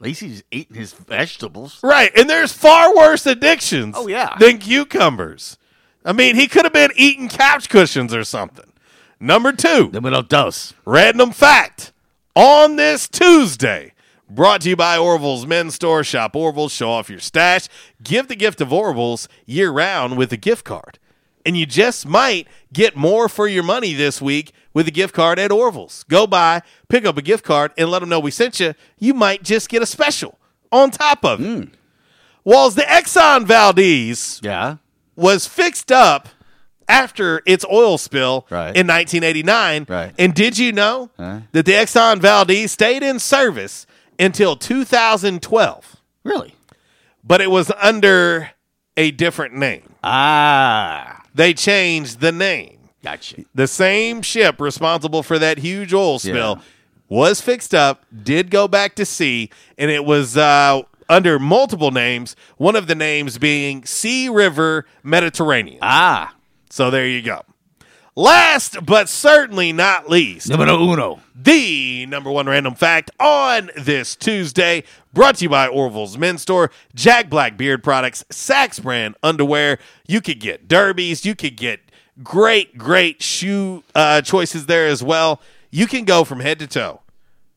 [0.04, 1.80] At least he's eating his vegetables.
[1.82, 2.12] Right.
[2.18, 4.36] And there's far worse addictions Oh, yeah.
[4.38, 5.58] than cucumbers.
[6.04, 8.70] I mean, he could have been eating couch cushions or something.
[9.18, 9.90] Number two.
[9.94, 10.74] Numero dos.
[10.84, 11.94] Random fact
[12.36, 13.94] on this Tuesday.
[14.30, 16.04] Brought to you by Orville's Men's Store.
[16.04, 17.70] Shop Orville's, show off your stash.
[18.04, 21.00] Give the gift of Orville's year round with a gift card.
[21.46, 25.40] And you just might get more for your money this week with a gift card
[25.40, 26.04] at Orville's.
[26.10, 28.74] Go by, pick up a gift card, and let them know we sent you.
[29.00, 30.38] You might just get a special
[30.72, 31.70] on top of it.
[32.44, 34.78] Whilst the Exxon Valdez Yeah.
[35.16, 36.28] was fixed up
[36.90, 38.76] after its oil spill Right.
[38.76, 39.86] in 1989.
[39.88, 40.14] Right.
[40.20, 41.42] And did you know Huh?
[41.54, 43.86] that the Exxon Valdez stayed in service
[44.20, 45.96] until 2012?
[46.24, 46.56] Really?
[47.24, 48.52] But it was under
[48.98, 49.94] a different name.
[50.04, 51.22] Ah.
[51.34, 52.78] They changed the name.
[53.04, 53.44] Gotcha.
[53.54, 56.64] The same ship responsible for that huge oil spill Yeah.
[57.10, 62.36] was fixed up, did go back to sea, and it was uh, under multiple names.
[62.58, 65.80] One of the names being Sea River Mediterranean.
[65.82, 66.34] Ah.
[66.70, 67.42] So there you go.
[68.16, 71.20] Last but certainly not least, Numero uno.
[71.36, 76.70] the number one random fact on this Tuesday, brought to you by Orville's Men's Store,
[76.94, 79.80] Jack Black Beard Products, Saxx brand underwear.
[80.08, 81.83] You could get derbies, you could get
[82.22, 85.42] great, great shoe uh, choices there as well.
[85.72, 87.02] You can go from head to toe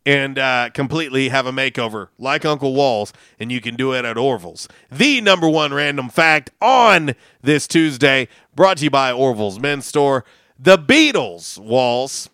[0.06, 4.16] and uh, completely have a makeover like Uncle Walls, and you can do it at
[4.16, 4.68] Orville's.
[4.90, 10.24] The number one random fact on this Tuesday, brought to you by Orville's Men's Store.
[10.58, 12.30] The Beatles, Walls.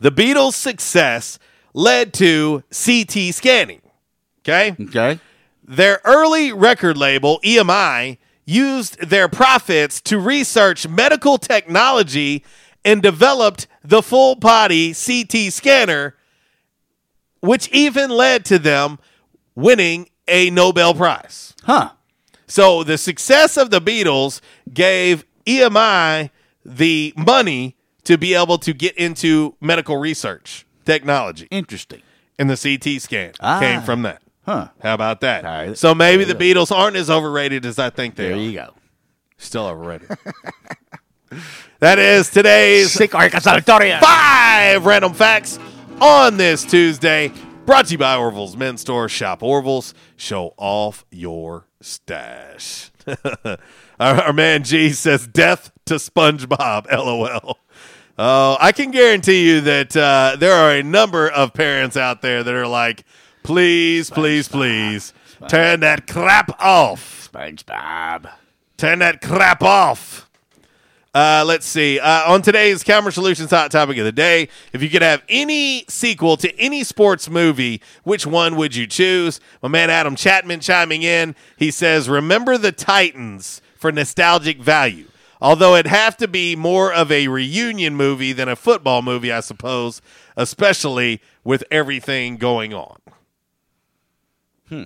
[0.00, 1.38] The Beatles' success
[1.72, 3.80] led to CT scanning.
[4.42, 4.76] Okay?
[4.78, 5.18] Okay.
[5.66, 12.44] Their early record label, EMI, used their profits to research medical technology
[12.84, 16.14] and developed the full body CT scanner,
[17.40, 18.98] which even led to them
[19.54, 21.54] winning a Nobel Prize.
[21.64, 21.90] Huh.
[22.46, 24.40] So the success of the Beatles
[24.72, 26.30] gave EMI
[26.64, 31.48] the money to be able to get into medical research technology.
[31.50, 32.02] Interesting.
[32.38, 33.60] And the CT scan Ah.
[33.60, 34.20] came from that.
[34.44, 34.68] Huh.
[34.82, 35.44] How about that?
[35.44, 35.78] Right.
[35.78, 38.36] So maybe the Beatles aren't as overrated as I think they There are.
[38.36, 38.74] There you go.
[39.38, 40.10] Still overrated.
[41.80, 43.98] that is today's Sick Arkansas Victoria.
[44.00, 45.58] five random facts
[46.00, 47.32] on this Tuesday.
[47.66, 49.08] Brought to you by Orville's Men's Store.
[49.08, 49.94] Shop Orville's.
[50.16, 52.90] Show off your stash.
[53.24, 53.58] our,
[53.98, 57.58] our man G says, "Death to SpongeBob." LOL.
[58.16, 62.44] Oh, I can guarantee you that uh, there are a number of parents out there
[62.44, 63.04] that are like,
[63.44, 65.12] "Please, please, please,
[65.48, 68.30] turn that crap off." SpongeBob.
[68.76, 70.28] Turn that crap off.
[71.14, 72.00] Uh, let's see.
[72.00, 75.84] Uh, on today's Camera Solutions Hot Topic of the Day, if you could have any
[75.88, 79.40] sequel to any sports movie, which one would you choose?
[79.62, 81.36] My man Adam Chapman chiming in.
[81.56, 85.06] He says, Remember the Titans for nostalgic value.
[85.40, 89.40] Although it'd have to be more of a reunion movie than a football movie, I
[89.40, 90.02] suppose,
[90.36, 92.96] especially with everything going on.
[94.68, 94.84] Hmm.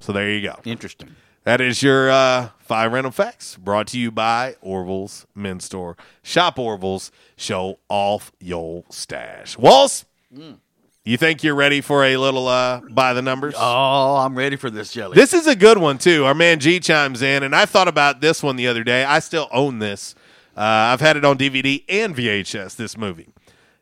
[0.00, 0.58] So there you go.
[0.64, 1.14] Interesting.
[1.44, 5.96] That is your uh, five random facts brought to you by Orville's Men's Store.
[6.22, 9.58] Shop Orville's, show off your stash.
[9.58, 10.04] Walls,
[10.34, 10.58] Mm.
[11.04, 13.54] you think you're ready for a little uh, by the numbers?
[13.58, 15.14] Oh, I'm ready for this, Jelly.
[15.14, 16.24] This is a good one, too.
[16.24, 19.04] Our man G chimes in, and I thought about this one the other day.
[19.04, 20.14] I still own this.
[20.56, 23.28] Uh, I've had it on DVD and VHS, this movie.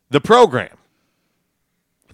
[0.09, 0.77] The Program.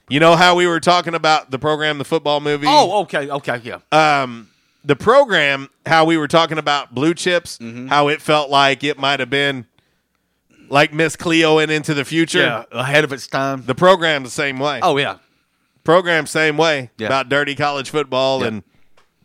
[0.08, 2.66] You know how we were talking about the program, the football movie?
[2.68, 3.78] Oh, okay, okay, yeah.
[4.22, 4.48] um,
[4.84, 7.88] the program, how we were talking about blue chips, Mm-hmm.
[7.88, 9.66] how it felt like it might have been
[10.68, 12.38] like Miss Cleo in Into the Future.
[12.40, 13.64] Yeah, ahead of its time.
[13.66, 14.78] The program the same way.
[14.82, 15.18] Oh yeah,
[15.82, 17.06] program same way Yeah.
[17.08, 18.46] about dirty college football Yeah.
[18.48, 18.62] and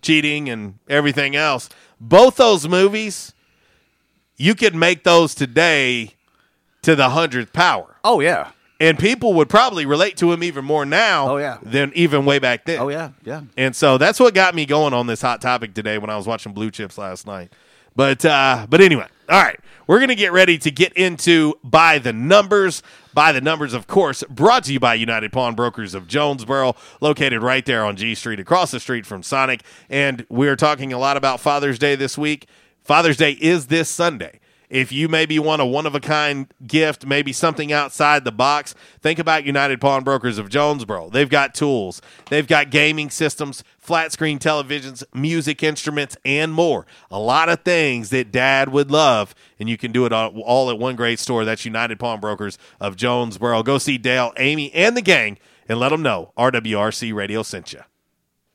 [0.02, 1.70] cheating and everything else.
[2.00, 3.34] Both those movies,
[4.38, 6.16] you could make those today
[6.82, 7.98] to the hundredth power.
[8.04, 8.50] Oh yeah.
[8.82, 11.60] And people would probably relate to him even more now Oh, yeah.
[11.62, 12.80] than even way back then.
[12.80, 13.42] Oh yeah, yeah.
[13.56, 16.28] And so that's what got me going on this hot topic today when I was
[16.28, 17.54] watching Blue Chips last night.
[17.96, 22.12] But uh, but anyway, all right, we're gonna get ready to get into by the
[22.14, 22.82] numbers.
[23.14, 27.66] By the numbers, of course, brought to you by United Pawnbrokers of Jonesboro, located right
[27.66, 29.64] there on G Street, across the street from Sonic.
[29.90, 32.48] And we're talking a lot about Father's Day this week.
[32.82, 34.40] Father's Day is this Sunday.
[34.72, 38.74] If you maybe want a one of a kind gift, maybe something outside the box,
[39.02, 41.10] think about United Pawnbrokers of Jonesboro.
[41.10, 46.88] They've got tools, they've got gaming systems, flat screen televisions, music instruments, and more.
[47.12, 50.80] A lot of things that dad would love, and you can do it all, at
[50.80, 51.44] one great store.
[51.44, 53.64] That's United Pawnbrokers of Jonesboro.
[53.64, 55.38] Go see Dale, Amy, and the gang
[55.68, 57.82] and let them know RWRC Radio sent you.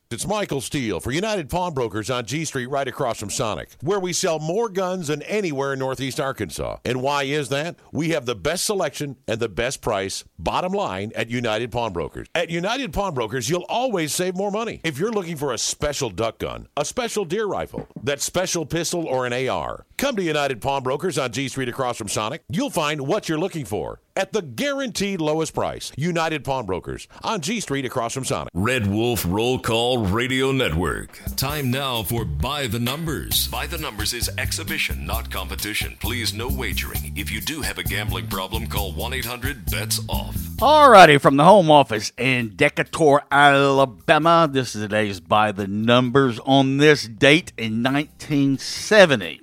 [0.09, 4.13] It's Michael Steele for United Pawnbrokers on G Street right across from Sonic, where we
[4.13, 6.77] sell more guns than anywhere in Northeast Arkansas.
[6.85, 7.75] And why is that?
[7.91, 12.29] We have the best selection and the best price, bottom line, at United Pawnbrokers.
[12.33, 14.79] At United Pawnbrokers, you'll always save more money.
[14.85, 19.05] If you're looking for a special duck gun, a special deer rifle, that special pistol,
[19.07, 22.43] or an AR, come to United Pawnbrokers on G Street across from Sonic.
[22.49, 25.91] You'll find what you're looking for at the guaranteed lowest price.
[25.97, 28.51] United Pawnbrokers on G Street across from Sonic.
[28.53, 31.19] Red Wolf Roll Call Radio Network.
[31.35, 33.47] Time now for By the Numbers.
[33.47, 35.97] By the Numbers is exhibition, not competition.
[35.99, 37.13] Please, no wagering.
[37.15, 40.35] If you do have a gambling problem, call 1 800 BETS OFF.
[40.57, 44.47] Alrighty, from the home office in Decatur, Alabama.
[44.51, 49.41] This is today's By the numbers on this date in 1970.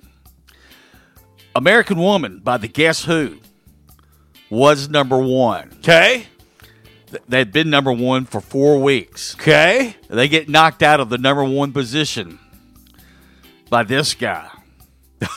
[1.55, 3.37] American Woman by the Guess Who
[4.49, 5.71] was number one.
[5.79, 6.27] Okay.
[7.29, 9.35] They'd been number one for four weeks.
[9.35, 9.95] Okay.
[10.09, 12.39] They get knocked out of the number one position
[13.69, 14.49] by this guy.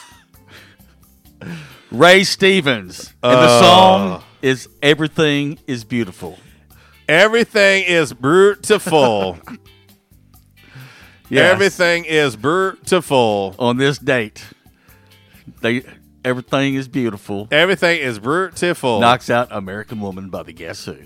[1.90, 3.14] Ray Stevens.
[3.22, 3.60] And the Uh.
[3.60, 6.38] song is Everything is Beautiful.
[7.08, 9.38] Everything is beautiful.
[11.30, 11.52] Yes.
[11.52, 13.54] Everything is beautiful.
[13.58, 14.42] On this date.
[15.60, 15.82] They
[16.24, 17.48] everything is beautiful.
[17.50, 19.00] Everything is beautiful.
[19.00, 20.96] Knocks out American Woman by the Guess Who.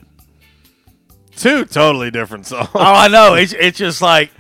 [1.37, 2.69] Two totally different songs.
[2.75, 3.35] Oh, I know.
[3.35, 4.31] It's it's just like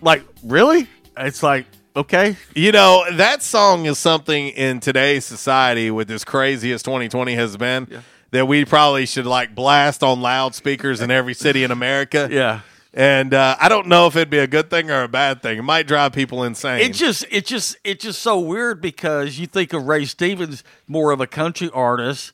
[0.00, 0.88] like really?
[1.16, 1.66] It's like
[1.96, 2.36] okay.
[2.54, 7.56] You know, that song is something in today's society with as crazy as 2020 has
[7.56, 8.02] been
[8.32, 12.28] that we probably should like blast on loudspeakers in every city in America.
[12.30, 12.60] Yeah.
[12.96, 15.58] And uh, I don't know if it'd be a good thing or a bad thing.
[15.58, 16.80] It might drive people insane.
[16.80, 21.10] It just it just it's just so weird because you think of Ray Stevens more
[21.10, 22.32] of a country artist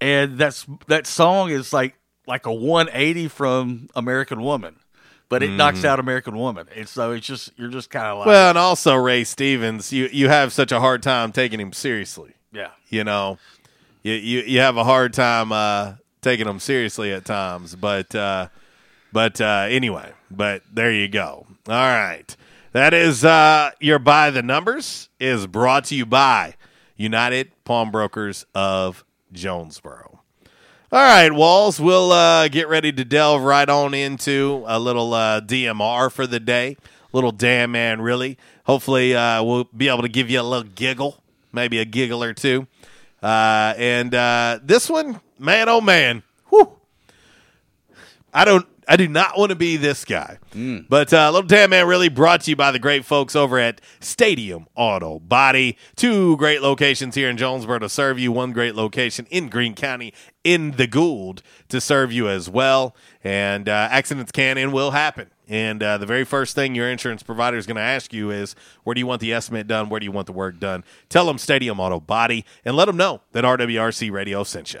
[0.00, 1.94] and that's that song is like
[2.26, 4.76] like a 180 from American Woman.
[5.28, 5.84] But it knocks Mhm.
[5.84, 6.66] out American Woman.
[6.74, 10.08] And so it's just you're just kind of like well, and also Ray Stevens, you
[10.10, 12.32] you have such a hard time taking him seriously.
[12.50, 12.70] Yeah.
[12.88, 13.38] You know,
[14.02, 18.48] you you, you have a hard time uh, taking him seriously at times, but uh,
[19.12, 21.46] but uh, anyway, but there you go.
[21.68, 22.36] All right,
[22.72, 26.54] that is uh, your by the numbers is brought to you by
[26.96, 30.20] United Pawnbrokers of Jonesboro.
[30.92, 35.40] All right, Walls, we'll uh, get ready to delve right on into a little uh,
[35.40, 36.76] DMR for the day.
[37.12, 38.36] little damn man, really.
[38.64, 41.22] Hopefully, uh, we'll be able to give you a little giggle,
[41.52, 42.66] maybe a giggle or two.
[43.22, 46.72] Uh, and uh, this one, man, oh man, whew.
[48.34, 48.66] I don't.
[48.90, 50.38] I do not want to be this guy.
[50.88, 53.80] But uh, Little Damn Man really brought to you by the great folks over at
[54.00, 55.78] Stadium Auto Body.
[55.94, 60.12] Two great locations here in Jonesboro to serve you, one great location in Greene County
[60.42, 62.96] in the Gould to serve you as well.
[63.22, 65.30] And uh, accidents can and will happen.
[65.48, 68.56] And uh, the very first thing your insurance provider is going to ask you is,
[68.82, 69.88] where do you want the estimate done?
[69.88, 70.82] Where do you want the work done?
[71.08, 74.80] Tell them Stadium Auto Body and let them know that RWRC Radio sent you.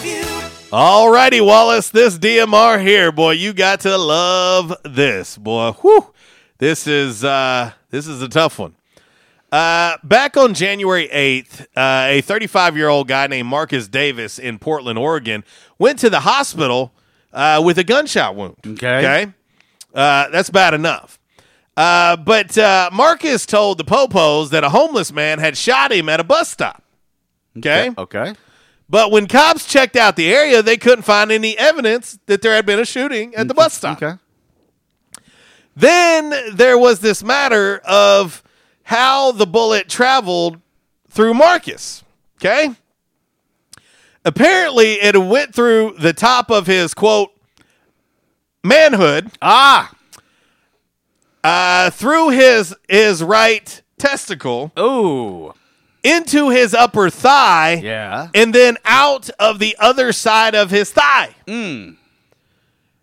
[0.00, 0.22] of you.
[0.70, 5.72] Alrighty, Wallace, this DMR here, boy, you got to love this, boy.
[5.72, 6.12] Whew.
[6.58, 8.74] This is uh this is a tough one.
[9.50, 14.58] Uh, back on January 8th, uh, a 35 year old guy named Marcus Davis in
[14.60, 15.42] Portland, Oregon,
[15.78, 16.92] went to the hospital
[17.32, 18.56] uh, with a gunshot wound.
[18.64, 18.98] Okay.
[18.98, 19.32] Okay.
[19.92, 21.18] Uh, that's bad enough.
[21.76, 26.20] Uh, but uh, Marcus told the Popos that a homeless man had shot him at
[26.20, 26.84] a bus stop.
[27.58, 27.90] Okay.
[27.98, 28.34] Okay.
[28.90, 32.66] But when cops checked out the area, they couldn't find any evidence that there had
[32.66, 34.02] been a shooting at the bus stop.
[34.02, 34.18] Okay.
[35.76, 38.42] Then there was this matter of
[38.82, 40.60] how the bullet traveled
[41.08, 42.02] through Marcus.
[42.38, 42.74] Okay.
[44.24, 47.30] Apparently, it went through the top of his quote
[48.64, 49.30] manhood.
[49.40, 49.94] Ah.
[51.44, 54.72] Uh, through his his right testicle.
[54.76, 55.54] Ooh.
[56.02, 57.74] Into his upper thigh.
[57.82, 58.28] Yeah.
[58.34, 61.34] And then out of the other side of his thigh.
[61.46, 61.96] Mm.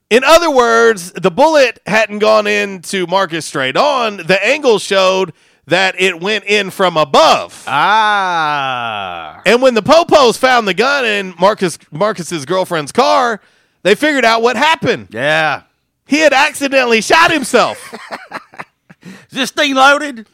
[0.10, 4.18] In other words, the bullet hadn't gone into Marcus straight on.
[4.18, 5.34] The angle showed
[5.68, 7.64] that it went in from above.
[7.68, 9.42] Ah.
[9.46, 13.42] And when the Popos found the gun in Marcus Marcus's girlfriend's car,
[13.84, 15.10] they figured out what happened.
[15.12, 15.64] Yeah.
[16.08, 17.94] He had accidentally shot himself.
[19.04, 20.26] Is this thing loaded?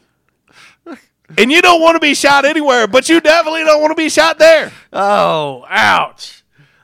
[1.38, 4.10] And you don't want to be shot anywhere, but you definitely don't want to be
[4.10, 4.72] shot there.
[4.91, 6.43] Oh, ouch.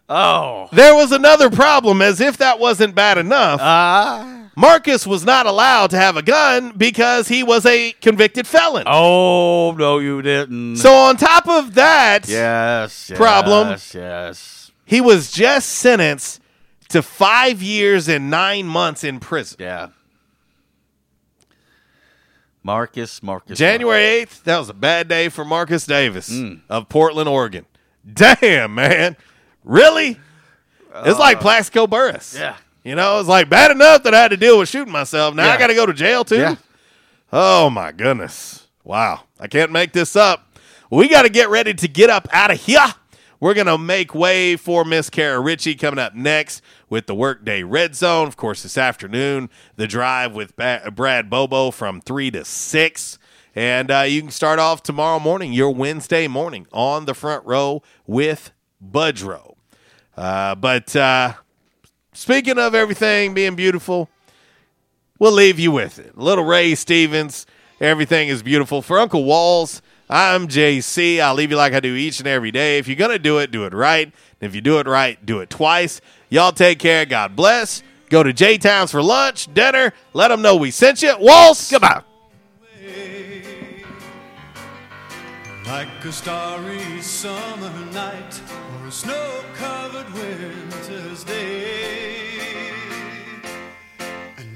[0.09, 0.69] Oh.
[0.71, 3.59] There was another problem, as if that wasn't bad enough.
[3.61, 4.49] Ah.
[4.55, 8.84] Marcus was not allowed to have a gun because he was a convicted felon.
[8.88, 10.77] Oh, no, you didn't.
[10.77, 14.71] So, on top of that yes, yes, problem, yes.
[14.85, 16.41] he was just sentenced
[16.89, 19.57] to five years and nine months in prison.
[19.59, 19.89] Yeah.
[22.64, 23.57] Marcus, Marcus.
[23.57, 26.60] January 8th, that was a bad day for Marcus Davis mm.
[26.69, 27.65] of Portland, Oregon.
[28.11, 29.15] Damn, man.
[29.64, 30.19] Really?
[30.95, 32.36] It's like uh, Plaxico Burress.
[32.38, 32.56] Yeah.
[32.84, 35.36] You know, it's like bad enough that I had to deal with shooting myself.
[35.36, 36.38] Now I got to go to jail too.
[36.38, 36.56] Yeah.
[37.31, 38.68] Oh my goodness.
[38.84, 39.23] Wow.
[39.40, 40.57] I can't make this up.
[40.90, 42.94] We got to get ready to get up out of here.
[43.41, 47.64] We're going to make way for Miss Kara Ritchie coming up next with the Workday
[47.64, 48.28] Red Zone.
[48.28, 53.20] Of course, this afternoon, the drive with ba- Brad Bobo from 3 to 6.
[53.56, 57.82] And uh, you can start off tomorrow morning, your Wednesday morning, on the front row
[58.06, 58.52] with
[58.86, 59.56] Budrow.
[60.18, 61.34] Uh, but uh,
[62.11, 64.10] speaking of everything being beautiful,
[65.18, 66.18] we'll leave you with it.
[66.18, 67.45] Little Ray Stevens,
[67.80, 68.82] everything is beautiful.
[68.82, 71.19] For Uncle Walls, I'm JC.
[71.19, 72.80] I'll leave you like I do each and every day.
[72.80, 74.06] If you're going to do it, do it right.
[74.06, 76.02] And if you do it right, do it twice.
[76.30, 77.06] Y'all take care.
[77.06, 77.84] God bless.
[78.10, 79.94] Go to J Towns for lunch, dinner.
[80.14, 81.15] Let them know we sent you.
[81.19, 82.02] Walls, goodbye.
[85.68, 88.41] Like a starry summer night
[88.81, 92.31] or a snow covered winter's day.
[94.38, 94.56] And